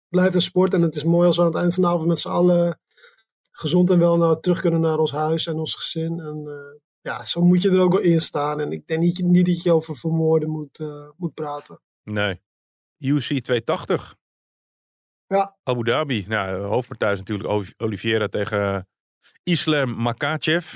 blijft 0.09 0.35
een 0.35 0.43
sport 0.43 0.75
en 0.75 0.83
het 0.83 0.97
is 0.97 1.05
mooi 1.05 1.27
als 1.27 1.37
we 1.37 1.43
aan 1.43 1.49
het 1.49 1.57
eind 1.57 1.75
van 1.75 1.83
de 1.83 1.89
avond 1.89 2.07
met 2.07 2.21
z'n 2.21 2.29
allen 2.29 2.81
gezond 3.51 3.91
en 3.91 3.99
wel 3.99 4.17
naar, 4.17 4.41
terug 4.41 4.61
kunnen 4.61 4.81
naar 4.81 4.99
ons 4.99 5.13
huis 5.13 5.47
en 5.47 5.57
ons 5.57 5.75
gezin. 5.75 6.21
En 6.21 6.49
ja, 7.01 7.25
zo 7.25 7.41
moet 7.41 7.63
je 7.63 7.71
er 7.71 7.81
ook 7.81 7.93
wel 7.93 8.03
in 8.03 8.21
staan. 8.21 8.61
En 8.61 8.73
ik 8.73 8.87
denk 8.87 9.01
niet, 9.01 9.23
niet 9.23 9.47
dat 9.47 9.63
je 9.63 9.73
over 9.73 9.97
vermoorden 9.97 10.51
moet, 10.51 10.79
moet 11.17 11.35
praten. 11.35 11.81
Nee. 12.05 12.41
UC 12.99 13.23
280. 13.23 14.17
Ja. 15.35 15.57
Abu 15.63 15.85
Dhabi. 15.85 16.25
Nou, 16.29 16.63
hoofdpartij 16.63 17.13
is 17.13 17.19
natuurlijk 17.19 17.73
Oliveira 17.77 18.29
tegen 18.29 18.89
Islam 19.43 19.91
Makachev. 20.03 20.75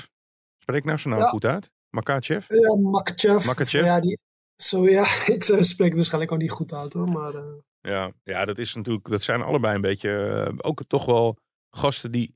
Spreek 0.61 0.83
nou 0.83 0.97
zijn 0.99 1.13
naam 1.13 1.23
Ja. 1.23 1.29
goed 1.29 1.45
uit? 1.45 1.71
Makachev? 1.89 2.45
Ja, 2.47 2.89
Makachev. 2.91 3.45
Makachev? 3.45 3.83
Ja, 3.85 3.99
die, 3.99 4.19
zo, 4.55 4.89
ja, 4.89 5.01
ik 5.35 5.43
spreek 5.43 5.87
het 5.87 5.95
waarschijnlijk 5.95 6.31
ook 6.31 6.39
niet 6.39 6.51
goed 6.51 6.73
uit 6.73 6.93
hoor. 6.93 7.09
Maar 7.09 7.33
uh, 7.33 7.41
Ja, 7.81 8.11
ja, 8.23 8.45
dat 8.45 8.57
is 8.57 8.75
natuurlijk, 8.75 9.09
dat 9.09 9.21
zijn 9.21 9.41
allebei 9.41 9.75
een 9.75 9.81
beetje 9.81 10.45
uh, 10.49 10.53
ook 10.57 10.83
toch 10.87 11.05
wel 11.05 11.37
gasten 11.69 12.11
die 12.11 12.35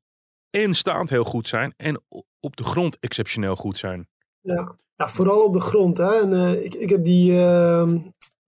instaand 0.49 1.09
heel 1.09 1.23
goed 1.23 1.47
zijn 1.47 1.73
en 1.77 2.01
op 2.39 2.55
de 2.55 2.63
grond 2.63 2.99
exceptioneel 2.99 3.55
goed 3.55 3.77
zijn. 3.77 4.07
ja. 4.41 4.75
ja, 4.95 5.09
vooral 5.09 5.43
op 5.43 5.53
de 5.53 5.59
grond. 5.61 5.97
Hè. 5.97 6.19
En, 6.21 6.31
uh, 6.31 6.63
ik, 6.65 6.73
ik 6.73 6.89
heb 6.89 7.03
die 7.03 7.31
uh, 7.31 7.95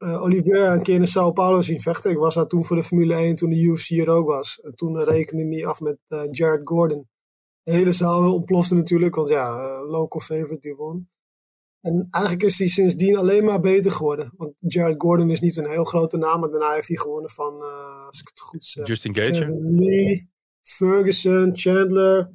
Oliveira 0.02 0.74
een 0.74 0.84
keer 0.84 0.96
in 0.96 1.08
Sao 1.08 1.32
Paulo 1.32 1.62
zien 1.62 1.80
vechten. 1.80 2.12
Ik 2.12 2.18
was 2.18 2.36
daar 2.36 2.48
toen 2.48 2.66
voor 2.66 2.76
de 2.76 2.84
Formule 2.84 3.16
1 3.16 3.36
toen 3.36 3.50
de 3.50 3.62
UFC 3.62 3.90
er 3.90 4.08
ook 4.08 4.28
was. 4.28 4.60
En 4.62 4.76
toen 4.76 5.04
rekende 5.04 5.56
hij 5.56 5.66
af 5.66 5.82
met 5.82 5.98
uh, 6.08 6.22
Jared 6.32 6.62
Gordon. 6.64 7.10
De 7.64 7.72
hele 7.72 7.92
zaal 7.92 8.34
ontplofte 8.34 8.76
natuurlijk, 8.76 9.16
want 9.16 9.30
ja, 9.30 9.82
local 9.84 10.20
favorite 10.20 10.62
die 10.62 10.76
won. 10.76 11.10
En 11.82 12.08
eigenlijk 12.10 12.44
is 12.44 12.58
hij 12.58 12.68
sindsdien 12.68 13.18
alleen 13.18 13.44
maar 13.44 13.60
beter 13.60 13.92
geworden. 13.92 14.34
Want 14.38 14.54
Jared 14.60 15.02
Gordon 15.02 15.32
is 15.32 15.42
niet 15.42 15.58
een 15.58 15.70
heel 15.70 15.84
grote 15.84 16.18
naam, 16.18 16.40
maar 16.40 16.50
daarna 16.50 16.74
heeft 16.74 16.88
hij 16.88 16.98
gewonnen 16.98 17.30
van, 17.30 17.62
als 18.08 18.20
ik 18.20 18.28
het 18.28 18.40
goed 18.40 18.66
zeg, 18.66 18.88
Justin 18.88 19.16
Gage. 19.16 19.58
Lee, 19.62 20.30
Ferguson, 20.62 21.56
Chandler, 21.58 22.32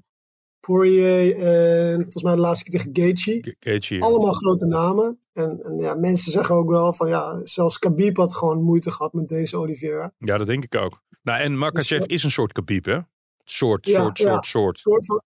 Poirier 0.67 1.37
en 1.39 2.03
volgens 2.03 2.23
mij 2.23 2.35
de 2.35 2.41
laatste 2.41 2.71
keer 2.71 2.81
tegen 2.81 3.51
Gaethje. 3.59 4.01
Allemaal 4.01 4.33
grote 4.33 4.67
namen. 4.67 5.19
En, 5.33 5.61
en 5.63 5.79
ja, 5.79 5.95
mensen 5.95 6.33
zeggen 6.33 6.55
ook 6.55 6.69
wel 6.69 6.93
van 6.93 7.09
ja, 7.09 7.41
zelfs 7.43 7.79
Khabib 7.79 8.17
had 8.17 8.35
gewoon 8.35 8.63
moeite 8.63 8.91
gehad 8.91 9.13
met 9.13 9.29
deze 9.29 9.57
Oliveira. 9.57 10.13
Ja, 10.19 10.37
dat 10.37 10.47
denk 10.47 10.65
ik 10.65 10.75
ook. 10.75 11.03
Nou, 11.23 11.41
en 11.41 11.59
Makachev 11.59 11.99
Dus, 11.99 12.07
is 12.07 12.25
een 12.25 12.31
soort 12.31 12.53
Khabib, 12.53 12.85
hè? 12.85 12.99
Soort, 13.45 13.87
Ja, 13.87 14.03
soort, 14.03 14.19
ja. 14.19 14.25
soort, 14.25 14.47
soort. 14.47 14.79
Soort 14.79 15.07
van, 15.07 15.23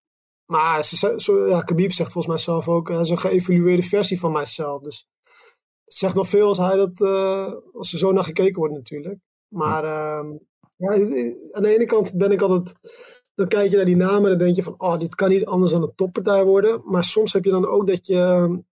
maar 0.46 0.84
ze, 0.84 1.14
zo, 1.16 1.48
ja, 1.48 1.62
Khabib 1.62 1.92
zegt 1.92 2.12
volgens 2.12 2.34
mij 2.34 2.44
zelf 2.44 2.68
ook, 2.68 2.88
hij 2.88 3.00
is 3.00 3.10
een 3.10 3.18
geëvalueerde 3.18 3.82
versie 3.82 4.20
van 4.20 4.32
mijzelf. 4.32 4.82
Dus 4.82 5.06
het 5.84 5.94
zegt 5.94 6.14
wel 6.14 6.24
veel 6.24 6.46
als 6.46 6.58
hij 6.58 6.76
dat, 6.76 7.00
eh, 7.00 7.52
als 7.72 7.92
er 7.92 7.98
zo 7.98 8.12
naar 8.12 8.24
gekeken 8.24 8.58
wordt 8.58 8.74
natuurlijk. 8.74 9.18
Maar 9.48 9.84
ehm, 9.84 10.26
ja, 10.76 10.92
aan 11.52 11.62
de 11.62 11.74
ene 11.74 11.84
kant 11.84 12.16
ben 12.16 12.30
ik 12.30 12.40
altijd, 12.40 12.72
dan 13.40 13.48
kijk 13.48 13.70
je 13.70 13.76
naar 13.76 13.84
die 13.84 13.96
namen 13.96 14.22
en 14.22 14.28
dan 14.28 14.38
denk 14.38 14.56
je 14.56 14.62
van, 14.62 14.74
oh, 14.78 14.98
dit 14.98 15.14
kan 15.14 15.28
niet 15.28 15.44
anders 15.44 15.72
dan 15.72 15.82
een 15.82 15.92
toppartij 15.94 16.44
worden. 16.44 16.82
Maar 16.84 17.04
soms 17.04 17.32
heb 17.32 17.44
je 17.44 17.50
dan 17.50 17.66
ook 17.66 17.86
dat 17.86 18.06
je, 18.06 18.62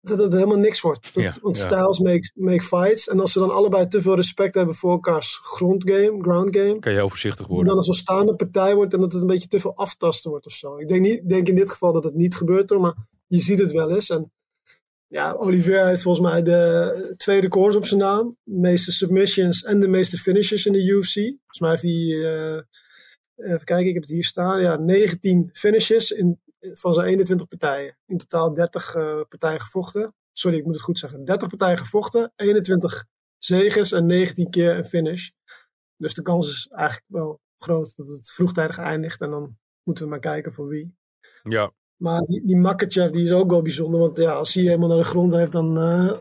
dat 0.00 0.18
het 0.18 0.32
helemaal 0.32 0.58
niks 0.58 0.80
wordt. 0.80 1.14
Dat, 1.14 1.22
Ja, 1.22 1.34
want 1.42 1.56
ja. 1.56 1.64
styles 1.64 1.98
make, 1.98 2.30
make 2.34 2.62
fights. 2.62 3.08
En 3.08 3.20
als 3.20 3.32
ze 3.32 3.38
dan 3.38 3.50
allebei 3.50 3.86
te 3.86 4.02
veel 4.02 4.14
respect 4.14 4.54
hebben 4.54 4.74
voor 4.74 4.90
elkaars 4.90 5.38
grondgame, 5.42 6.18
ground 6.22 6.56
game. 6.56 6.78
Kan 6.78 6.92
je 6.92 6.98
heel 6.98 7.08
voorzichtig 7.08 7.40
Dat 7.40 7.48
worden. 7.48 7.66
dan 7.66 7.76
een 7.76 7.82
zo'n 7.82 7.94
staande 7.94 8.34
partij 8.34 8.74
wordt 8.74 8.94
en 8.94 9.00
dat 9.00 9.12
het 9.12 9.20
een 9.20 9.28
beetje 9.28 9.48
te 9.48 9.60
veel 9.60 9.76
aftasten 9.76 10.30
wordt 10.30 10.46
of 10.46 10.52
zo. 10.52 10.78
Ik 10.78 10.88
denk, 10.88 11.00
niet, 11.00 11.28
denk 11.28 11.48
in 11.48 11.54
dit 11.54 11.70
geval 11.70 11.92
dat 11.92 12.04
het 12.04 12.14
niet 12.14 12.34
gebeurt 12.36 12.70
hoor, 12.70 12.80
maar 12.80 12.96
je 13.26 13.38
ziet 13.38 13.58
het 13.58 13.72
wel 13.72 13.90
eens. 13.90 14.10
En 14.10 14.32
ja, 15.06 15.32
Oliveira 15.32 15.86
heeft 15.86 16.02
volgens 16.02 16.26
mij 16.26 16.42
de 16.42 17.14
twee 17.16 17.40
records 17.40 17.76
op 17.76 17.86
zijn 17.86 18.00
naam. 18.00 18.36
De 18.42 18.58
meeste 18.58 18.92
submissions 18.92 19.62
en 19.62 19.80
de 19.80 19.88
meeste 19.88 20.16
finishes 20.16 20.66
in 20.66 20.72
de 20.72 20.84
UFC. 20.84 21.14
Volgens 21.14 21.60
mij 21.60 21.70
heeft 21.70 21.82
hij, 21.82 22.32
eh, 22.32 22.62
even 23.42 23.64
kijken, 23.64 23.86
ik 23.86 23.94
heb 23.94 24.02
het 24.02 24.12
hier 24.12 24.24
staan. 24.24 24.60
Ja, 24.60 24.76
19 24.76 25.50
finishes 25.52 26.10
in, 26.10 26.40
van 26.60 26.94
zijn 26.94 27.06
21 27.06 27.48
partijen. 27.48 27.96
In 28.06 28.16
totaal 28.16 28.54
30 28.54 28.94
eh, 28.94 29.20
partijen 29.28 29.60
gevochten. 29.60 30.14
Sorry, 30.32 30.58
ik 30.58 30.64
moet 30.64 30.74
het 30.74 30.82
goed 30.82 30.98
zeggen. 30.98 31.24
30 31.24 31.48
partijen 31.48 31.78
gevochten, 31.78 32.32
21 32.36 33.06
zegens 33.38 33.92
en 33.92 34.06
19 34.06 34.50
keer 34.50 34.76
een 34.76 34.84
finish. 34.84 35.30
Dus 35.96 36.14
de 36.14 36.22
kans 36.22 36.48
is 36.48 36.68
eigenlijk 36.70 37.06
wel 37.08 37.40
groot 37.56 37.96
dat 37.96 38.08
het 38.08 38.30
vroegtijdig 38.30 38.78
eindigt. 38.78 39.20
En 39.20 39.30
dan 39.30 39.56
moeten 39.82 40.04
we 40.04 40.10
maar 40.10 40.20
kijken 40.20 40.52
voor 40.52 40.68
wie. 40.68 40.94
Ja, 41.42 41.72
Maar 41.96 42.20
die, 42.20 42.46
die 42.46 42.56
Makachev 42.56 43.10
die 43.10 43.24
is 43.24 43.32
ook 43.32 43.50
wel 43.50 43.62
bijzonder. 43.62 44.00
Want 44.00 44.16
ja, 44.16 44.32
als 44.32 44.54
hij 44.54 44.62
helemaal 44.62 44.88
naar 44.88 44.98
de 44.98 45.04
grond 45.04 45.32
heeft, 45.32 45.52
dan, 45.52 45.78
eh, 45.78 46.12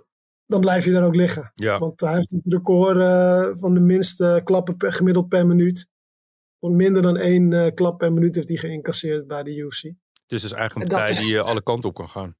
dan 0.46 0.60
blijf 0.60 0.86
je 0.86 0.92
daar 0.92 1.06
ook 1.06 1.16
liggen. 1.16 1.52
ja. 1.54 1.78
Want 1.78 2.00
hij 2.02 2.16
heeft 2.16 2.32
het 2.32 2.42
record 2.44 2.98
eh, 2.98 3.50
van 3.54 3.74
de 3.74 3.80
minste 3.80 4.42
klappen 4.44 4.78
per, 4.78 4.94
gemiddeld 4.94 5.28
per 5.28 5.46
minuut. 5.46 5.88
Minder 6.60 7.02
dan 7.02 7.18
één 7.18 7.54
eh, 7.54 7.74
klap 7.74 7.98
per 7.98 8.14
minuut 8.14 8.36
heeft 8.36 8.50
hij 8.50 8.58
geïncasseerd 8.58 9.28
bij 9.28 9.44
de 9.44 9.56
UFC. 9.56 9.82
Het 9.84 10.32
is 10.32 10.42
dus 10.42 10.52
eigenlijk 10.52 10.92
een 10.92 10.96
partij 10.98 11.12
is- 11.12 11.18
die 11.18 11.38
eh, 11.38 11.44
alle 11.46 11.64
kanten 11.64 11.90
op 11.90 11.96
kan 11.96 12.10
gaan. 12.10 12.38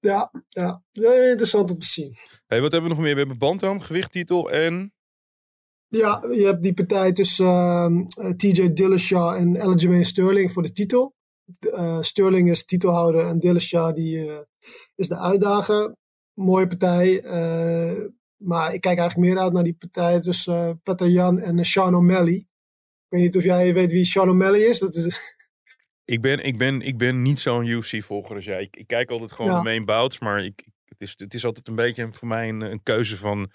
Ja, 0.00 0.30
ja. 0.48 0.82
Interessant 1.30 1.70
om 1.70 1.78
te 1.78 1.86
zien. 1.86 2.14
Hey, 2.46 2.60
wat 2.60 2.72
hebben 2.72 2.90
we 2.90 2.96
nog 2.96 3.04
meer? 3.04 3.14
We 3.14 3.20
hebben 3.20 3.38
Bantam, 3.38 3.80
gewichttitel 3.80 4.50
en... 4.50 4.92
Ja, 5.88 6.24
je 6.34 6.44
hebt 6.44 6.62
die 6.62 6.74
partij 6.74 7.12
tussen 7.12 7.46
ehm, 7.46 8.04
eh, 8.26 8.30
TJ 8.30 8.72
Dillashaw 8.72 9.34
en 9.34 9.60
Aljamain 9.60 10.04
Sterling 10.04 10.52
voor 10.52 10.62
de 10.62 10.72
titel. 10.72 11.16
Sterling 12.00 12.50
is 12.50 12.64
titelhouder 12.64 13.26
en 13.26 13.38
Dillashaw 13.38 13.94
die, 13.94 14.46
is 14.94 15.08
de 15.08 15.18
uitdager. 15.18 15.96
Mooie 16.34 16.66
partij. 16.66 17.22
maar 18.36 18.74
ik 18.74 18.80
kijk 18.80 18.98
eigenlijk 18.98 19.28
meer 19.28 19.38
uit 19.38 19.52
naar 19.52 19.64
die 19.64 19.76
partij 19.78 20.20
tussen 20.20 20.80
Petr 20.82 21.04
Jan 21.04 21.38
en 21.38 21.64
Sean 21.64 21.94
O'Malley. 21.94 22.47
Ik 23.10 23.16
weet 23.18 23.20
niet 23.22 23.36
of 23.36 23.44
jij 23.44 23.74
weet 23.74 23.92
wie 23.92 24.04
Sean 24.04 24.28
O'Malley 24.28 24.60
is. 24.60 24.78
Dat 24.78 24.94
is 24.94 25.36
Ik 26.04 26.20
ben, 26.20 26.44
ik 26.44 26.58
ben, 26.58 26.80
ik 26.82 26.96
ben 26.98 27.22
niet 27.22 27.40
zo'n 27.40 27.66
UFC-volger 27.66 28.36
als 28.36 28.44
jij. 28.44 28.62
Ik, 28.62 28.76
ik 28.76 28.86
kijk 28.86 29.10
altijd 29.10 29.32
gewoon 29.32 29.50
Ja. 29.50 29.56
de 29.58 29.64
main 29.64 29.84
bouts, 29.84 30.18
maar 30.18 30.44
ik, 30.44 30.64
het, 30.84 31.00
is, 31.00 31.14
het 31.16 31.34
is 31.34 31.44
altijd 31.44 31.68
een 31.68 31.74
beetje 31.74 32.08
voor 32.12 32.28
mij 32.28 32.48
een, 32.48 32.60
een 32.60 32.82
keuze 32.82 33.16
van... 33.16 33.50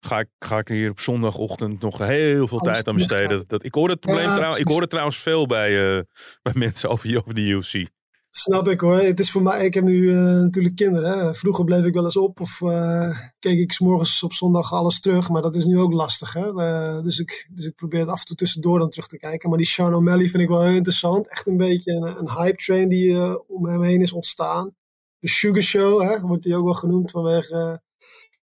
Ga 0.00 0.18
ik, 0.18 0.28
ga 0.38 0.58
ik 0.58 0.68
hier 0.68 0.90
op 0.90 1.00
zondagochtend 1.00 1.80
nog 1.82 1.98
heel 1.98 2.48
veel 2.48 2.60
Alles 2.60 2.72
tijd 2.72 2.88
aan 2.88 2.94
besteden? 2.94 3.44
Dat, 3.46 3.64
ik, 3.64 3.74
hoor 3.74 3.88
het 3.88 4.00
probleem 4.00 4.24
Ja, 4.24 4.36
trouw- 4.36 4.56
ik 4.56 4.68
hoor 4.68 4.80
het 4.80 4.90
trouwens 4.90 5.18
veel 5.18 5.46
bij, 5.46 5.96
eh, 5.98 6.02
bij 6.42 6.52
mensen 6.54 6.88
over, 6.90 7.16
over 7.18 7.34
de 7.34 7.40
UFC. 7.40 7.86
Snap 8.32 8.68
ik 8.68 8.80
hoor. 8.80 8.96
Het 8.96 9.20
is 9.20 9.30
voor 9.30 9.42
mij, 9.42 9.64
ik 9.64 9.74
heb 9.74 9.84
nu 9.84 10.10
eh, 10.10 10.16
natuurlijk 10.16 10.76
kinderen. 10.76 11.18
Hè. 11.18 11.34
Vroeger 11.34 11.64
bleef 11.64 11.84
ik 11.84 11.94
wel 11.94 12.04
eens 12.04 12.16
op 12.16 12.40
of 12.40 12.60
eh, 12.62 13.18
keek 13.38 13.58
ik 13.58 13.72
's 13.72 13.78
morgens 13.78 14.22
op 14.22 14.32
zondag 14.32 14.72
alles 14.72 15.00
terug. 15.00 15.28
Maar 15.28 15.42
dat 15.42 15.54
is 15.54 15.64
nu 15.64 15.78
ook 15.78 15.92
lastig. 15.92 16.32
Hè. 16.32 16.62
Eh, 16.62 17.02
dus, 17.02 17.18
ik, 17.18 17.48
dus 17.50 17.66
ik 17.66 17.74
probeer 17.74 18.00
het 18.00 18.08
af 18.08 18.20
en 18.20 18.24
toe 18.24 18.36
tussendoor 18.36 18.78
dan 18.78 18.88
terug 18.88 19.06
te 19.06 19.18
kijken. 19.18 19.48
Maar 19.48 19.58
die 19.58 19.66
Sean 19.66 19.94
O'Malley 19.94 20.28
vind 20.28 20.42
ik 20.42 20.48
wel 20.48 20.62
heel 20.62 20.74
interessant. 20.74 21.28
Echt 21.28 21.46
een 21.46 21.56
beetje 21.56 21.92
een, 21.92 22.18
een 22.18 22.30
hype 22.30 22.56
train 22.56 22.88
die 22.88 23.48
om 23.48 23.66
hem 23.66 23.82
heen 23.82 24.00
is 24.00 24.12
ontstaan. 24.12 24.74
De 25.18 25.28
Sugar 25.28 25.62
Show 25.62 26.02
hè, 26.02 26.20
wordt 26.20 26.44
hij 26.44 26.54
ook 26.54 26.64
wel 26.64 26.74
genoemd 26.74 27.10
vanwege, 27.10 27.82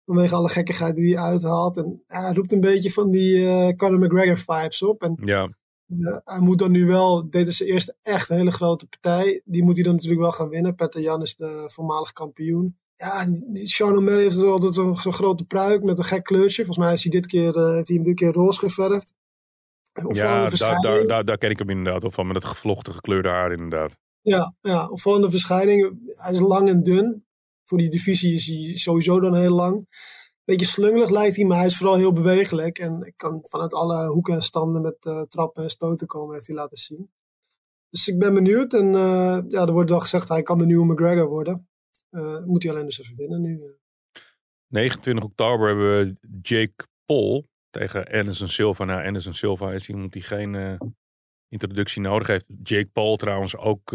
vanwege 0.05 0.35
alle 0.35 0.49
gekkigheid 0.49 0.95
die 0.95 1.15
hij 1.15 1.23
uithaalt. 1.23 1.77
En 1.77 2.03
hij 2.07 2.33
roept 2.33 2.51
een 2.51 2.59
beetje 2.59 2.91
van 2.91 3.11
die 3.11 3.75
Conor 3.75 3.99
McGregor 3.99 4.37
vibes 4.37 4.83
op. 4.83 5.01
En 5.01 5.17
Ja, 5.25 5.49
ja, 5.85 6.21
hij 6.23 6.39
moet 6.39 6.59
dan 6.59 6.71
nu 6.71 6.85
wel, 6.85 7.29
dit 7.29 7.47
is 7.47 7.57
zijn 7.57 7.69
eerste 7.69 7.95
echt 8.01 8.29
hele 8.29 8.51
grote 8.51 8.87
partij. 8.87 9.41
Die 9.45 9.63
moet 9.63 9.75
hij 9.75 9.83
dan 9.83 9.93
natuurlijk 9.93 10.21
wel 10.21 10.31
gaan 10.31 10.49
winnen. 10.49 10.75
Peter 10.75 11.01
Jan 11.01 11.21
is 11.21 11.35
de 11.35 11.69
voormalig 11.71 12.13
kampioen. 12.13 12.77
Ja, 12.95 13.25
Sean 13.53 13.97
O'Malley 13.97 14.21
heeft 14.21 14.41
altijd 14.41 14.73
zo'n 14.73 14.95
zo'n 14.95 15.13
grote 15.13 15.43
pruik 15.43 15.83
met 15.83 15.97
een 15.97 16.03
gek 16.03 16.23
kleurtje. 16.23 16.65
Volgens 16.65 16.85
mij 16.85 16.93
is 16.93 17.03
hij 17.03 17.11
dit 17.11 17.25
keer, 17.25 17.55
eh, 17.55 17.73
heeft 17.73 17.87
hij 17.87 17.95
hem 17.95 18.05
dit 18.05 18.15
keer 18.15 18.31
roze 18.31 18.59
geverfd. 18.59 19.13
Ja 20.11 20.49
daar, 20.49 20.79
daar, 20.81 21.07
daar, 21.07 21.23
daar 21.23 21.37
ken 21.37 21.49
ik 21.49 21.59
hem 21.59 21.69
inderdaad 21.69 22.01
wel 22.01 22.11
van. 22.11 22.27
Met 22.27 22.35
het 22.35 22.45
gevlochten 22.45 22.93
gekleurde 22.93 23.29
haar 23.29 23.51
inderdaad. 23.51 23.97
Ja, 24.21 24.55
ja, 24.61 24.89
opvallende 24.89 25.29
verschijning. 25.29 25.99
Hij 26.15 26.31
is 26.31 26.39
lang 26.39 26.69
en 26.69 26.83
dun. 26.83 27.25
Voor 27.65 27.77
die 27.77 27.89
divisie 27.89 28.33
is 28.33 28.47
hij 28.47 28.75
sowieso 28.75 29.19
dan 29.19 29.35
heel 29.35 29.55
lang. 29.55 29.87
Beetje 30.45 30.65
slungelig 30.65 31.09
lijkt 31.09 31.35
hij, 31.35 31.45
maar 31.45 31.57
hij 31.57 31.65
is 31.65 31.77
vooral 31.77 31.95
heel 31.95 32.13
bewegelijk. 32.13 32.79
En 32.79 33.01
ik 33.01 33.13
kan 33.17 33.45
vanuit 33.49 33.73
alle 33.73 34.07
hoeken 34.07 34.33
en 34.33 34.41
standen 34.41 34.81
met 34.81 34.97
eh, 34.99 35.21
trappen 35.21 35.63
en 35.63 35.69
stoten 35.69 36.07
komen, 36.07 36.33
heeft 36.33 36.47
hij 36.47 36.55
laten 36.55 36.77
zien. 36.77 37.11
Dus 37.89 38.07
ik 38.07 38.19
ben 38.19 38.33
benieuwd. 38.33 38.73
En 38.73 38.95
eh, 38.95 39.39
ja, 39.47 39.65
er 39.65 39.71
wordt 39.71 39.89
wel 39.89 39.99
gezegd, 39.99 40.29
hij 40.29 40.43
kan 40.43 40.57
de 40.57 40.65
nieuwe 40.65 40.93
McGregor 40.93 41.27
worden. 41.27 41.67
Eh, 42.09 42.43
moet 42.43 42.63
hij 42.63 42.71
alleen 42.71 42.85
dus 42.85 42.99
even 42.99 43.15
winnen 43.15 43.41
nu. 43.41 43.61
29 44.67 45.23
oktober 45.23 45.67
hebben 45.67 45.97
we 45.97 46.15
Jake 46.41 46.87
Paul 47.05 47.47
tegen 47.69 48.05
Anderson 48.05 48.47
Silva. 48.47 48.83
Nou, 48.83 49.05
Anderson 49.05 49.33
Silva 49.33 49.71
is 49.73 49.89
iemand 49.89 50.13
die 50.13 50.21
geen 50.21 50.79
introductie 51.49 52.01
nodig 52.01 52.27
heeft. 52.27 52.49
Jake 52.63 52.89
Paul 52.93 53.15
trouwens 53.15 53.57
ook 53.57 53.91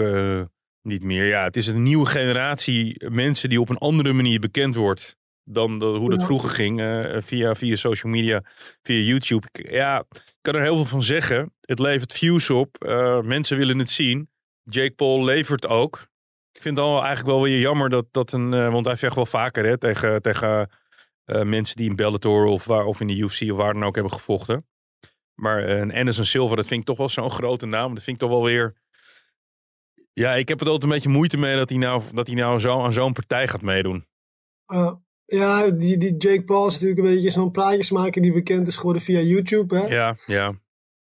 niet 0.83 1.03
meer. 1.03 1.27
Ja, 1.27 1.45
het 1.45 1.57
is 1.57 1.67
een 1.67 1.83
nieuwe 1.83 2.07
generatie 2.07 3.09
mensen 3.11 3.49
die 3.49 3.61
op 3.61 3.69
een 3.69 3.79
andere 3.79 4.13
manier 4.13 4.41
bekend 4.41 4.75
wordt 4.75 5.19
dan 5.53 5.79
de- 5.79 5.85
hoe 5.85 6.11
dat 6.11 6.21
Ja. 6.21 6.27
vroeger 6.27 6.51
ging. 6.51 6.81
eh, 6.81 7.17
via, 7.23 7.55
via 7.55 7.77
social 7.77 8.13
media, 8.13 8.43
via 8.83 8.97
YouTube. 8.99 9.47
Ik- 9.53 9.71
Ja, 9.71 10.05
ik 10.11 10.39
kan 10.41 10.55
er 10.55 10.63
heel 10.63 10.77
veel 10.77 10.85
van 10.85 11.03
zeggen. 11.03 11.55
Het 11.61 11.79
levert 11.79 12.13
views 12.13 12.51
op. 12.51 12.85
eh, 12.85 13.21
mensen 13.21 13.57
willen 13.57 13.79
het 13.79 13.91
zien. 13.91 14.31
Jake 14.63 14.91
Paul 14.95 15.25
levert 15.25 15.67
ook. 15.69 16.09
Ik 16.53 16.63
vind 16.63 16.77
het 16.77 16.87
al 16.87 16.97
eigenlijk 16.99 17.27
wel 17.27 17.43
weer 17.43 17.59
jammer 17.59 17.89
dat, 17.91 18.07
dat 18.11 18.33
een... 18.33 18.55
eh, 18.55 18.73
want 18.73 18.85
hij 18.87 18.97
vecht 18.97 19.15
wel 19.15 19.27
vaker 19.27 19.65
hè, 19.65 19.79
tegen, 19.79 20.23
tegen 20.23 20.71
mensen 21.45 21.77
die 21.77 21.89
in 21.89 21.97
Bellator 21.97 22.45
of, 22.47 22.65
waar, 22.65 22.85
of 22.85 23.01
in 23.01 23.07
de 23.07 23.17
UFC 23.17 23.41
of 23.51 23.57
waar 23.57 23.73
dan 23.73 23.85
ook 23.85 23.95
hebben 23.95 24.13
gevochten. 24.13 24.67
Maar 25.35 25.69
een 25.69 25.95
Anderson 25.95 26.25
Silva, 26.25 26.55
dat 26.55 26.67
vind 26.67 26.81
ik 26.81 26.87
toch 26.87 26.97
wel 26.97 27.09
zo'n 27.09 27.31
grote 27.31 27.67
naam. 27.67 27.95
Dat 27.95 28.03
vind 28.03 28.17
ik 28.23 28.29
toch 28.29 28.31
wel 28.39 28.45
weer... 28.45 28.75
Ja, 30.13 30.35
ik 30.35 30.49
heb 30.49 30.59
het 30.59 30.69
altijd 30.69 30.85
een 30.91 30.97
beetje 30.97 31.09
moeite 31.09 31.37
mee 31.37 31.57
dat 31.57 31.69
hij 31.69 31.79
nou, 31.79 32.03
dat 32.13 32.27
hij 32.27 32.37
nou 32.37 32.59
zo 32.59 32.83
aan 32.83 32.93
zo'n 32.93 33.13
partij 33.13 33.49
gaat 33.49 33.63
meedoen. 33.63 34.07
Uh, 34.67 34.93
ja, 35.39 35.71
die, 35.71 35.99
die 35.99 36.17
Jake 36.17 36.45
Paul 36.45 36.67
is 36.67 36.73
natuurlijk 36.73 37.01
een 37.01 37.15
beetje 37.15 37.31
zo'n 37.31 37.51
praatjesmaker 37.51 38.23
die 38.23 38.33
bekend 38.33 38.67
is 38.67 38.77
geworden 38.77 39.03
via 39.03 39.21
YouTube. 39.21 39.77
Hè? 39.77 39.87
Ja, 39.87 40.17
ja. 40.27 40.53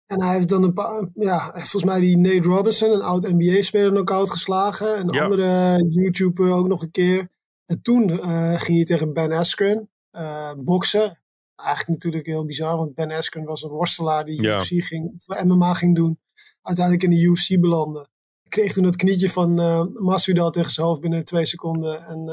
En 0.07 0.23
hij 0.23 0.35
heeft 0.35 0.49
dan 0.49 0.63
een 0.63 0.73
paar, 0.73 1.09
ja, 1.15 1.51
volgens 1.53 1.85
mij 1.85 2.01
die 2.01 2.17
Nate 2.19 2.49
Robinson, 2.49 2.91
een 2.91 3.01
oud 3.03 3.23
NBA-speler, 3.29 3.91
knock-out 3.91 4.31
geslagen. 4.31 4.99
Een 4.99 5.09
Ja. 5.13 5.23
andere 5.23 5.77
YouTuber 5.91 6.53
ook 6.53 6.69
nog 6.69 6.83
een 6.83 6.91
keer. 6.91 7.29
En 7.66 7.83
toen 7.83 8.20
eh, 8.20 8.55
ging 8.61 8.77
hij 8.77 8.85
tegen 8.85 9.12
Ben 9.12 9.33
Askren 9.33 9.91
eh, 10.11 10.53
boksen. 10.57 11.18
Eigenlijk 11.57 11.89
natuurlijk 11.89 12.27
heel 12.27 12.45
bizar, 12.45 12.77
want 12.77 12.95
Ben 12.95 13.11
Askren 13.11 13.45
was 13.45 13.62
een 13.62 13.70
worstelaar 13.70 14.25
die 14.25 14.43
Ja. 14.43 14.55
UFC 14.55 14.85
ging, 14.85 15.25
MMA 15.43 15.75
ging 15.75 15.95
doen. 15.95 16.18
Uiteindelijk 16.62 17.05
in 17.05 17.11
de 17.11 17.22
UFC 17.22 17.61
belandde. 17.61 18.09
Kreeg 18.49 18.72
toen 18.72 18.85
het 18.85 18.97
knietje 18.97 19.31
van 19.31 19.61
eh 19.61 19.85
Masvidal 19.95 20.51
tegen 20.51 20.70
zijn 20.72 20.87
hoofd 20.87 21.01
binnen 21.01 21.25
twee 21.25 21.47
seconden. 21.47 22.03
En 22.05 22.29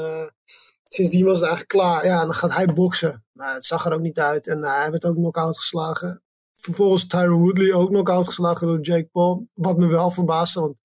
sindsdien 0.94 1.24
was 1.24 1.38
het 1.40 1.48
eigenlijk 1.48 1.72
klaar. 1.72 2.06
Ja, 2.06 2.20
en 2.20 2.26
dan 2.26 2.34
gaat 2.34 2.54
hij 2.54 2.66
boksen. 2.66 3.24
Maar 3.32 3.54
het 3.54 3.66
zag 3.66 3.84
er 3.86 3.92
ook 3.92 4.00
niet 4.00 4.18
uit. 4.18 4.46
En 4.46 4.64
eh, 4.64 4.76
hij 4.76 4.90
werd 4.90 5.04
ook 5.04 5.14
knock-out 5.14 5.56
geslagen. 5.58 6.22
Vervolgens 6.54 7.06
Tyron 7.06 7.40
Woodley 7.40 7.72
ook 7.72 7.88
knock-out 7.88 8.26
geslagen 8.26 8.66
door 8.66 8.80
Jake 8.80 9.08
Paul. 9.12 9.48
Wat 9.54 9.78
me 9.78 9.86
wel 9.86 10.10
verbaasde, 10.10 10.60
want 10.60 10.76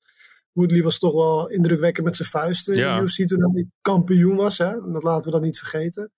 Woodley 0.51 0.84
was 0.84 0.97
toch 0.99 1.14
wel 1.14 1.49
indrukwekkend 1.49 2.05
met 2.05 2.16
zijn 2.16 2.30
vuisten 2.30 2.74
in 2.74 2.80
Ja. 2.80 2.95
de 2.97 3.01
UFC 3.03 3.28
toen 3.28 3.53
hij 3.53 3.68
kampioen 3.82 4.36
was. 4.36 4.58
Hè? 4.58 4.91
Dat 4.91 5.03
laten 5.03 5.24
we 5.32 5.38
dan 5.38 5.45
niet 5.45 5.58
vergeten. 5.58 6.12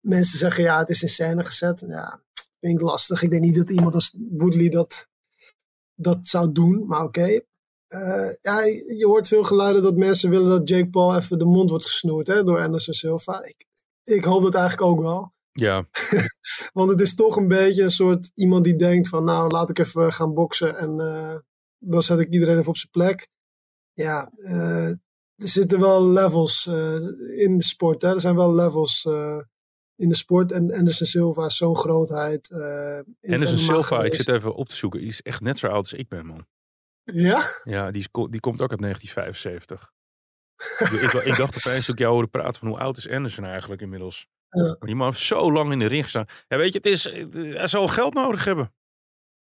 Mensen 0.00 0.38
zeggen 0.38 0.62
ja, 0.62 0.78
het 0.78 0.88
is 0.88 1.02
in 1.02 1.08
scène 1.08 1.44
gezet. 1.44 1.84
Ja, 1.88 2.22
vind 2.60 2.80
ik 2.80 2.80
lastig. 2.80 3.22
Ik 3.22 3.30
denk 3.30 3.42
niet 3.42 3.56
dat 3.56 3.70
iemand 3.70 3.94
als 3.94 4.16
Woodley 4.30 4.68
dat, 4.68 5.08
dat 5.94 6.18
zou 6.22 6.52
doen. 6.52 6.86
Maar 6.86 7.02
oké. 7.02 7.40
Eh, 7.88 8.30
ja, 8.40 8.64
je 8.96 9.06
hoort 9.06 9.28
veel 9.28 9.42
geluiden 9.42 9.82
dat 9.82 9.96
mensen 9.96 10.30
willen 10.30 10.48
dat 10.48 10.68
Jake 10.68 10.88
Paul 10.88 11.16
even 11.16 11.38
de 11.38 11.44
mond 11.44 11.70
wordt 11.70 11.86
gesnoerd 11.86 12.26
hè, 12.26 12.44
door 12.44 12.60
Anderson 12.60 12.94
Silva. 12.94 13.44
Ik, 13.44 13.66
ik 14.04 14.24
hoop 14.24 14.42
dat 14.42 14.54
eigenlijk 14.54 14.90
ook 14.90 15.00
wel. 15.00 15.34
Ja, 15.52 15.88
Want 16.72 16.90
het 16.90 17.00
is 17.00 17.14
toch 17.14 17.36
een 17.36 17.48
beetje 17.48 17.82
een 17.82 17.90
soort 17.90 18.30
iemand 18.34 18.64
die 18.64 18.76
denkt 18.76 19.08
van 19.08 19.24
nou 19.24 19.50
laat 19.50 19.70
ik 19.70 19.78
even 19.78 20.12
gaan 20.12 20.34
boksen 20.34 20.78
en 20.78 21.00
eh, 21.00 21.38
dan 21.78 22.02
zet 22.02 22.18
ik 22.18 22.32
iedereen 22.32 22.58
even 22.58 22.68
op 22.68 22.76
zijn 22.76 22.90
plek. 22.90 23.28
Ja, 23.92 24.30
eh, 24.36 24.88
er 25.36 25.48
zitten 25.48 25.80
wel 25.80 26.06
levels 26.06 26.66
in 27.36 27.56
de 27.56 27.64
sport. 27.64 28.02
Hè? 28.02 28.14
Er 28.14 28.20
zijn 28.20 28.36
wel 28.36 28.54
levels 28.54 29.04
in 29.96 30.08
de 30.08 30.16
sport. 30.16 30.52
En 30.52 30.72
Anderson 30.72 31.06
Silva 31.06 31.44
is 31.44 31.56
zo'n 31.56 31.76
grootheid. 31.76 32.50
een 32.50 33.04
MMA 33.20 33.46
Silva, 33.46 34.04
ik 34.04 34.14
zit 34.14 34.28
even 34.28 34.54
op 34.54 34.68
te 34.68 34.74
zoeken, 34.74 35.00
is 35.00 35.22
echt 35.22 35.40
net 35.40 35.58
zo 35.58 35.66
oud 35.66 35.76
als 35.90 35.92
ik 35.92 36.08
ben, 36.08 36.26
man. 36.26 36.46
Ja? 37.12 37.60
Ja, 37.64 37.90
die, 37.90 38.00
is, 38.00 38.08
die 38.30 38.40
komt 38.40 38.60
ook 38.60 38.70
uit 38.70 38.80
1975. 38.80 39.92
ik, 41.02 41.12
ik, 41.12 41.36
dacht 41.36 41.56
opeens 41.66 41.86
dat 41.86 41.94
ik 41.94 41.98
jou 41.98 42.12
hoorde 42.12 42.28
praten 42.28 42.58
van 42.58 42.68
hoe 42.68 42.78
oud 42.78 42.96
is 42.96 43.08
Anderson 43.08 43.44
eigenlijk 43.44 43.80
inmiddels. 43.82 44.26
Ja. 44.50 44.62
Maar 44.62 44.76
die 44.80 44.94
man 44.94 45.08
heeft 45.08 45.20
zo 45.22 45.52
lang 45.52 45.72
in 45.72 45.78
de 45.78 45.86
ring 45.86 46.02
gestaan. 46.02 46.26
Ja, 46.48 46.56
weet 46.56 46.72
je, 46.72 46.78
het 46.78 46.86
is, 46.86 47.06
eh, 47.06 47.26
hij 47.32 47.66
zal 47.66 47.88
geld 47.88 48.14
nodig 48.14 48.44
hebben. 48.44 48.74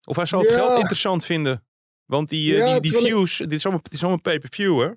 Of 0.08 0.16
hij 0.16 0.26
zal 0.26 0.40
het 0.40 0.48
Ja. 0.48 0.54
geld 0.56 0.78
interessant 0.78 1.24
vinden. 1.24 1.64
Want 2.04 2.28
die, 2.28 2.52
eh, 2.52 2.58
Ja, 2.58 2.72
die, 2.72 2.80
die 2.80 2.90
terwijl 2.90 3.10
ik- 3.12 3.12
views, 3.16 3.38
dit 3.38 3.52
is 3.52 3.62
allemaal, 3.64 3.82
dit 3.82 3.92
is 3.92 4.00
allemaal 4.00 4.20
pay-per-view, 4.20 4.80
hè? 4.80 4.90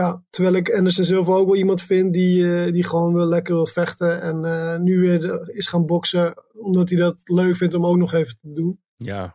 Ja, 0.00 0.24
terwijl 0.30 0.54
ik 0.54 0.70
Anderson 0.74 1.04
Silva 1.04 1.32
ook 1.32 1.46
wel 1.46 1.56
iemand 1.56 1.82
vind 1.82 2.12
die, 2.12 2.64
eh, 2.64 2.72
die 2.72 2.84
gewoon 2.84 3.14
wel 3.14 3.26
lekker 3.26 3.54
wil 3.54 3.66
vechten. 3.66 4.20
En 4.22 4.82
nu 4.82 5.00
weer 5.00 5.20
de- 5.20 5.50
is 5.54 5.66
gaan 5.66 5.86
boksen. 5.86 6.34
Omdat 6.52 6.88
hij 6.88 6.98
dat 6.98 7.20
leuk 7.24 7.56
vindt 7.56 7.74
om 7.74 7.86
ook 7.86 7.96
nog 7.96 8.12
even 8.12 8.38
te 8.40 8.52
doen. 8.54 8.82
Ja, 8.96 9.32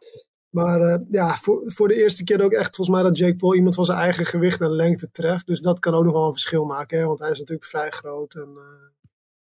Maar 0.50 0.82
eh, 0.82 1.00
ja, 1.10 1.36
voor, 1.36 1.62
voor 1.66 1.88
de 1.88 2.02
eerste 2.02 2.24
keer 2.24 2.44
ook 2.44 2.52
echt 2.52 2.76
volgens 2.76 2.98
mij 2.98 3.06
dat 3.06 3.18
Jake 3.18 3.36
Paul 3.36 3.56
iemand 3.56 3.76
van 3.76 3.86
zijn 3.86 4.00
eigen 4.00 4.26
gewicht 4.26 4.62
en 4.62 4.72
lengte 4.72 5.12
treft. 5.12 5.46
Dus 5.46 5.60
dat 5.60 5.80
kan 5.80 5.94
ook 5.94 6.04
nog 6.04 6.14
wel 6.14 6.26
een 6.26 6.32
verschil 6.32 6.66
maken. 6.66 6.98
Hè? 6.98 7.06
Want 7.06 7.20
hij 7.20 7.32
is 7.32 7.40
natuurlijk 7.40 7.68
vrij 7.68 7.90
groot. 7.90 8.34
En 8.36 8.58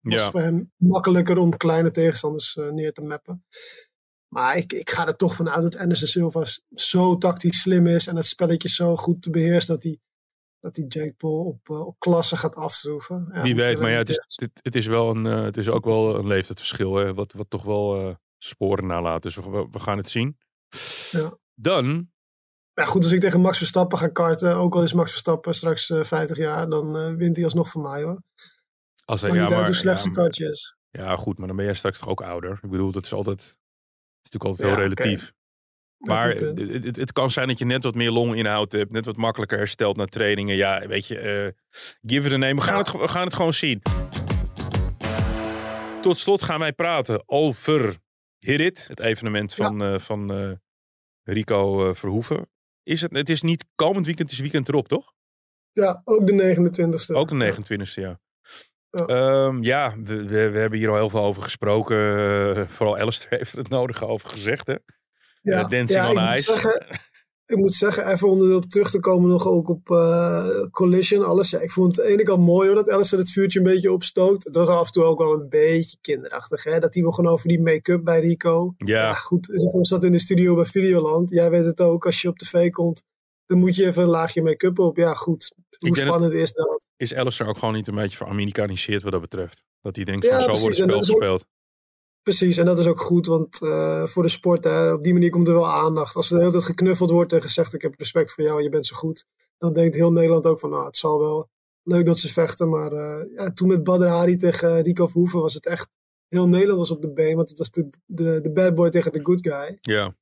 was 0.03 0.20
ja. 0.20 0.30
voor 0.30 0.40
hem 0.40 0.72
makkelijker 0.76 1.38
om 1.38 1.57
kleine 1.57 1.90
tegenstanders 1.90 2.57
eh, 2.57 2.68
neer 2.68 2.93
te 2.93 3.03
mappen. 3.03 3.45
Maar 4.28 4.57
ik, 4.57 4.72
ik 4.72 4.90
ga 4.90 5.07
er 5.07 5.16
toch 5.16 5.34
vanuit 5.34 5.62
dat 5.62 5.76
Anderson 5.76 6.09
Silva 6.09 6.45
zo 6.74 7.18
tactisch 7.18 7.61
slim 7.61 7.86
is. 7.86 8.07
En 8.07 8.16
het 8.16 8.26
spelletje 8.26 8.68
zo 8.68 8.97
goed 8.97 9.22
te 9.22 9.30
beheerst 9.30 9.66
dat 9.66 9.82
hij, 9.82 9.99
dat 10.61 10.76
hij 10.76 10.84
Jake 10.88 11.14
Paul 11.16 11.45
op, 11.45 11.70
op 11.70 11.99
klasse 11.99 12.36
gaat 12.36 12.55
aftroeven. 12.55 13.30
Ja, 13.32 13.43
Wie 13.43 13.55
weet, 13.55 13.78
maar 13.78 13.90
ja, 13.90 13.97
het 13.97 14.09
is, 14.09 14.24
het, 14.26 14.51
het 14.62 14.76
is, 14.76 14.86
wel 14.86 15.11
een, 15.11 15.24
het 15.24 15.57
is 15.57 15.68
ook 15.68 15.84
wel 15.84 16.14
een 16.14 16.26
leeftijdsverschil, 16.26 16.95
hè, 16.95 17.14
wat, 17.14 17.32
wat 17.32 17.51
toch 17.51 17.62
wel 17.62 18.16
sporen 18.38 18.86
nalaat. 18.86 19.22
Dus 19.22 19.36
we 19.36 19.78
gaan 19.78 19.97
het 19.97 20.11
zien. 20.11 20.36
Ja. 21.11 21.39
Dan, 21.55 22.11
Ja, 22.75 22.85
goed, 22.85 23.03
als 23.03 23.12
ik 23.12 23.20
tegen 23.20 23.41
Max 23.41 23.59
Verstappen 23.59 23.99
ga 23.99 24.09
karten, 24.09 24.57
ook 24.57 24.75
al 24.75 24.83
is 24.83 24.93
Max 24.93 25.11
Verstappen 25.11 25.55
straks 25.55 25.91
eh 25.91 26.05
50 26.05 26.37
jaar, 26.37 26.68
dan 26.68 26.97
eh, 26.99 27.14
wint 27.14 27.37
hij 27.37 27.45
alsnog 27.45 27.70
van 27.70 27.83
mij 27.83 28.03
hoor. 28.03 28.23
als 29.05 29.20
hij, 29.20 29.31
ja, 29.31 29.49
maar, 29.49 29.64
hoe 29.64 29.75
slecht 29.75 29.97
ja, 29.97 30.03
zijn 30.03 30.14
kartje 30.14 30.51
is. 30.51 30.77
ja, 30.91 31.16
goed, 31.16 31.39
maar 31.39 31.47
dan 31.47 31.57
ben 31.57 31.64
jij 31.64 31.75
straks 31.75 31.99
toch 31.99 32.09
ook 32.09 32.23
ouder. 32.23 32.59
Ik 32.62 32.70
bedoel, 32.70 32.91
dat 32.93 33.05
is 33.05 33.12
altijd, 33.12 33.41
het 33.41 33.47
is 34.23 34.31
natuurlijk 34.31 34.45
altijd 34.45 34.68
heel 34.68 34.89
relatief. 34.89 35.33
Maar 35.99 36.29
het, 36.31 36.85
het, 36.85 36.97
het 36.97 37.12
kan 37.12 37.31
zijn 37.31 37.49
dat 37.49 37.59
je 37.59 37.64
net 37.64 37.83
wat 37.85 37.95
meer 37.95 38.11
longinhoud 38.11 38.73
hebt, 38.73 38.93
net 38.93 39.05
wat 39.05 39.16
makkelijker 39.16 39.59
herstelt 39.59 39.97
na 39.97 40.05
trainingen. 40.07 40.57
Ja, 40.57 40.87
weet 40.87 41.07
je, 41.07 41.18
eh, 41.18 41.49
give 42.11 42.27
it 42.27 42.33
a 42.33 42.37
name. 42.37 42.55
We 42.55 42.61
gaan, 42.61 42.77
Ja. 42.77 42.83
het, 42.83 42.93
we 42.93 43.09
gaan 43.09 43.25
het 43.25 43.35
gewoon 43.35 43.53
zien. 43.53 43.83
Tot 46.01 46.18
slot 46.18 46.43
gaan 46.43 46.59
wij 46.59 46.73
praten 46.73 47.23
over 47.27 47.97
Hit 48.45 48.61
It, 48.61 48.88
het 48.88 49.01
evenement 49.01 49.55
Ja. 49.55 49.66
van, 49.66 49.82
eh, 49.82 49.99
van 49.99 50.32
eh, 50.32 50.53
Rico 51.22 51.88
eh, 51.88 51.95
Verhoeven. 51.95 52.51
Is 52.82 53.01
het, 53.01 53.12
het 53.16 53.28
is 53.28 53.43
niet 53.43 53.64
komend 53.74 54.07
weekend, 54.07 54.28
het 54.28 54.38
is 54.38 54.43
weekend 54.45 54.68
erop, 54.68 54.88
toch? 54.88 55.12
Ja, 55.72 56.03
ook 56.05 56.26
de 56.26 56.32
29ste. 56.32 57.14
Ook 57.14 57.28
de 57.28 57.36
Ja. 57.36 57.53
29e, 57.53 58.01
ja. 58.01 58.20
Ja. 58.90 59.07
Ehm, 59.07 59.62
ja, 59.62 59.97
we, 60.05 60.16
we, 60.24 60.51
we 60.51 60.59
hebben 60.59 60.78
hier 60.78 60.88
al 60.88 60.95
heel 60.97 61.11
veel 61.11 61.22
over 61.24 61.43
gesproken. 61.43 62.68
Vooral 62.70 62.99
Alistair 62.99 63.36
heeft 63.38 63.53
het 63.53 63.68
nodige 63.68 64.07
over 64.07 64.30
gezegd, 64.30 64.66
hè? 64.66 64.76
Ja, 65.43 65.68
Dancing 65.68 65.88
ja, 65.88 66.11
on 66.11 66.32
Ice. 66.32 67.01
Ik 67.53 67.59
moet 67.59 67.74
zeggen, 67.74 68.07
even 68.12 68.28
om 68.28 68.42
erop 68.42 68.64
terug 68.64 68.90
te 68.90 69.00
komen 69.00 69.28
nog 69.30 69.46
ook 69.46 69.68
op 69.68 69.90
eh, 69.90 70.46
Collision, 70.70 71.24
alles. 71.24 71.50
Ja, 71.50 71.59
ik 71.61 71.72
vond 71.72 71.96
het 71.96 72.05
ene 72.05 72.22
kant 72.22 72.40
mooi 72.46 72.66
hoor, 72.66 72.76
dat 72.76 72.90
Alistair 72.90 73.22
het 73.22 73.30
vuurtje 73.32 73.59
een 73.59 73.64
beetje 73.64 73.92
opstookt. 73.92 74.44
Het 74.44 74.57
was 74.57 74.68
af 74.68 74.86
en 74.86 74.92
toe 74.92 75.05
ook 75.05 75.18
wel 75.18 75.32
een 75.40 75.48
beetje 75.48 75.96
kinderachtig, 76.00 76.64
hè. 76.64 76.78
Dat 76.78 76.94
hij 76.94 77.03
begon 77.03 77.26
over 77.26 77.48
die 77.48 77.61
make-up 77.62 78.05
bij 78.05 78.20
Rico. 78.20 78.74
Ja, 78.76 79.12
goed, 79.12 79.46
Rico 79.46 79.82
zat 79.82 80.05
in 80.05 80.12
de 80.12 80.18
studio 80.18 80.55
bij 80.55 80.64
Videoland. 80.64 81.30
Jij 81.30 81.50
weet 81.50 81.64
het 81.64 81.80
ook, 81.80 82.07
als 82.07 82.22
je 82.22 82.28
op 82.28 82.38
tv 82.38 82.70
komt, 82.70 83.03
dan 83.46 83.59
moet 83.59 83.76
je 83.76 83.86
even 83.86 84.03
een 84.03 84.09
laagje 84.09 84.42
make-up 84.42 84.78
op. 84.78 84.96
Ja, 84.96 85.14
goed. 85.14 85.55
Hoe 85.78 85.88
dat- 85.94 86.07
spannend 86.07 86.32
is 86.32 86.53
dat? 86.53 86.86
is 86.96 87.14
Alistair 87.14 87.48
ook 87.50 87.59
gewoon 87.59 87.74
niet 87.74 87.88
een 87.88 87.94
beetje 87.94 88.16
veramerikaniseerd 88.16 89.03
wat 89.03 89.12
dat 89.12 89.20
betreft? 89.20 89.64
Dat 89.80 89.96
hij 89.96 90.05
denkt 90.05 90.24
Ja, 90.24 90.30
van 90.30 90.40
zo 90.42 90.46
wordt 90.62 90.64
het 90.64 90.74
spel 90.76 90.86
dat 90.88 91.05
gespeeld. 91.07 91.44
Precies, 92.23 92.57
en 92.57 92.64
dat 92.64 92.79
is 92.79 92.87
ook 92.87 93.01
goed, 93.01 93.27
want 93.27 93.62
eh, 93.62 94.07
voor 94.07 94.23
de 94.23 94.29
sport, 94.29 94.64
hè, 94.64 94.93
op 94.93 95.05
die 95.05 95.12
manier 95.12 95.31
komt 95.31 95.49
er 95.49 95.55
wel 95.55 95.70
aandacht. 95.70 96.16
Als 96.16 96.27
er 96.31 96.35
de 96.35 96.41
hele 96.41 96.53
tijd 96.53 96.64
geknuffeld 96.64 97.11
wordt 97.11 97.33
en 97.33 97.43
gezegd, 97.43 97.75
ik 97.75 97.83
heb 97.83 97.95
respect 97.99 98.33
voor 98.33 98.45
jou, 98.45 98.62
je 98.62 98.68
bent 98.68 98.87
zo 98.87 98.97
goed. 98.97 99.25
Dan 99.59 99.73
denkt 99.73 99.95
heel 99.95 100.12
Nederland 100.12 100.47
ook 100.47 100.61
van, 100.61 100.70
nou, 100.70 100.85
het 100.87 100.97
zal 100.97 101.18
wel. 101.18 101.51
Leuk 101.83 102.05
dat 102.05 102.18
ze 102.18 102.29
vechten, 102.33 102.68
maar 102.68 102.93
eh, 102.93 103.35
ja, 103.35 103.53
toen 103.53 103.68
met 103.68 103.85
Badr 103.85 104.07
Hari 104.07 104.37
tegen 104.37 104.83
Rico 104.83 105.07
Verhoeven 105.07 105.41
was 105.41 105.55
het 105.55 105.66
echt, 105.66 105.89
heel 106.29 106.49
Nederland 106.49 106.79
was 106.79 106.91
op 106.91 107.03
de 107.03 107.12
been, 107.12 107.37
want 107.37 107.49
het 107.49 107.59
was 107.59 107.70
de, 107.70 107.89
de, 108.07 108.41
de 108.41 108.53
bad 108.53 108.75
boy 108.75 108.91
tegen 108.91 109.12
de 109.12 109.20
good 109.23 109.47
guy. 109.49 109.79
Ja, 109.81 110.14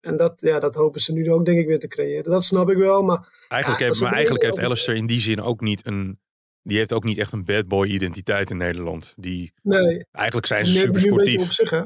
En 0.00 0.16
dat, 0.16 0.40
ja, 0.40 0.58
dat 0.58 0.74
hopen 0.74 1.00
ze 1.00 1.12
nu 1.12 1.32
ook 1.32 1.44
denk 1.44 1.58
ik 1.58 1.66
weer 1.66 1.78
te 1.78 1.88
creëren. 1.88 2.30
Dat 2.30 2.44
snap 2.44 2.70
ik 2.70 2.76
wel, 2.76 3.02
maar 3.02 3.46
eigenlijk, 3.48 3.80
Ja, 3.80 3.86
heeft, 3.86 4.00
maar 4.00 4.12
eigenlijk 4.12 4.44
heeft 4.44 4.58
Alistair 4.58 4.96
in 4.96 5.06
die 5.06 5.20
zin 5.20 5.42
ook 5.42 5.60
niet 5.60 5.86
een... 5.86 6.18
Die 6.66 6.76
heeft 6.78 6.92
ook 6.92 7.04
niet 7.04 7.18
echt 7.18 7.32
een 7.32 7.44
bad 7.44 7.68
boy 7.68 7.86
identiteit 7.86 8.50
in 8.50 8.56
Nederland. 8.56 9.14
Die, 9.16 9.52
nee, 9.62 10.06
eigenlijk 10.12 10.46
zijn 10.46 10.66
ze 10.66 10.72
neemt 10.72 10.84
super 10.84 11.00
het 11.00 11.04
nu 11.04 11.10
een 11.10 11.16
beetje 11.24 11.38
op 11.38 11.44
sportief. 11.52 11.68
zich, 11.68 11.70
hè. 11.70 11.84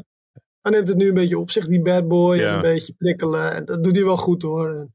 Hij 0.62 0.72
neemt 0.72 0.88
het 0.88 0.96
nu 0.96 1.08
een 1.08 1.14
beetje 1.14 1.38
op 1.38 1.50
zich, 1.50 1.66
die 1.66 1.82
bad 1.82 2.08
boy, 2.08 2.36
Ja. 2.36 2.48
en 2.48 2.54
een 2.54 2.60
beetje 2.62 2.92
prikkelen. 2.92 3.54
En 3.54 3.64
dat 3.64 3.84
doet 3.84 3.96
hij 3.96 4.04
wel 4.04 4.16
goed 4.16 4.42
hoor. 4.42 4.88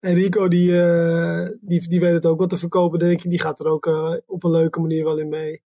En, 0.00 0.14
Rico, 0.14 0.48
die, 0.48 0.80
eh, 0.82 1.48
die, 1.60 1.88
die 1.88 2.00
weet 2.00 2.12
het 2.12 2.26
ook 2.26 2.38
wat 2.38 2.50
te 2.50 2.56
verkopen, 2.56 2.98
denk 2.98 3.22
ik. 3.24 3.30
Die 3.30 3.40
gaat 3.40 3.60
er 3.60 3.66
ook 3.66 3.86
eh, 3.86 4.12
op 4.26 4.44
een 4.44 4.50
leuke 4.50 4.80
manier 4.80 5.04
wel 5.04 5.18
in 5.18 5.28
mee. 5.28 5.62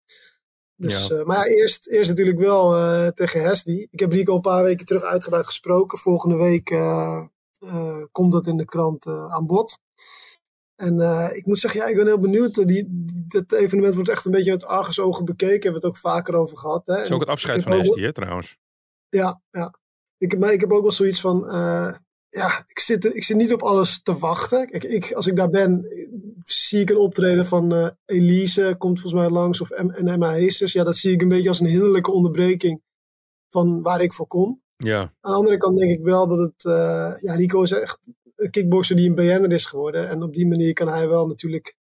Dus, 0.76 1.08
Ja. 1.08 1.16
eh, 1.16 1.26
maar 1.26 1.38
ja, 1.38 1.56
eerst, 1.56 1.88
eerst 1.88 2.10
natuurlijk 2.10 2.38
wel 2.40 2.72
tegen 3.14 3.42
Hesdy. 3.42 3.88
Ik 3.90 4.00
heb 4.00 4.12
Rico 4.12 4.36
een 4.36 4.42
paar 4.42 4.64
weken 4.64 4.86
terug 4.86 5.04
uitgebreid 5.04 5.46
gesproken. 5.46 5.98
Volgende 5.98 6.36
week 6.36 6.66
komt 8.12 8.32
dat 8.32 8.48
in 8.48 8.58
de 8.58 8.66
krant 8.66 9.08
aan 9.08 9.46
bod. 9.46 9.80
En 10.80 11.00
eh, 11.00 11.30
ik 11.38 11.46
moet 11.46 11.60
zeggen, 11.60 11.80
ja, 11.80 11.88
ik 11.88 11.96
ben 11.96 12.06
heel 12.06 12.20
benieuwd. 12.20 12.58
Eh, 12.58 12.66
Die, 12.66 12.86
die, 12.90 13.26
dat 13.28 13.52
evenement 13.52 13.94
wordt 13.96 14.10
echt 14.10 14.26
een 14.26 14.32
beetje 14.32 14.52
met 14.52 14.66
argusogen 14.66 15.26
bekeken. 15.26 15.62
Hebben 15.64 15.82
we 15.82 15.88
het 15.88 15.96
ook 15.96 15.98
vaker 15.98 16.36
over 16.36 16.58
gehad. 16.58 16.82
Hè? 16.88 16.96
Het 16.96 17.06
is 17.06 17.12
ook 17.12 17.20
het 17.20 17.30
afscheid 17.30 17.64
van 17.64 17.72
Hestie, 17.72 18.04
hè, 18.04 18.14
trouwens. 18.14 18.58
ja, 19.10 19.42
ja. 19.52 19.74
Ik, 20.18 20.40
maar 20.40 20.54
ik 20.54 20.60
heb 20.62 20.72
ook 20.72 20.82
wel 20.82 20.92
zoiets 20.92 21.22
van, 21.22 21.50
eh, 21.50 21.94
ja, 22.30 22.64
ik 22.68 22.80
zit, 22.80 23.06
er- 23.06 23.16
ik 23.16 23.24
zit 23.24 23.38
niet 23.38 23.54
op 23.54 23.62
alles 23.62 24.02
te 24.02 24.18
wachten. 24.18 24.74
Ik, 24.74 24.84
ik, 24.84 25.12
als 25.12 25.28
ik 25.28 25.36
daar 25.36 25.50
ben, 25.50 25.88
zie 26.46 26.80
ik 26.82 26.90
een 26.90 26.98
optreden 26.98 27.46
van 27.46 27.96
Elise, 28.06 28.76
komt 28.78 29.00
volgens 29.02 29.22
mij 29.22 29.30
langs, 29.32 29.62
of 29.62 29.70
M- 29.70 29.90
en 29.90 30.08
Emma 30.08 30.32
Heesters. 30.32 30.74
Ja, 30.74 30.84
dat 30.84 30.96
zie 30.98 31.12
ik 31.14 31.22
een 31.22 31.28
beetje 31.30 31.50
als 31.50 31.60
een 31.60 31.66
hinderlijke 31.68 32.12
onderbreking 32.12 32.82
van 33.50 33.82
waar 33.82 34.02
ik 34.02 34.14
voor 34.14 34.28
kom. 34.28 34.62
Ja, 34.78 35.00
Aan 35.00 35.32
de 35.32 35.38
andere 35.38 35.58
kant 35.58 35.78
denk 35.78 35.92
ik 35.92 36.04
wel 36.04 36.28
dat 36.28 36.40
het, 36.40 36.64
ja, 37.22 37.36
Rico 37.36 37.62
is 37.62 37.72
echt 37.72 38.00
een 38.40 38.50
kickboxer 38.50 38.96
die 38.96 39.10
een 39.10 39.16
BN'er 39.16 39.52
is 39.52 39.66
geworden. 39.66 40.10
En 40.10 40.24
op 40.24 40.34
die 40.34 40.48
manier 40.48 40.74
kan 40.74 40.88
hij 40.88 41.08
wel 41.08 41.28
natuurlijk 41.28 41.76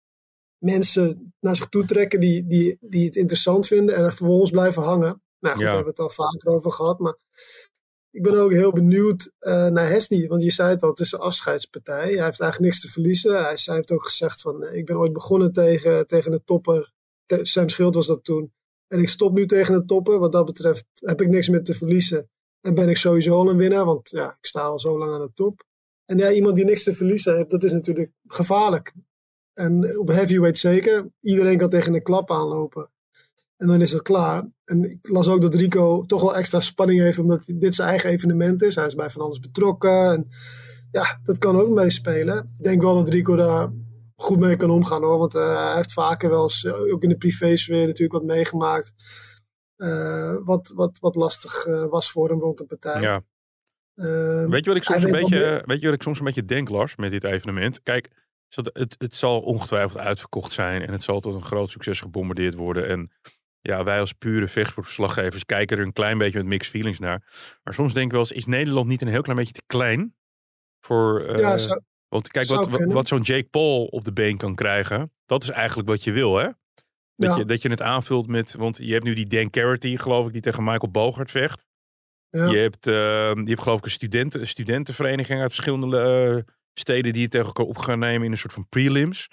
mensen 0.58 1.34
naar 1.40 1.56
zich 1.56 1.68
toe 1.68 1.86
trekken 1.86 2.20
die, 2.20 2.48
die, 2.48 2.78
die 2.82 3.06
het 3.06 3.16
interessant 3.16 3.68
vinden 3.68 3.96
en 3.96 4.04
er 4.04 4.14
vervolgens 4.14 4.52
blijven 4.52 4.82
hangen. 4.82 5.22
Nou 5.40 5.56
goed, 5.56 5.64
Ja. 5.64 5.68
daar 5.68 5.76
hebben 5.76 5.84
we 5.96 6.02
het 6.04 6.18
al 6.18 6.26
vaker 6.26 6.50
over 6.52 6.72
gehad. 6.72 7.00
Maar 7.00 7.18
ik 8.12 8.24
ben 8.24 8.34
ook 8.40 8.52
heel 8.52 8.72
benieuwd 8.72 9.32
eh, 9.40 9.68
naar 9.68 9.88
Hesdy. 9.90 10.28
Want 10.28 10.44
je 10.44 10.52
zei 10.52 10.70
het 10.70 10.84
al, 10.84 10.90
het 10.90 11.00
is 11.00 11.12
een 11.12 11.20
afscheidspartij. 11.20 11.96
Hij 12.14 12.26
heeft 12.26 12.40
eigenlijk 12.40 12.60
niks 12.60 12.80
te 12.82 12.88
verliezen. 12.92 13.32
Hij, 13.32 13.58
hij 13.66 13.76
heeft 13.76 13.92
ook 13.92 14.06
gezegd 14.06 14.42
van, 14.42 14.64
eh, 14.64 14.78
ik 14.78 14.86
ben 14.86 14.98
ooit 14.98 15.14
begonnen 15.14 15.52
tegen, 15.54 16.08
tegen 16.08 16.32
een 16.34 16.44
topper. 16.44 16.94
Te- 17.26 17.46
Sam 17.46 17.70
Schild 17.70 17.96
was 17.96 18.08
dat 18.08 18.24
toen. 18.24 18.54
En 18.88 19.00
ik 19.00 19.10
stop 19.10 19.34
nu 19.34 19.46
tegen 19.46 19.74
een 19.76 19.86
topper. 19.86 20.20
Wat 20.20 20.32
dat 20.32 20.46
betreft 20.46 20.86
heb 20.94 21.22
ik 21.22 21.28
niks 21.28 21.50
meer 21.50 21.64
te 21.64 21.74
verliezen. 21.74 22.30
En 22.62 22.76
ben 22.76 22.90
ik 22.90 22.98
sowieso 22.98 23.36
al 23.36 23.50
een 23.50 23.58
winnaar. 23.58 23.86
Want 23.86 24.10
ja, 24.10 24.30
ik 24.30 24.46
sta 24.46 24.62
al 24.62 24.80
zo 24.80 24.98
lang 24.98 25.12
aan 25.12 25.22
de 25.22 25.32
top. 25.34 25.64
En 26.08 26.18
ja, 26.18 26.32
iemand 26.32 26.56
die 26.56 26.66
niks 26.66 26.84
te 26.84 26.94
verliezen 26.94 27.36
heeft, 27.36 27.50
dat 27.50 27.64
is 27.64 27.72
natuurlijk 27.72 28.12
gevaarlijk. 28.28 28.94
En 29.54 30.00
op 30.00 30.08
heavyweight 30.08 30.58
zeker. 30.58 31.10
Iedereen 31.22 31.58
kan 31.58 31.70
tegen 31.70 31.94
een 31.94 32.04
klap 32.04 32.32
aanlopen. 32.32 32.90
En 33.58 33.68
dan 33.68 33.82
is 33.82 33.92
het 33.92 34.02
klaar. 34.02 34.48
En 34.66 34.92
ik 34.92 35.10
las 35.10 35.28
ook 35.28 35.42
dat 35.42 35.56
Rico 35.56 36.06
toch 36.06 36.22
wel 36.22 36.36
extra 36.36 36.60
spanning 36.60 37.00
heeft, 37.00 37.20
omdat 37.20 37.54
dit 37.56 37.76
zijn 37.76 37.90
eigen 37.90 38.10
evenement 38.10 38.62
is. 38.62 38.76
Hij 38.76 38.86
is 38.86 38.96
bij 38.96 39.10
van 39.10 39.22
alles 39.22 39.40
betrokken. 39.40 40.12
En 40.12 40.28
ja, 40.92 41.20
dat 41.24 41.38
kan 41.38 41.60
ook 41.60 41.70
meespelen. 41.70 42.54
Ik 42.58 42.64
denk 42.64 42.82
wel 42.82 42.96
dat 42.96 43.10
Rico 43.10 43.36
daar 43.36 43.72
goed 44.16 44.40
mee 44.40 44.56
kan 44.56 44.70
omgaan 44.70 45.04
hoor. 45.04 45.18
Want 45.18 45.36
eh, 45.36 45.66
hij 45.66 45.76
heeft 45.76 45.94
vaker 45.94 46.30
wel 46.30 46.44
eens, 46.44 46.66
eh, 46.66 46.94
ook 46.94 47.04
in 47.04 47.10
de 47.10 47.18
privésfeer 47.18 47.86
natuurlijk 47.86 48.20
wat 48.20 48.36
meegemaakt. 48.36 48.94
eh, 49.76 50.36
wat, 50.44 50.72
wat, 50.76 51.00
wat 51.00 51.16
lastig 51.16 51.66
was 51.90 52.12
voor 52.12 52.30
hem 52.30 52.40
rond 52.40 52.58
de 52.58 52.66
partij. 52.66 53.02
ja. 53.02 53.24
Uh, 54.00 54.48
Weet 54.48 54.64
je 54.64 54.70
wat 54.70 54.76
ik 54.80 54.84
soms 54.84 55.04
een 55.04 55.12
beetje, 55.12 55.64
weet 55.66 55.80
je 55.80 55.86
wat 55.86 55.96
ik 55.96 56.02
soms 56.02 56.20
een 56.20 56.26
beetje 56.26 56.46
denk, 56.46 56.70
Lars, 56.70 56.96
met 56.96 57.12
dit 57.12 57.24
evenement? 57.24 57.84
Kijk, 57.84 58.10
het, 58.50 58.96
het 58.98 59.16
zal 59.16 59.40
ongetwijfeld 59.42 59.98
uitverkocht 59.98 60.52
zijn 60.52 60.86
en 60.86 60.92
het 60.92 61.04
zal 61.04 61.20
tot 61.20 61.36
een 61.36 61.44
groot 61.46 61.70
succes 61.70 62.02
gebombardeerd 62.02 62.54
worden. 62.54 62.88
En 62.88 63.12
ja, 63.62 63.84
wij 63.84 64.00
als 64.00 64.14
pure 64.14 64.48
vechtsportverslaggevers 64.48 65.46
kijken 65.46 65.78
er 65.78 65.84
een 65.84 65.94
klein 65.94 66.18
beetje 66.18 66.38
met 66.38 66.48
mixed 66.48 66.72
feelings 66.72 67.00
naar. 67.00 67.24
Maar 67.64 67.74
soms 67.74 67.94
denk 67.94 68.06
ik 68.06 68.12
wel 68.12 68.20
eens, 68.22 68.32
is 68.32 68.46
Nederland 68.46 68.88
niet 68.88 69.02
een 69.02 69.08
heel 69.08 69.22
klein 69.22 69.38
beetje 69.38 69.54
te 69.54 69.64
klein 69.68 70.16
voor... 70.80 71.22
eh, 71.22 71.40
Ja, 71.40 71.58
zou- 71.58 71.82
want 72.08 72.28
kijk, 72.28 72.48
wat, 72.48 72.68
wat, 72.68 72.78
kunnen. 72.78 72.96
wat 72.96 73.08
zo'n 73.08 73.22
Jake 73.22 73.48
Paul 73.50 73.86
op 73.86 74.04
de 74.04 74.14
been 74.14 74.38
kan 74.38 74.56
krijgen, 74.56 75.12
dat 75.26 75.44
is 75.44 75.50
eigenlijk 75.50 75.88
wat 75.88 76.04
je 76.04 76.12
wil, 76.12 76.36
hè? 76.36 76.44
Dat, 77.16 77.30
Ja. 77.30 77.36
je, 77.36 77.46
dat 77.46 77.62
je 77.62 77.70
het 77.70 77.82
aanvult 77.82 78.28
met, 78.28 78.56
want 78.56 78.78
je 78.78 78.92
hebt 78.92 79.04
nu 79.04 79.14
die 79.14 79.28
Dan 79.28 79.50
Carity, 79.50 79.98
geloof 79.98 80.26
ik, 80.28 80.32
die 80.32 80.42
tegen 80.42 80.64
Michael 80.64 80.92
Bogart 80.92 81.32
vecht. 81.32 81.66
Ja. 82.30 82.46
Je, 82.46 82.58
hebt, 82.58 82.88
eh, 82.88 82.94
je 83.34 83.44
hebt 83.50 83.62
geloof 83.62 83.78
ik 83.78 83.86
een 83.86 83.92
studenten, 83.92 84.48
studentenvereniging 84.48 85.40
uit 85.42 85.54
verschillende 85.54 86.00
eh, 86.00 86.54
steden 86.74 87.14
die 87.14 87.22
het 87.22 87.32
tegen 87.32 87.48
elkaar 87.48 87.66
op 87.66 87.78
gaan 87.78 88.00
nemen 88.00 88.26
in 88.26 88.32
een 88.32 88.38
soort 88.38 88.54
van 88.54 88.68
prelims. 88.70 89.28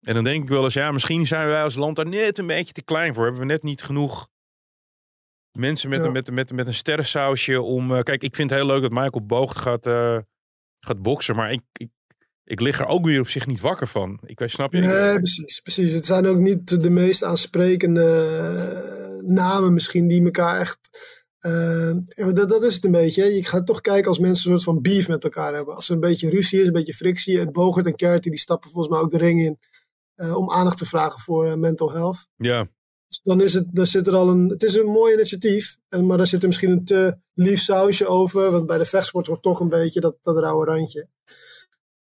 En 0.00 0.14
dan 0.14 0.24
denk 0.24 0.42
ik 0.42 0.48
wel 0.48 0.64
eens, 0.64 0.74
ja, 0.74 0.92
misschien 0.92 1.26
zijn 1.26 1.46
wij 1.46 1.62
als 1.62 1.74
land 1.74 1.96
daar 1.96 2.08
net 2.08 2.38
een 2.38 2.46
beetje 2.46 2.72
te 2.72 2.82
klein 2.82 3.14
voor. 3.14 3.22
Hebben 3.22 3.40
we 3.40 3.46
net 3.46 3.62
niet 3.62 3.82
genoeg 3.82 4.28
mensen 5.52 5.88
met, 5.88 5.98
Ja. 5.98 6.04
een, 6.04 6.12
met, 6.12 6.30
met, 6.30 6.52
met 6.52 6.66
een 6.66 6.74
sterrensausje 6.74 7.60
om... 7.60 7.94
eh, 7.94 8.02
kijk, 8.02 8.22
ik 8.22 8.34
vind 8.36 8.50
het 8.50 8.58
heel 8.58 8.68
leuk 8.68 8.82
dat 8.82 8.90
Michael 8.90 9.26
Boogt 9.26 9.58
gaat, 9.58 9.86
eh, 9.86 10.18
gaat 10.80 11.02
boksen, 11.02 11.36
maar 11.36 11.52
ik, 11.52 11.60
ik, 11.72 11.88
ik 12.44 12.60
lig 12.60 12.78
er 12.80 12.86
ook 12.86 13.04
weer 13.04 13.20
op 13.20 13.28
zich 13.28 13.46
niet 13.46 13.60
wakker 13.60 13.86
van. 13.86 14.20
Ik 14.26 14.38
weet, 14.38 14.50
snap 14.50 14.72
je? 14.72 14.80
Nee, 14.80 15.14
precies, 15.14 15.60
precies. 15.60 15.92
Het 15.92 16.06
zijn 16.06 16.26
ook 16.26 16.38
niet 16.38 16.82
de 16.82 16.90
meest 16.90 17.24
aansprekende 17.24 19.22
namen 19.24 19.72
misschien 19.72 20.08
die 20.08 20.24
elkaar 20.24 20.60
echt... 20.60 20.78
eh, 21.38 21.94
ja, 22.06 22.32
dat, 22.32 22.48
dat 22.48 22.62
is 22.62 22.74
het 22.74 22.84
een 22.84 22.90
beetje. 22.90 23.22
hè. 23.22 23.28
Je 23.28 23.44
gaat 23.44 23.66
toch 23.66 23.80
kijken 23.80 24.08
als 24.08 24.18
mensen 24.18 24.50
een 24.52 24.58
soort 24.58 24.74
van 24.74 24.82
beef 24.82 25.08
met 25.08 25.24
elkaar 25.24 25.54
hebben. 25.54 25.74
Als 25.74 25.88
er 25.88 25.94
een 25.94 26.00
beetje 26.00 26.30
ruzie 26.30 26.60
is, 26.60 26.66
een 26.66 26.72
beetje 26.72 26.94
frictie. 26.94 27.40
En 27.40 27.52
Bogert 27.52 27.86
en 27.86 27.96
Kerty 27.96 28.28
die 28.28 28.38
stappen 28.38 28.70
volgens 28.70 28.94
mij 28.94 29.02
ook 29.02 29.10
de 29.10 29.18
ring 29.18 29.42
in 29.42 29.58
eh, 30.14 30.36
om 30.36 30.50
aandacht 30.50 30.78
te 30.78 30.86
vragen 30.86 31.20
voor 31.20 31.46
eh, 31.46 31.54
mental 31.54 31.92
health. 31.92 32.28
Ja, 32.36 32.68
Dus 33.08 33.20
dan, 33.22 33.40
is 33.40 33.54
het, 33.54 33.66
dan 33.72 33.86
zit 33.86 34.06
er 34.06 34.14
al 34.14 34.28
een. 34.28 34.48
Het 34.48 34.62
is 34.62 34.74
een 34.74 34.86
mooi 34.86 35.14
initiatief, 35.14 35.76
en, 35.88 36.06
maar 36.06 36.16
daar 36.16 36.26
zit 36.26 36.40
er 36.40 36.46
misschien 36.48 36.70
een 36.70 36.84
te 36.84 37.16
lief 37.34 37.60
sausje 37.60 38.06
over. 38.06 38.50
Want 38.50 38.66
bij 38.66 38.78
de 38.78 38.84
vechtsport 38.84 39.26
wordt 39.26 39.42
toch 39.42 39.60
een 39.60 39.68
beetje 39.68 40.00
dat, 40.00 40.16
dat 40.22 40.38
rauwe 40.38 40.64
randje. 40.64 41.08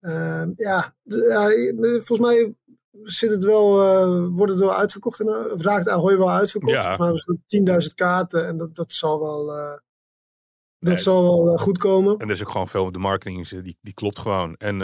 Ehm, 0.01 0.53
ja, 0.57 0.97
ja, 1.05 1.49
volgens 1.81 2.19
mij 2.19 2.55
zit 3.03 3.31
het 3.31 3.45
wel, 3.45 3.83
eh, 3.83 4.27
wordt 4.31 4.53
het 4.53 4.61
wel 4.61 4.75
uitverkocht. 4.75 5.21
En, 5.21 5.27
eh, 5.27 5.53
of 5.53 5.63
raakt 5.63 5.89
Ahoy 5.89 6.19
wel 6.19 6.31
uitverkocht. 6.31 6.73
Ja. 6.73 6.79
Volgens 6.81 6.99
mij 6.99 7.07
hebben 7.07 7.25
ze 7.25 7.47
10.000 7.47 7.95
kaarten 7.95 8.47
en 8.47 8.57
dat, 8.57 8.75
dat 8.75 8.93
zal 8.93 9.21
wel, 9.21 9.57
eh, 9.57 9.79
dat 10.79 11.01
zal 11.01 11.45
wel 11.45 11.57
goed 11.57 11.79
komen. 11.79 12.19
en 12.19 12.27
er 12.27 12.35
is 12.35 12.43
ook 12.43 12.51
gewoon 12.51 12.69
veel, 12.69 12.93
de 12.93 12.99
marketing 12.99 13.51
eh, 13.51 13.63
die, 13.63 13.79
die 13.81 13.95
klopt 13.95 14.19
gewoon. 14.19 14.55
En 14.57 14.83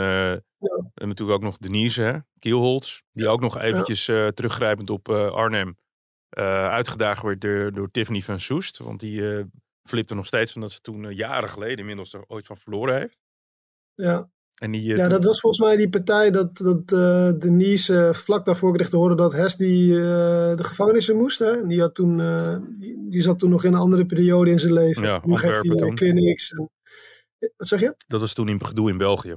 en 0.94 1.08
natuurlijk 1.08 1.38
ook 1.38 1.44
nog 1.44 1.58
Denise, 1.58 2.02
hè? 2.02 2.18
Kielholz, 2.38 3.00
die 3.12 3.28
ook 3.28 3.40
nog 3.40 3.58
eventjes 3.58 4.04
teruggrijpend 4.04 4.90
op 4.90 5.08
Arnhem 5.08 5.78
uitgedaagd 6.28 7.22
werd 7.22 7.40
door, 7.40 7.72
door 7.72 7.90
Tiffany 7.90 8.22
van 8.22 8.40
Soest. 8.40 8.78
Want 8.78 9.00
die 9.00 9.46
flipte 9.88 10.14
nog 10.14 10.26
steeds 10.26 10.52
van 10.52 10.60
dat 10.60 10.72
ze 10.72 10.80
toen 10.80 11.14
jaren 11.14 11.48
geleden 11.48 11.78
inmiddels 11.78 12.12
er 12.12 12.24
ooit 12.26 12.46
van 12.46 12.56
verloren 12.56 12.98
heeft. 12.98 13.22
Ja. 13.94 14.30
En 14.56 14.70
die, 14.70 14.92
eh, 14.92 14.96
Ja, 14.98 15.08
dat 15.08 15.24
was 15.24 15.40
volgens 15.40 15.66
mij 15.66 15.76
die 15.76 15.88
partij 15.88 16.30
dat, 16.30 16.56
dat 16.56 16.92
eh, 16.92 17.30
Denise 17.38 18.06
eh, 18.06 18.12
vlak 18.12 18.44
daarvoor 18.44 18.72
kreeg 18.72 18.88
te 18.88 18.96
horen 18.96 19.16
dat 19.16 19.32
Hes 19.32 19.56
die, 19.56 19.92
eh, 19.94 20.56
de 20.56 20.64
gevangenis 20.64 21.08
in 21.08 21.16
moest. 21.16 21.38
Hè? 21.38 21.66
Die, 21.66 21.80
had 21.80 21.94
toen, 21.94 22.20
eh, 22.20 22.56
die, 22.78 23.06
die 23.08 23.20
zat 23.20 23.38
toen 23.38 23.50
nog 23.50 23.64
in 23.64 23.72
een 23.72 23.80
andere 23.80 24.06
periode 24.06 24.50
in 24.50 24.58
zijn 24.58 24.72
leven. 24.72 25.02
Ja, 25.02 25.22
nu 25.24 25.36
geeft 25.36 25.62
hij 25.62 25.92
clinics. 25.94 26.50
En, 26.50 26.70
wat 27.56 27.68
zeg 27.68 27.80
je? 27.80 27.94
dat 28.06 28.20
was 28.20 28.32
toen 28.34 28.48
in 28.48 28.64
gedoe 28.66 28.90
in 28.90 28.98
België. 28.98 29.36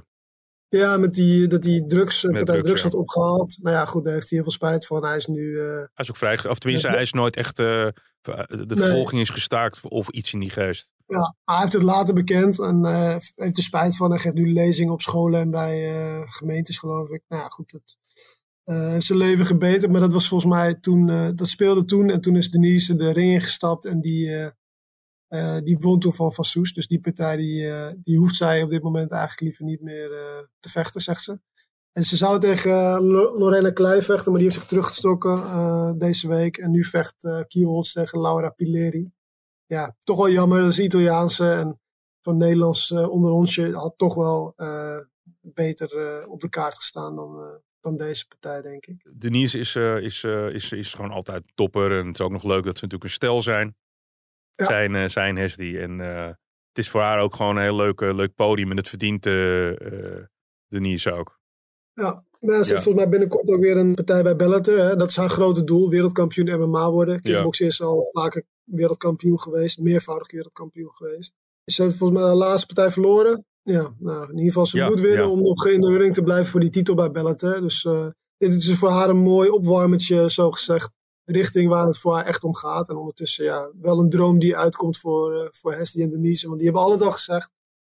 Ja, 0.70 0.96
met 0.96 1.14
die, 1.14 1.46
dat 1.46 1.64
hij 1.64 1.84
drugs, 1.86 2.24
eh, 2.24 2.30
partij 2.30 2.44
drugs, 2.44 2.66
drugs 2.66 2.82
ja. 2.82 2.88
had 2.88 2.98
opgehaald. 2.98 3.58
Nou 3.62 3.76
ja, 3.76 3.84
goed, 3.84 4.04
daar 4.04 4.12
heeft 4.12 4.30
hij 4.30 4.38
heel 4.38 4.42
veel 4.42 4.52
spijt 4.56 4.86
van. 4.86 5.04
Hij 5.04 5.16
is 5.16 5.26
nu... 5.26 5.60
eh, 5.60 5.66
Hij 5.66 5.88
is 5.96 6.10
ook 6.10 6.16
vrij, 6.16 6.48
of 6.48 6.58
tenminste, 6.58 6.88
Ja, 6.88 6.92
hij 6.94 7.02
is 7.02 7.12
nooit 7.12 7.36
echt, 7.36 7.58
eh, 7.58 7.88
de 8.22 8.64
Nee. 8.66 8.76
vervolging 8.78 9.20
is 9.20 9.28
gestaakt 9.28 9.88
of 9.88 10.08
iets 10.08 10.32
in 10.32 10.40
die 10.40 10.50
geest. 10.50 10.90
Ja, 11.06 11.34
hij 11.44 11.58
heeft 11.60 11.72
het 11.72 11.82
later 11.82 12.14
bekend 12.14 12.58
en 12.60 12.84
eh, 12.84 13.16
heeft 13.34 13.56
er 13.56 13.62
spijt 13.62 13.96
van. 13.96 14.10
Hij 14.10 14.18
geeft 14.18 14.34
nu 14.34 14.52
lezingen 14.52 14.92
op 14.92 15.00
scholen 15.02 15.40
en 15.40 15.50
bij 15.50 15.90
eh, 15.94 16.22
gemeentes, 16.32 16.78
geloof 16.78 17.08
ik. 17.08 17.22
Nou 17.28 17.42
ja, 17.42 17.48
goed, 17.48 17.70
dat 17.70 17.96
eh, 18.64 18.88
heeft 18.90 19.06
zijn 19.06 19.18
leven 19.18 19.46
gebeterd. 19.46 19.92
Maar 19.92 20.00
dat 20.00 20.12
was 20.12 20.28
volgens 20.28 20.52
mij 20.52 20.74
toen, 20.74 21.08
eh, 21.10 21.28
dat 21.34 21.48
speelde 21.48 21.84
toen. 21.84 22.10
En 22.10 22.20
toen 22.20 22.36
is 22.36 22.50
Denise 22.50 22.96
de 22.96 23.12
ring 23.12 23.32
ingestapt 23.32 23.84
en 23.86 24.00
die, 24.00 24.50
eh, 25.30 25.58
die 25.64 25.78
won 25.78 25.98
toen 25.98 26.12
van 26.12 26.32
Van 26.32 26.44
Soes. 26.44 26.72
Dus 26.72 26.86
die 26.86 27.00
partij, 27.00 27.36
die, 27.36 27.70
eh, 27.70 27.92
die 28.04 28.18
hoeft 28.18 28.34
zij 28.34 28.62
op 28.62 28.70
dit 28.70 28.82
moment 28.82 29.10
eigenlijk 29.10 29.40
liever 29.40 29.64
niet 29.64 29.80
meer 29.80 30.12
eh, 30.12 30.38
te 30.60 30.68
vechten, 30.68 31.00
zegt 31.00 31.22
ze. 31.22 31.40
En 31.92 32.04
ze 32.04 32.16
zou 32.16 32.38
tegen 32.38 33.02
Lo- 33.02 33.38
Lorena 33.38 33.70
Klei 33.70 34.02
vechten, 34.02 34.32
maar 34.32 34.40
die 34.40 34.50
heeft 34.50 34.60
zich 34.60 34.68
teruggestoken 34.68 35.42
eh, 35.42 35.92
deze 35.96 36.28
week. 36.28 36.56
En 36.56 36.70
nu 36.70 36.84
vecht 36.84 37.14
uh, 37.20 37.40
tegen 37.82 38.20
Laura 38.20 38.48
Pileri 38.48 39.10
ja, 39.66 39.96
toch 40.04 40.16
wel 40.16 40.30
jammer. 40.30 40.60
Dat 40.60 40.70
is 40.70 40.78
Italiaanse 40.78 41.52
en 41.52 41.80
zo'n 42.20 42.36
Nederlands 42.36 42.92
onder 42.92 43.30
onsje 43.30 43.72
had 43.72 43.94
toch 43.96 44.14
wel 44.14 44.54
beter 45.40 46.26
op 46.28 46.40
de 46.40 46.48
kaart 46.48 46.74
gestaan 46.74 47.16
dan, 47.16 47.60
dan 47.80 47.96
deze 47.96 48.26
partij, 48.26 48.62
denk 48.62 48.86
ik. 48.86 49.10
Denise 49.18 49.58
is, 49.58 49.76
is, 49.76 50.24
is, 50.52 50.72
is 50.72 50.94
gewoon 50.94 51.10
altijd 51.10 51.42
topper. 51.54 51.98
En 51.98 52.06
het 52.06 52.18
is 52.18 52.24
ook 52.24 52.30
nog 52.30 52.44
leuk 52.44 52.64
dat 52.64 52.78
ze 52.78 52.84
natuurlijk 52.84 53.04
een 53.04 53.10
stel 53.10 53.42
zijn. 53.42 53.76
Ja. 54.60 54.66
Zijn, 54.66 54.94
eh 54.94 55.08
zijn 55.08 55.36
Hesdy. 55.36 55.76
En 55.76 56.00
eh, 56.00 56.26
het 56.68 56.78
is 56.78 56.88
voor 56.88 57.00
haar 57.00 57.20
ook 57.20 57.36
gewoon 57.36 57.56
een 57.56 57.62
heel 57.62 57.76
leuk, 57.76 58.00
eh, 58.00 58.14
leuk 58.14 58.34
podium. 58.34 58.70
En 58.70 58.76
het 58.76 58.88
verdient 58.88 59.22
Denise 60.68 61.12
ook. 61.12 61.38
Ja, 61.92 62.24
nou, 62.40 62.58
er 62.58 62.64
zit 62.64 62.76
Ja. 62.76 62.82
volgens 62.82 63.04
mij 63.04 63.08
binnenkort 63.08 63.48
ook 63.48 63.60
weer 63.60 63.76
een 63.76 63.94
partij 63.94 64.22
bij 64.22 64.36
Bellator. 64.36 64.78
Hè? 64.78 64.96
Dat 64.96 65.08
is 65.08 65.16
haar 65.16 65.28
grote 65.28 65.64
doel, 65.64 65.88
wereldkampioen 65.88 66.60
MMA 66.60 66.90
worden. 66.90 67.20
Kickboxen 67.22 67.66
is 67.66 67.82
al 67.82 68.08
vaker 68.12 68.44
wereldkampioen 68.64 69.40
geweest, 69.40 69.78
meervoudig 69.78 70.30
wereldkampioen 70.30 70.90
geweest. 70.94 71.32
Ze 71.64 71.82
heeft 71.82 71.96
volgens 71.96 72.20
mij 72.20 72.30
de 72.30 72.36
laatste 72.36 72.66
partij 72.66 72.90
verloren. 72.90 73.44
Ja, 73.62 73.94
nou, 73.98 74.22
in 74.22 74.28
ieder 74.30 74.44
geval 74.44 74.66
ze 74.66 74.76
Ja, 74.76 74.88
moet 74.88 75.00
winnen 75.00 75.30
om 75.30 75.42
nog 75.42 75.66
in 75.66 75.80
de 75.80 75.96
ring 75.96 76.14
te 76.14 76.22
blijven 76.22 76.46
voor 76.46 76.60
die 76.60 76.70
titel 76.70 76.94
bij 76.94 77.10
Bellator. 77.10 77.60
Dus 77.60 77.82
dit 78.36 78.52
is 78.52 78.74
voor 78.78 78.90
haar 78.90 79.08
een 79.08 79.16
mooi 79.22 79.48
opwarmertje, 79.48 80.30
zo 80.30 80.50
gezegd, 80.50 80.92
richting 81.30 81.68
waar 81.68 81.86
het 81.86 81.98
voor 81.98 82.14
haar 82.14 82.24
echt 82.24 82.44
om 82.44 82.54
gaat. 82.54 82.88
En 82.88 82.96
ondertussen 82.96 83.44
ja, 83.44 83.70
wel 83.80 83.98
een 83.98 84.10
droom 84.10 84.38
die 84.38 84.56
uitkomt 84.56 84.98
voor, 84.98 85.34
eh 85.34 85.48
voor 85.50 85.72
en 85.72 86.10
Denise. 86.10 86.46
Want 86.46 86.58
die 86.58 86.66
hebben 86.66 86.84
altijd 86.84 87.02
al 87.02 87.12
gezegd 87.12 87.50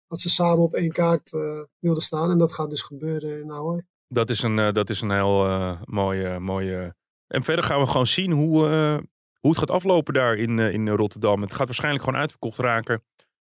dat 0.07 0.19
ze 0.19 0.29
samen 0.29 0.63
op 0.63 0.73
één 0.73 0.91
kaart 0.91 1.33
eh, 1.33 1.61
wilden 1.79 2.03
staan. 2.03 2.31
En 2.31 2.37
dat 2.37 2.53
gaat 2.53 2.69
dus 2.69 2.81
gebeuren 2.81 3.41
in 3.41 3.51
Ahoy. 3.51 3.85
Dat 4.07 4.29
is 4.29 4.41
een, 4.41 4.59
eh, 4.59 4.71
dat 4.71 4.89
is 4.89 5.01
een 5.01 5.11
heel 5.11 5.45
eh, 5.45 5.81
mooie, 5.83 6.39
mooie. 6.39 6.95
En 7.27 7.43
verder 7.43 7.63
gaan 7.65 7.79
we 7.79 7.87
gewoon 7.87 8.07
zien 8.07 8.31
hoe, 8.31 8.67
eh, 8.69 8.97
hoe 9.39 9.49
het 9.49 9.59
gaat 9.59 9.71
aflopen 9.71 10.13
daar 10.13 10.35
in, 10.35 10.59
eh, 10.59 10.73
in 10.73 10.89
Rotterdam. 10.89 11.41
Het 11.41 11.53
gaat 11.53 11.65
waarschijnlijk 11.65 12.03
gewoon 12.03 12.19
uitverkocht 12.19 12.57
raken. 12.57 13.03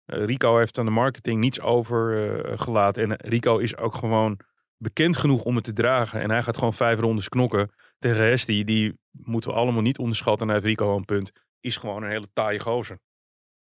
Eh, 0.04 0.24
Rico 0.24 0.58
heeft 0.58 0.78
aan 0.78 0.84
de 0.84 0.90
marketing 0.90 1.40
niets 1.40 1.60
over 1.60 2.30
eh, 2.44 2.58
gelaten. 2.58 3.02
En 3.10 3.16
Rico 3.28 3.58
is 3.58 3.76
ook 3.76 3.94
gewoon 3.94 4.38
bekend 4.76 5.16
genoeg 5.16 5.44
om 5.44 5.54
het 5.54 5.64
te 5.64 5.72
dragen. 5.72 6.20
En 6.20 6.30
hij 6.30 6.42
gaat 6.42 6.56
gewoon 6.56 6.72
vijf 6.72 6.98
rondes 6.98 7.28
knokken 7.28 7.70
tegen 7.98 8.24
Hesti. 8.24 8.64
Die 8.64 9.00
moeten 9.12 9.50
we 9.50 9.56
allemaal 9.56 9.82
niet 9.82 9.98
onderschatten. 9.98 10.46
En 10.46 10.52
heeft 10.52 10.66
Rico 10.66 10.96
een 10.96 11.04
punt. 11.04 11.32
Is 11.60 11.76
gewoon 11.76 12.02
een 12.02 12.10
hele 12.10 12.28
taaie 12.32 12.60
gozer. 12.60 12.98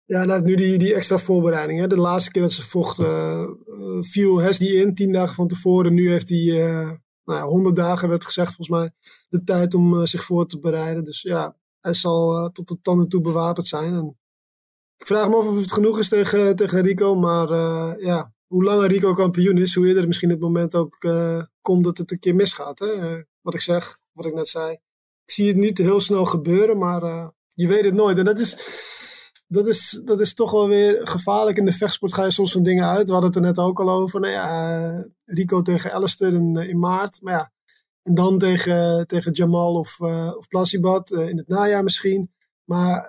Ja, 0.04 0.24
nou, 0.24 0.42
nu 0.42 0.54
die, 0.54 0.78
die 0.78 0.94
extra 0.94 1.18
voorbereiding. 1.18 1.80
Hè. 1.80 1.86
De 1.86 1.96
laatste 1.96 2.30
keer 2.30 2.42
dat 2.42 2.52
ze 2.52 2.62
vocht, 2.62 2.98
eh, 2.98 3.42
eh, 3.42 3.48
viel 4.00 4.38
Hes 4.38 4.58
die 4.58 4.74
in, 4.74 4.94
tien 4.94 5.12
dagen 5.12 5.34
van 5.34 5.48
tevoren. 5.48 5.94
Nu 5.94 6.10
heeft 6.10 6.28
hij, 6.28 6.66
eh 6.66 6.92
nou 7.24 7.40
ja, 7.40 7.46
honderd 7.46 7.76
dagen 7.76 8.08
werd 8.08 8.24
gezegd 8.24 8.54
volgens 8.54 8.78
mij, 8.78 8.90
de 9.28 9.44
tijd 9.44 9.74
om 9.74 10.06
zich 10.06 10.24
voor 10.24 10.46
te 10.46 10.58
bereiden. 10.58 11.04
Dus 11.04 11.22
ja, 11.22 11.56
hij 11.80 11.94
zal 11.94 12.50
tot 12.50 12.68
de 12.68 12.78
tanden 12.82 13.08
toe 13.08 13.20
bewapend 13.20 13.68
zijn. 13.68 13.94
En 13.94 14.18
ik 14.96 15.06
vraag 15.06 15.28
me 15.28 15.36
af 15.36 15.46
of 15.46 15.60
het 15.60 15.72
genoeg 15.72 15.98
is 15.98 16.08
tegen, 16.08 16.56
tegen 16.56 16.82
Rico. 16.82 17.14
Maar 17.14 17.48
ja, 18.00 18.32
hoe 18.46 18.64
langer 18.64 18.88
Rico 18.88 19.14
kampioen 19.14 19.58
is, 19.58 19.74
hoe 19.74 19.86
eerder 19.86 20.06
misschien 20.06 20.30
het 20.30 20.40
moment 20.40 20.74
ook 20.74 21.06
komt 21.60 21.84
dat 21.84 21.98
het 21.98 22.10
een 22.10 22.18
keer 22.18 22.34
misgaat. 22.34 22.78
Hè? 22.78 23.22
Wat 23.40 23.54
ik 23.54 23.60
zeg, 23.60 23.98
wat 24.12 24.26
ik 24.26 24.34
net 24.34 24.48
zei. 24.48 24.78
Ik 25.28 25.34
zie 25.34 25.48
het 25.48 25.56
niet 25.56 25.78
heel 25.78 26.00
snel 26.00 26.24
gebeuren, 26.24 26.78
maar 26.78 27.02
eh, 27.02 27.28
je 27.54 27.66
weet 27.66 27.84
het 27.84 27.94
nooit. 27.94 28.18
En 28.18 28.24
dat 28.24 28.38
is, 28.38 28.56
dat, 29.46 29.66
is, 29.66 30.00
dat 30.04 30.20
is 30.20 30.34
toch 30.34 30.50
wel 30.50 30.68
weer 30.68 31.06
gevaarlijk. 31.06 31.56
In 31.56 31.64
de 31.64 31.72
vechtsport 31.72 32.14
ga 32.14 32.24
je 32.24 32.30
soms 32.30 32.52
van 32.52 32.62
dingen 32.62 32.86
uit. 32.86 33.06
We 33.06 33.12
hadden 33.12 33.30
het 33.30 33.38
er 33.40 33.46
net 33.46 33.58
ook 33.58 33.80
al 33.80 33.90
over. 33.90 34.20
Nou 34.20 34.32
ja, 34.32 34.76
eh, 34.78 35.04
Rico 35.24 35.62
tegen 35.62 35.92
Alistair 35.92 36.34
in, 36.34 36.56
eh, 36.56 36.68
in 36.68 36.78
maart. 36.78 37.22
Maar 37.22 37.32
ja, 37.32 37.52
en 38.02 38.14
dan 38.14 38.38
tegen, 38.38 39.06
tegen 39.06 39.32
Jamal 39.32 39.74
of, 39.74 40.00
eh 40.00 40.32
of 40.36 40.48
Plasibat 40.48 41.10
in 41.10 41.36
het 41.36 41.48
najaar 41.48 41.82
misschien. 41.82 42.32
Maar 42.64 43.06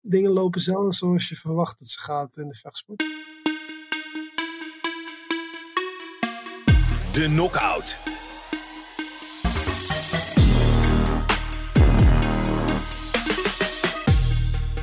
dingen 0.00 0.30
lopen 0.30 0.60
zelden 0.60 0.92
zoals 0.92 1.28
je 1.28 1.36
verwacht 1.36 1.78
dat 1.78 1.88
ze 1.88 2.00
gaat 2.00 2.36
in 2.36 2.48
de 2.48 2.54
vechtsport. 2.54 3.04
De 7.12 7.24
knockout. 7.24 8.15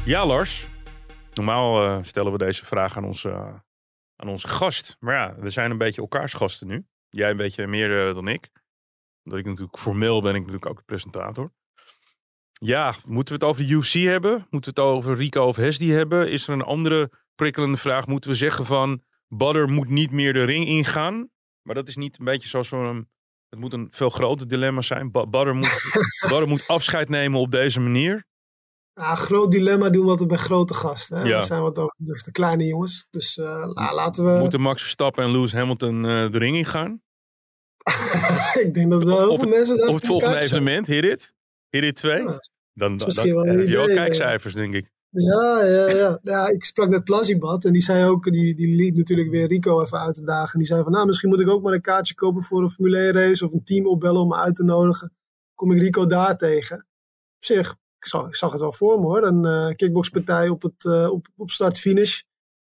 Ja, 0.06 0.26
Lars. 0.26 0.68
Normaal 1.34 1.86
eh, 1.86 2.00
stellen 2.02 2.32
we 2.32 2.38
deze 2.38 2.66
vraag 2.66 2.98
aan 2.98 3.04
onze, 3.06 3.32
aan 4.16 4.28
onze 4.28 4.48
gast. 4.48 4.98
Maar 5.00 5.16
ja, 5.16 5.36
we 5.40 5.50
zijn 5.50 5.72
een 5.72 5.78
beetje 5.78 6.02
elkaars 6.02 6.34
gasten 6.34 6.68
nu. 6.68 6.86
Jij 7.10 7.30
een 7.30 7.38
beetje 7.38 7.68
meer 7.68 8.08
eh, 8.08 8.16
dan 8.16 8.28
ik. 8.28 8.50
Omdat 9.24 9.40
ik 9.40 9.46
natuurlijk 9.46 9.78
formeel 9.80 10.22
ben 10.22 10.34
ik 10.34 10.40
natuurlijk 10.40 10.66
ook 10.66 10.78
de 10.78 10.84
presentator. 10.84 11.54
Ja, 12.52 12.94
moeten 13.08 13.40
we 13.40 13.46
het 13.46 13.50
over 13.54 13.68
de 13.68 13.74
UFC 13.74 13.94
hebben? 13.94 14.48
Moeten 14.50 14.74
we 14.74 14.82
het 14.82 14.90
over 14.90 15.16
Rico 15.16 15.46
of 15.46 15.56
Hesdy 15.56 15.88
hebben? 15.88 16.32
Is 16.32 16.48
er 16.48 16.54
een 16.54 16.62
andere 16.62 17.12
prikkelende 17.36 17.78
vraag? 17.78 18.08
Moeten 18.08 18.30
we 18.30 18.36
zeggen 18.36 18.66
van 18.66 19.04
Badder 19.28 19.70
moet 19.70 19.90
niet 19.90 20.12
meer 20.12 20.34
de 20.34 20.44
ring 20.44 20.66
ingaan? 20.66 21.30
Maar 21.62 21.76
dat 21.76 21.88
is 21.88 21.96
niet 21.96 22.20
een 22.20 22.26
beetje 22.26 22.50
zoals 22.50 22.70
we 22.70 22.76
hem... 22.78 23.12
Het 23.50 23.60
moet 23.60 23.74
een 23.74 23.88
veel 23.92 24.10
groter 24.10 24.48
dilemma 24.48 24.82
zijn. 24.82 25.12
Ba- 25.12 25.28
Badder 25.28 25.56
moet, 25.56 25.84
Badder 26.30 26.48
moet 26.48 26.68
afscheid 26.68 27.10
nemen 27.10 27.40
op 27.40 27.52
deze 27.52 27.80
manier. 27.80 28.26
Ja, 28.94 29.16
groot 29.16 29.52
dilemma 29.52 29.90
doen 29.90 30.06
wat 30.06 30.20
we 30.20 30.26
bij 30.26 30.38
grote 30.38 30.74
gasten. 30.74 31.18
Hè? 31.18 31.24
Ja. 31.24 31.40
We 31.40 31.46
zijn 31.46 31.62
wat 31.62 31.78
over 31.78 31.96
de 32.24 32.32
kleine 32.32 32.66
jongens. 32.66 33.08
Dus 33.10 33.38
eh, 33.38 33.46
la- 33.74 33.94
laten 33.94 34.26
we. 34.26 34.40
Moeten 34.40 34.62
Max 34.62 34.82
Verstappen 34.82 35.24
en 35.24 35.32
Lewis 35.32 35.54
Hamilton 35.54 36.06
eh, 36.06 36.32
de 36.32 36.38
ring 36.38 36.56
ingaan? 36.56 37.02
ik 38.66 38.74
denk 38.74 38.92
dat 38.92 39.04
wel 39.04 39.18
heel 39.20 39.32
Op 39.32 39.40
veel 39.40 39.50
mensen 39.50 39.78
daar 39.78 39.88
Op 39.88 39.96
het 39.96 40.06
volgende 40.06 40.34
elkaar 40.34 40.48
zijn. 40.48 40.62
evenement, 40.62 40.88
Hit 40.88 41.04
It? 41.06 41.34
Hit 41.70 41.84
It 41.84 41.96
2? 41.96 42.18
Ja, 42.18 42.26
Dan, 42.26 42.96
dan, 42.96 43.10
dan, 43.10 43.28
een 43.28 43.58
heb 43.58 43.68
je 43.68 43.68
ja. 43.68 43.86
kijkcijfers, 43.86 44.54
denk 44.54 44.74
ik. 44.74 44.92
Ja, 45.10 45.64
ja, 45.66 45.88
ja. 45.90 46.20
ja, 46.22 46.48
ik 46.48 46.66
sprak 46.66 46.90
net 46.90 47.04
Plazibad 47.04 47.66
en 47.66 47.74
die 47.74 47.82
zei 47.82 48.06
ook, 48.10 48.24
die, 48.32 48.56
die 48.56 48.76
liet 48.76 48.96
natuurlijk 48.96 49.30
weer 49.30 49.48
Rico 49.48 49.82
even 49.82 50.00
uit 50.00 50.16
te 50.16 50.24
dagen. 50.24 50.54
En 50.54 50.60
die 50.60 50.68
zei 50.68 50.84
van, 50.84 50.92
nou, 50.92 51.06
misschien 51.06 51.30
moet 51.30 51.40
ik 51.40 51.50
ook 51.50 51.62
maar 51.64 51.74
een 51.74 51.82
kaartje 51.82 52.14
kopen 52.16 52.44
voor 52.44 52.62
een 52.64 52.70
Formule 52.72 52.98
1 52.98 53.12
race 53.12 53.46
of 53.46 53.54
een 53.54 53.64
team 53.64 53.88
opbellen 53.88 54.22
om 54.22 54.28
me 54.28 54.36
uit 54.36 54.56
te 54.56 54.64
nodigen. 54.64 55.14
Kom 55.54 55.72
ik 55.72 55.80
Rico 55.82 56.06
daar 56.06 56.38
tegen? 56.38 56.78
Op 57.38 57.46
zich, 57.46 57.76
ik 58.04 58.10
zag, 58.10 58.28
ik 58.28 58.36
zag 58.36 58.52
het 58.52 58.62
wel 58.62 58.74
voor 58.74 59.00
me 59.00 59.06
hoor. 59.06 59.24
Een 59.24 59.46
eh, 59.46 59.76
kickboxpartij 59.76 60.50
op, 60.50 60.62
het, 60.62 60.86
eh, 60.86 61.10
op, 61.12 61.28
op 61.36 61.52
start-finish. 61.52 62.22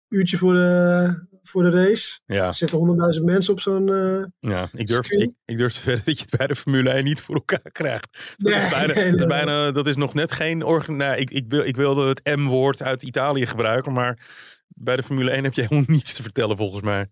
Uurtje 0.09 0.37
voor 0.37 0.53
de, 0.53 1.27
voor 1.43 1.63
de 1.63 1.69
race. 1.69 2.19
Ja, 2.25 2.47
Er 2.47 2.53
zitten 2.53 2.77
honderdduizend 2.77 3.25
mensen 3.25 3.53
op 3.53 3.59
zo'n... 3.59 3.89
eh, 3.93 4.25
ja 4.39 4.67
ik, 4.73 4.87
durf, 4.87 5.09
ik, 5.11 5.31
ik 5.45 5.57
durf 5.57 5.73
te 5.73 5.81
verder 5.87 6.05
dat 6.05 6.17
je 6.17 6.25
het 6.29 6.37
bij 6.37 6.47
de 6.47 6.55
Formule 6.55 6.89
1 6.89 7.03
niet 7.03 7.21
voor 7.21 7.35
elkaar 7.35 7.71
krijgt. 7.71 8.35
Dat, 8.37 8.53
Nee, 8.53 8.61
is, 8.63 8.69
bijna, 8.69 8.93
nee, 8.93 9.03
dat, 9.03 9.13
is 9.13 9.19
nee. 9.19 9.27
bijna, 9.27 9.71
dat 9.71 9.87
is 9.87 9.95
nog 9.95 10.13
net 10.13 10.31
geen... 10.31 10.63
Organ, 10.63 10.95
nou, 10.95 11.15
ik, 11.17 11.29
ik, 11.29 11.45
wil, 11.47 11.63
ik 11.65 11.75
wilde 11.75 12.07
het 12.07 12.35
M-woord 12.35 12.83
uit 12.83 13.03
Italië 13.03 13.45
gebruiken, 13.45 13.93
maar 13.93 14.19
bij 14.67 14.95
de 14.95 15.03
Formule 15.03 15.31
1 15.31 15.43
heb 15.43 15.53
je 15.53 15.61
helemaal 15.61 15.83
niets 15.95 16.13
te 16.13 16.23
vertellen 16.23 16.57
volgens 16.57 16.81
mij. 16.81 17.07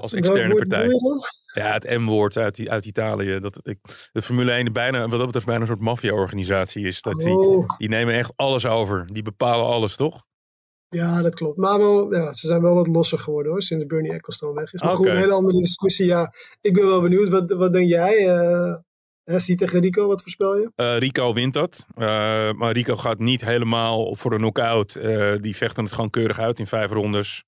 Als 0.00 0.12
externe 0.12 0.54
partij. 0.54 0.88
Ja, 1.54 1.72
het 1.72 1.98
M-woord 1.98 2.36
uit, 2.36 2.68
uit 2.68 2.84
Italië. 2.84 3.40
Dat, 3.40 3.60
ik, 3.62 3.78
de 4.12 4.22
Formule 4.22 4.52
1 4.52 4.72
bijna, 4.72 5.00
wat 5.00 5.18
dat 5.18 5.24
betreft 5.26 5.46
bijna 5.46 5.60
een 5.60 5.66
soort 5.66 5.80
maffia-organisatie 5.80 6.86
is. 6.86 7.02
Dat 7.02 7.14
die, 7.14 7.34
Oh, 7.34 7.68
die 7.78 7.88
nemen 7.88 8.14
echt 8.14 8.32
alles 8.36 8.66
over. 8.66 9.06
Die 9.12 9.22
bepalen 9.22 9.66
alles, 9.66 9.96
toch? 9.96 10.26
ja, 10.88 11.22
dat 11.22 11.34
klopt. 11.34 11.56
Maar 11.56 11.78
wel, 11.78 12.14
ja, 12.14 12.32
ze 12.32 12.46
zijn 12.46 12.62
wel 12.62 12.74
wat 12.74 12.86
losser 12.86 13.18
geworden 13.18 13.52
hoor, 13.52 13.62
sinds 13.62 13.86
Bernie 13.86 14.12
Ecclestone 14.12 14.54
weg 14.54 14.72
is. 14.72 14.82
Maar 14.82 14.94
goed, 14.94 15.06
een 15.06 15.16
hele 15.16 15.32
andere 15.32 15.58
discussie. 15.58 16.06
Ja, 16.06 16.32
ik 16.60 16.74
ben 16.74 16.86
wel 16.86 17.00
benieuwd. 17.00 17.28
Wat, 17.28 17.50
wat 17.50 17.72
denk 17.72 17.88
jij? 17.88 18.26
Hestie 19.24 19.56
tegen 19.56 19.80
Rico, 19.80 20.06
wat 20.06 20.22
voorspel 20.22 20.56
je? 20.56 20.70
Eh, 20.74 20.96
Rico 20.96 21.32
wint 21.32 21.52
dat. 21.52 21.86
Eh, 21.94 22.52
maar 22.52 22.72
Rico 22.72 22.96
gaat 22.96 23.18
niet 23.18 23.44
helemaal 23.44 24.14
voor 24.16 24.32
een 24.32 24.38
knockout. 24.38 24.92
Die 25.40 25.56
vechten 25.56 25.84
het 25.84 25.92
gewoon 25.92 26.10
keurig 26.10 26.38
uit 26.38 26.58
in 26.58 26.66
vijf 26.66 26.90
rondes. 26.90 27.44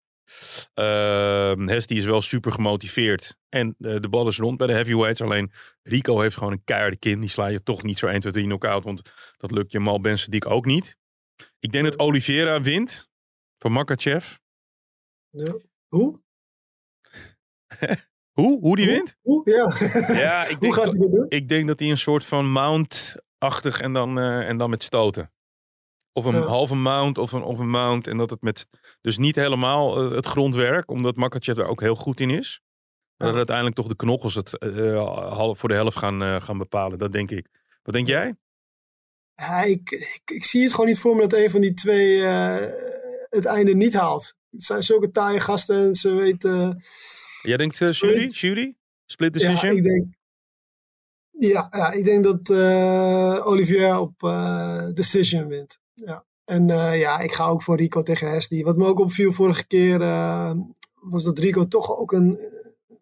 Uh, 0.74 1.66
Hesty 1.66 1.94
is 1.94 2.04
wel 2.04 2.20
super 2.20 2.52
gemotiveerd. 2.52 3.36
En 3.48 3.74
eh, 3.78 3.96
de 4.00 4.08
bal 4.08 4.26
is 4.26 4.38
rond 4.38 4.56
bij 4.58 4.66
de 4.66 4.72
heavyweights. 4.72 5.20
Alleen 5.20 5.52
Rico 5.82 6.20
heeft 6.20 6.36
gewoon 6.36 6.52
een 6.52 6.64
keiharde 6.64 6.96
kin. 6.96 7.20
Die 7.20 7.28
sla 7.28 7.46
je 7.46 7.62
toch 7.62 7.82
niet 7.82 7.98
zo 7.98 8.06
1, 8.06 8.20
2, 8.20 8.32
3 8.32 8.44
knockout. 8.44 8.84
Want 8.84 9.02
dat 9.36 9.50
lukt 9.50 9.72
Jamal 9.72 10.00
Ben 10.00 10.20
Sadiq 10.20 10.46
ook 10.48 10.64
niet. 10.66 10.96
Ik 11.58 11.72
denk 11.72 11.84
dat 11.84 11.98
Oliveira 11.98 12.60
wint. 12.60 13.08
Van 13.58 13.72
Makachev. 13.72 14.36
Ja. 15.30 15.54
Hoe? 15.88 16.22
Hoe? 18.40 18.60
Hoe 18.60 18.76
die 18.76 18.86
Hoe? 18.86 18.94
wint? 18.94 19.16
Hoe? 19.20 19.50
Ja. 19.50 19.72
Ja, 20.14 20.44
ik 20.44 20.50
Hoe 20.50 20.58
denk, 20.60 20.74
gaat 20.74 20.84
hij 20.84 20.98
dat 20.98 21.10
doen? 21.10 21.26
ik 21.28 21.48
denk 21.48 21.66
dat 21.66 21.80
hij 21.80 21.90
een 21.90 21.98
soort 21.98 22.24
van 22.24 22.50
mount-achtig 22.50 23.80
en 23.80 23.92
dan, 23.92 24.18
eh, 24.18 24.48
en 24.48 24.56
dan 24.56 24.70
met 24.70 24.82
stoten. 24.82 25.32
Of 26.12 26.24
een 26.24 26.34
Ja. 26.34 26.40
halve 26.46 26.74
mount 26.74 27.18
of 27.18 27.32
een, 27.32 27.42
of 27.42 27.58
een 27.58 27.70
mount. 27.70 28.06
En 28.06 28.16
dat 28.16 28.30
het 28.30 28.42
met. 28.42 28.66
Dus 29.00 29.18
niet 29.18 29.36
helemaal 29.36 30.04
eh, 30.04 30.10
het 30.16 30.26
grondwerk, 30.26 30.90
omdat 30.90 31.16
Makachev 31.16 31.58
er 31.58 31.66
ook 31.66 31.80
heel 31.80 31.94
goed 31.94 32.20
in 32.20 32.30
is. 32.30 32.60
Maar 33.16 33.28
Ja. 33.28 33.34
dat 33.34 33.36
uiteindelijk 33.36 33.76
toch 33.76 33.86
de 33.88 33.96
knokkels 33.96 34.34
het 34.34 34.56
half- 34.60 35.58
voor 35.58 35.68
de 35.68 35.74
helft 35.74 35.96
gaan, 35.96 36.42
gaan 36.42 36.58
bepalen. 36.58 36.98
Dat 36.98 37.12
denk 37.12 37.30
ik. 37.30 37.46
Wat 37.82 37.94
denk 37.94 38.06
jij? 38.06 38.34
Ja, 39.34 39.62
ik, 39.62 39.90
ik, 39.90 40.20
ik 40.24 40.44
zie 40.44 40.62
het 40.62 40.70
gewoon 40.72 40.86
niet 40.86 41.00
voor 41.00 41.14
me 41.14 41.20
dat 41.20 41.32
een 41.32 41.50
van 41.50 41.60
die 41.60 41.74
twee 41.74 42.20
het 43.28 43.44
einde 43.44 43.74
niet 43.74 43.94
haalt. 43.94 44.34
Het 44.50 44.64
zijn 44.64 44.82
zulke 44.82 45.10
taaie 45.10 45.40
gasten 45.40 45.76
en 45.86 45.94
ze 45.94 46.14
weten... 46.14 46.82
Jij 47.42 47.56
denkt 47.56 47.76
jury? 47.78 48.26
Jury? 48.26 48.74
Split 49.06 49.40
ja, 49.40 49.48
decision? 49.48 49.76
ik 49.76 49.82
denk... 49.82 50.06
Ja, 51.30 51.66
ja, 51.70 51.90
ik 51.92 52.04
denk 52.04 52.24
dat 52.24 52.50
Olivier 53.44 53.98
op 53.98 54.18
decision 54.94 55.46
wint. 55.46 55.79
Ja. 56.04 56.24
En 56.44 56.70
eh, 56.70 56.98
ja, 56.98 57.18
ik 57.18 57.32
ga 57.32 57.46
ook 57.46 57.62
voor 57.62 57.76
Rico 57.76 58.02
tegen 58.02 58.30
Hesdy. 58.30 58.62
Wat 58.62 58.76
me 58.76 58.86
ook 58.86 58.98
opviel 58.98 59.32
vorige 59.32 59.66
keer 59.66 60.00
eh, 60.00 60.52
was 60.94 61.24
dat 61.24 61.38
Rico 61.38 61.64
toch 61.64 61.96
ook 61.96 62.12
een 62.12 62.38
eh, 62.38 62.96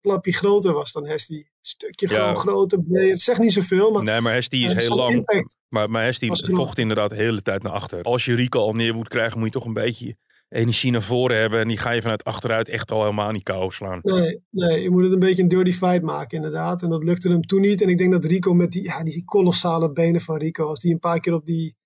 klapje 0.00 0.32
groter 0.32 0.72
was 0.72 0.92
dan 0.92 1.06
Hesdy. 1.06 1.34
Een 1.34 1.46
stukje 1.60 2.08
Ja. 2.08 2.14
gewoon 2.14 2.36
groter, 2.36 2.82
breder. 2.82 3.10
Het 3.10 3.20
zegt 3.20 3.40
niet 3.40 3.52
zoveel, 3.52 3.90
maar 3.90 4.02
Nee, 4.02 4.20
maar 4.20 4.32
Hesty 4.32 4.56
is 4.56 4.74
heel 4.74 4.96
lang. 4.96 5.14
impact 5.14 5.56
Maar, 5.68 5.90
maar 5.90 6.02
Hesty 6.02 6.28
vocht 6.32 6.78
inderdaad 6.78 7.10
de 7.10 7.16
hele 7.16 7.42
tijd 7.42 7.62
naar 7.62 7.72
achter. 7.72 8.02
Als 8.02 8.24
je 8.24 8.34
Rico 8.34 8.60
al 8.60 8.72
neer 8.72 8.94
moet 8.94 9.08
krijgen, 9.08 9.38
moet 9.38 9.52
je 9.52 9.58
toch 9.58 9.66
een 9.66 9.72
beetje 9.72 10.16
energie 10.48 10.90
naar 10.90 11.02
voren 11.02 11.36
hebben. 11.36 11.60
En 11.60 11.68
die 11.68 11.78
ga 11.78 11.90
je 11.90 12.00
vanuit 12.00 12.24
achteruit 12.24 12.68
echt 12.68 12.90
al 12.90 13.02
helemaal 13.02 13.30
niet 13.30 13.42
kou 13.42 13.70
slaan. 13.70 13.98
Nee, 14.02 14.42
nee, 14.50 14.82
je 14.82 14.90
moet 14.90 15.02
het 15.02 15.12
een 15.12 15.18
beetje 15.18 15.42
een 15.42 15.48
dirty 15.48 15.72
fight 15.72 16.02
maken, 16.02 16.36
inderdaad. 16.36 16.82
En 16.82 16.88
dat 16.90 17.04
lukte 17.04 17.28
hem 17.28 17.42
toen 17.46 17.60
niet. 17.60 17.82
En 17.82 17.88
ik 17.88 17.98
denk 17.98 18.12
dat 18.12 18.24
Rico 18.24 18.54
met 18.54 18.72
die, 18.72 18.82
ja, 18.82 19.02
die 19.02 19.24
kolossale 19.24 19.92
benen 19.92 20.20
van 20.20 20.36
Rico, 20.36 20.66
als 20.66 20.80
die 20.80 20.92
een 20.92 20.98
paar 20.98 21.20
keer 21.20 21.34
op 21.34 21.46
die, 21.46 21.76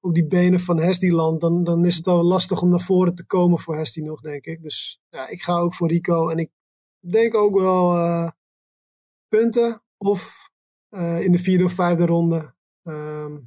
op 0.00 0.14
die 0.14 0.26
benen 0.26 0.60
van 0.60 0.78
Hesdy 0.78 1.08
landt, 1.10 1.40
dan, 1.40 1.64
dan 1.64 1.84
is 1.84 1.96
het 1.96 2.06
al 2.06 2.24
lastig 2.24 2.62
om 2.62 2.68
naar 2.68 2.80
voren 2.80 3.14
te 3.14 3.26
komen 3.26 3.58
voor 3.58 3.76
Hesdy 3.76 4.00
nog, 4.00 4.20
denk 4.20 4.44
ik. 4.44 4.62
Dus 4.62 5.00
ja, 5.08 5.28
ik 5.28 5.42
ga 5.42 5.58
ook 5.58 5.74
voor 5.74 5.88
Rico. 5.88 6.28
En 6.28 6.38
ik 6.38 6.50
denk 7.00 7.34
ook 7.34 7.60
wel 7.60 7.94
eh, 7.94 8.30
punten 9.28 9.82
of 9.96 10.50
eh, 10.88 11.20
in 11.20 11.32
de 11.32 11.38
vierde 11.38 11.64
of 11.64 11.72
vijfde 11.72 12.06
ronde 12.06 12.54
ehm, 12.82 13.38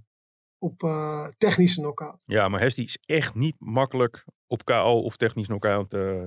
op 0.57 0.83
eh, 0.83 1.27
technische 1.37 1.79
knockout. 1.79 2.19
Ja, 2.25 2.47
maar 2.47 2.59
Hesty 2.59 2.81
is 2.81 2.97
echt 3.05 3.35
niet 3.35 3.55
makkelijk 3.59 4.25
op 4.51 4.65
KO 4.65 5.01
of 5.03 5.15
technisch 5.17 5.47
knockout 5.47 5.93
eh, 5.93 6.25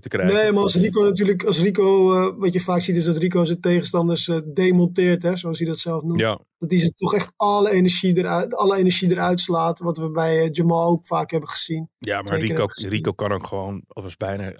te 0.00 0.08
krijgen. 0.08 0.34
Nee, 0.36 0.52
maar 0.52 0.62
als 0.62 0.74
Rico 0.74 1.02
natuurlijk, 1.04 1.44
als 1.44 1.60
Rico, 1.60 2.12
eh, 2.14 2.38
wat 2.38 2.52
je 2.52 2.60
vaak 2.60 2.80
ziet 2.80 2.96
is 2.96 3.04
dat 3.04 3.16
Rico 3.16 3.44
zijn 3.44 3.60
tegenstanders 3.60 4.28
eh, 4.28 4.38
demonteert, 4.54 5.22
hè, 5.22 5.36
zoals 5.36 5.58
hij 5.58 5.68
dat 5.68 5.78
zelf 5.78 6.02
noemt. 6.02 6.20
Ja, 6.20 6.40
Dat 6.58 6.70
hij 6.70 6.80
ze 6.80 6.92
toch 6.94 7.14
echt 7.14 7.32
alle 7.36 7.70
energie 7.70 8.16
eruit, 8.18 8.54
alle 8.54 8.76
energie 8.76 9.10
eruit 9.10 9.40
slaat, 9.40 9.78
wat 9.78 9.98
we 9.98 10.10
bij 10.10 10.48
Jamal 10.50 10.88
ook 10.90 11.06
vaak 11.06 11.30
hebben 11.30 11.48
gezien. 11.48 11.90
ja 11.98 12.22
maar 12.22 12.38
Rico. 12.40 12.66
Rico 12.68 13.12
kan 13.12 13.32
ook 13.32 13.46
gewoon 13.46 13.82
als 13.88 14.16
bijna, 14.16 14.52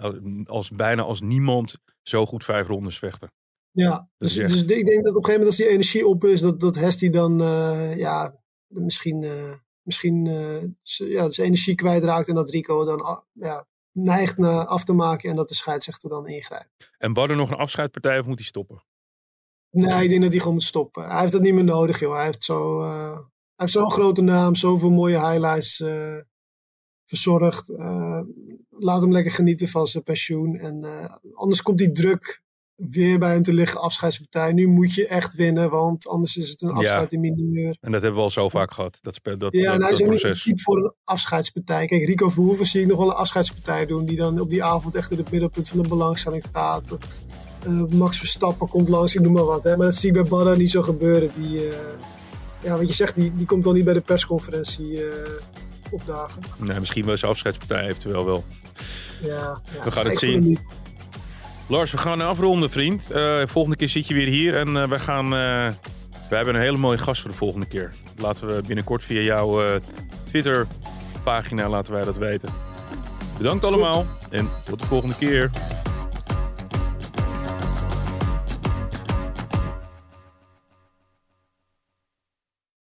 als 0.44 0.70
bijna 0.70 1.02
als 1.02 1.20
niemand 1.20 1.74
zo 2.02 2.26
goed 2.26 2.44
vijf 2.44 2.66
rondes 2.66 2.98
vechten. 2.98 3.32
Ja, 3.70 4.08
dus, 4.18 4.36
echt- 4.36 4.52
dus 4.52 4.62
ik 4.76 4.86
denk 4.86 5.04
dat 5.04 5.16
op 5.16 5.24
een 5.24 5.24
gegeven 5.24 5.30
moment 5.30 5.46
als 5.46 5.56
die 5.56 5.68
energie 5.68 6.06
op 6.06 6.24
is, 6.24 6.40
dat, 6.40 6.60
dat 6.60 6.74
Hesty 6.76 7.10
dan 7.10 7.38
ja, 7.96 8.40
misschien, 8.66 9.24
misschien 9.82 10.26
eh, 10.26 10.62
ja, 11.08 11.30
zijn 11.30 11.46
energie 11.46 11.74
kwijtraakt 11.74 12.28
en 12.28 12.34
dat 12.34 12.50
Rico 12.50 12.84
dan 12.84 13.00
ah, 13.00 13.20
ja, 13.32 13.66
neigt 13.92 14.38
naar 14.38 14.66
af 14.66 14.84
te 14.84 14.92
maken 14.92 15.30
en 15.30 15.36
dat 15.36 15.48
de 15.48 15.54
scheidsrechter 15.54 16.10
dan 16.10 16.28
ingrijpt. 16.28 16.92
En 16.98 17.12
Badder 17.12 17.36
nog 17.36 17.50
een 17.50 17.56
afscheidpartij 17.56 18.18
of 18.18 18.26
moet 18.26 18.38
hij 18.38 18.46
stoppen? 18.46 18.84
Nee, 19.70 20.02
ik 20.02 20.08
denk 20.08 20.22
dat 20.22 20.30
hij 20.30 20.38
gewoon 20.38 20.54
moet 20.54 20.62
stoppen. 20.62 21.08
Hij 21.08 21.20
heeft 21.20 21.32
dat 21.32 21.42
niet 21.42 21.54
meer 21.54 21.64
nodig, 21.64 22.00
joh. 22.00 22.14
Hij 22.14 22.24
heeft 22.24 22.42
zo, 22.42 22.80
eh, 22.80 23.14
hij 23.14 23.24
heeft 23.56 23.72
zo'n 23.72 23.90
grote 23.90 24.22
naam, 24.22 24.54
zoveel 24.54 24.90
mooie 24.90 25.28
highlights 25.28 25.80
eh, 25.80 26.16
verzorgd. 27.06 27.68
Laat 28.68 29.00
hem 29.00 29.12
lekker 29.12 29.32
genieten 29.32 29.68
van 29.68 29.86
zijn 29.86 30.02
pensioen. 30.02 30.56
En 30.56 30.84
anders 31.34 31.62
komt 31.62 31.78
die 31.78 31.92
druk 31.92 32.41
weer 32.90 33.18
bij 33.18 33.32
hem 33.32 33.42
te 33.42 33.52
liggen, 33.52 33.80
afscheidspartij. 33.80 34.52
Nu 34.52 34.66
moet 34.66 34.94
je 34.94 35.06
echt 35.06 35.34
winnen, 35.34 35.70
want 35.70 36.08
anders 36.08 36.36
is 36.36 36.48
het 36.50 36.62
een 36.62 36.68
Ja. 36.68 36.74
afscheid 36.74 37.12
in 37.12 37.20
mineur. 37.20 37.76
En 37.80 37.92
dat 37.92 38.00
hebben 38.02 38.18
we 38.18 38.24
al 38.24 38.30
zo 38.30 38.48
vaak 38.48 38.72
gehad. 38.72 38.98
Dat, 39.02 39.20
dat, 39.22 39.52
Ja, 39.52 39.72
dat, 39.72 39.80
hij 39.80 39.90
dat 39.90 39.92
is 39.92 40.02
ook 40.06 40.10
niet 40.10 40.20
proces. 40.20 40.42
typ 40.42 40.60
voor 40.60 40.76
een 40.76 40.92
afscheidspartij. 41.04 41.86
Kijk, 41.86 42.04
Rico 42.04 42.28
Verhoeven 42.28 42.66
zie 42.66 42.80
ik 42.80 42.86
nog 42.86 42.98
wel 42.98 43.08
een 43.08 43.14
afscheidspartij 43.16 43.86
doen. 43.86 44.06
Die 44.06 44.16
dan 44.16 44.40
op 44.40 44.50
die 44.50 44.64
avond 44.64 44.94
echt 44.94 45.10
in 45.10 45.18
het 45.18 45.30
middelpunt 45.30 45.68
van 45.68 45.82
de 45.82 45.88
belangstelling 45.88 46.44
staat. 46.48 46.82
Eh, 47.66 47.84
Max 47.84 48.18
Verstappen 48.18 48.68
komt 48.68 48.88
langs, 48.88 49.14
ik 49.14 49.20
noem 49.20 49.32
maar 49.32 49.44
wat. 49.44 49.64
Hè. 49.64 49.76
Maar 49.76 49.86
dat 49.86 49.94
zie 49.96 50.08
ik 50.08 50.14
bij 50.14 50.24
Barra 50.24 50.54
niet 50.54 50.70
zo 50.70 50.82
gebeuren. 50.82 51.30
Die, 51.36 51.68
eh, 51.68 51.76
ja, 52.62 52.76
wat 52.78 52.88
je 52.88 52.94
zegt, 52.94 53.14
die, 53.14 53.32
die 53.34 53.46
komt 53.46 53.64
dan 53.64 53.74
niet 53.74 53.84
bij 53.84 53.94
de 53.94 54.00
persconferentie 54.00 55.04
eh, 55.04 55.30
opdagen. 55.90 56.42
Nee, 56.58 56.78
misschien 56.78 57.04
wel 57.04 57.16
zijn 57.16 57.30
afscheidspartij 57.30 57.86
eventueel 57.88 58.24
wel. 58.24 58.44
Ja, 59.22 59.60
ja. 59.76 59.84
We 59.84 59.90
gaan 59.90 60.06
het 60.06 60.18
zien. 60.18 60.58
Lars, 61.72 61.90
we 61.90 61.98
gaan 61.98 62.20
afronden, 62.20 62.70
vriend. 62.70 63.10
Eh, 63.10 63.42
volgende 63.46 63.76
keer 63.76 63.88
zit 63.88 64.06
je 64.06 64.14
weer 64.14 64.26
hier 64.26 64.56
en 64.56 64.76
eh, 64.76 64.88
we 64.88 64.98
gaan. 64.98 65.24
eh, 65.24 65.68
we 66.28 66.36
hebben 66.36 66.54
een 66.54 66.60
hele 66.60 66.76
mooie 66.76 66.98
gast 66.98 67.20
voor 67.20 67.30
de 67.30 67.36
volgende 67.36 67.66
keer. 67.66 67.92
Laten 68.16 68.46
we 68.46 68.62
binnenkort 68.66 69.02
via 69.02 69.20
jouw 69.20 69.80
Twitter-pagina 70.24 71.68
laten 71.68 71.92
wij 71.92 72.04
dat 72.04 72.18
weten. 72.18 72.48
Bedankt 73.36 73.64
allemaal 73.64 74.06
en 74.30 74.48
tot 74.64 74.80
de 74.80 74.86
volgende 74.86 75.14
keer. 75.14 75.50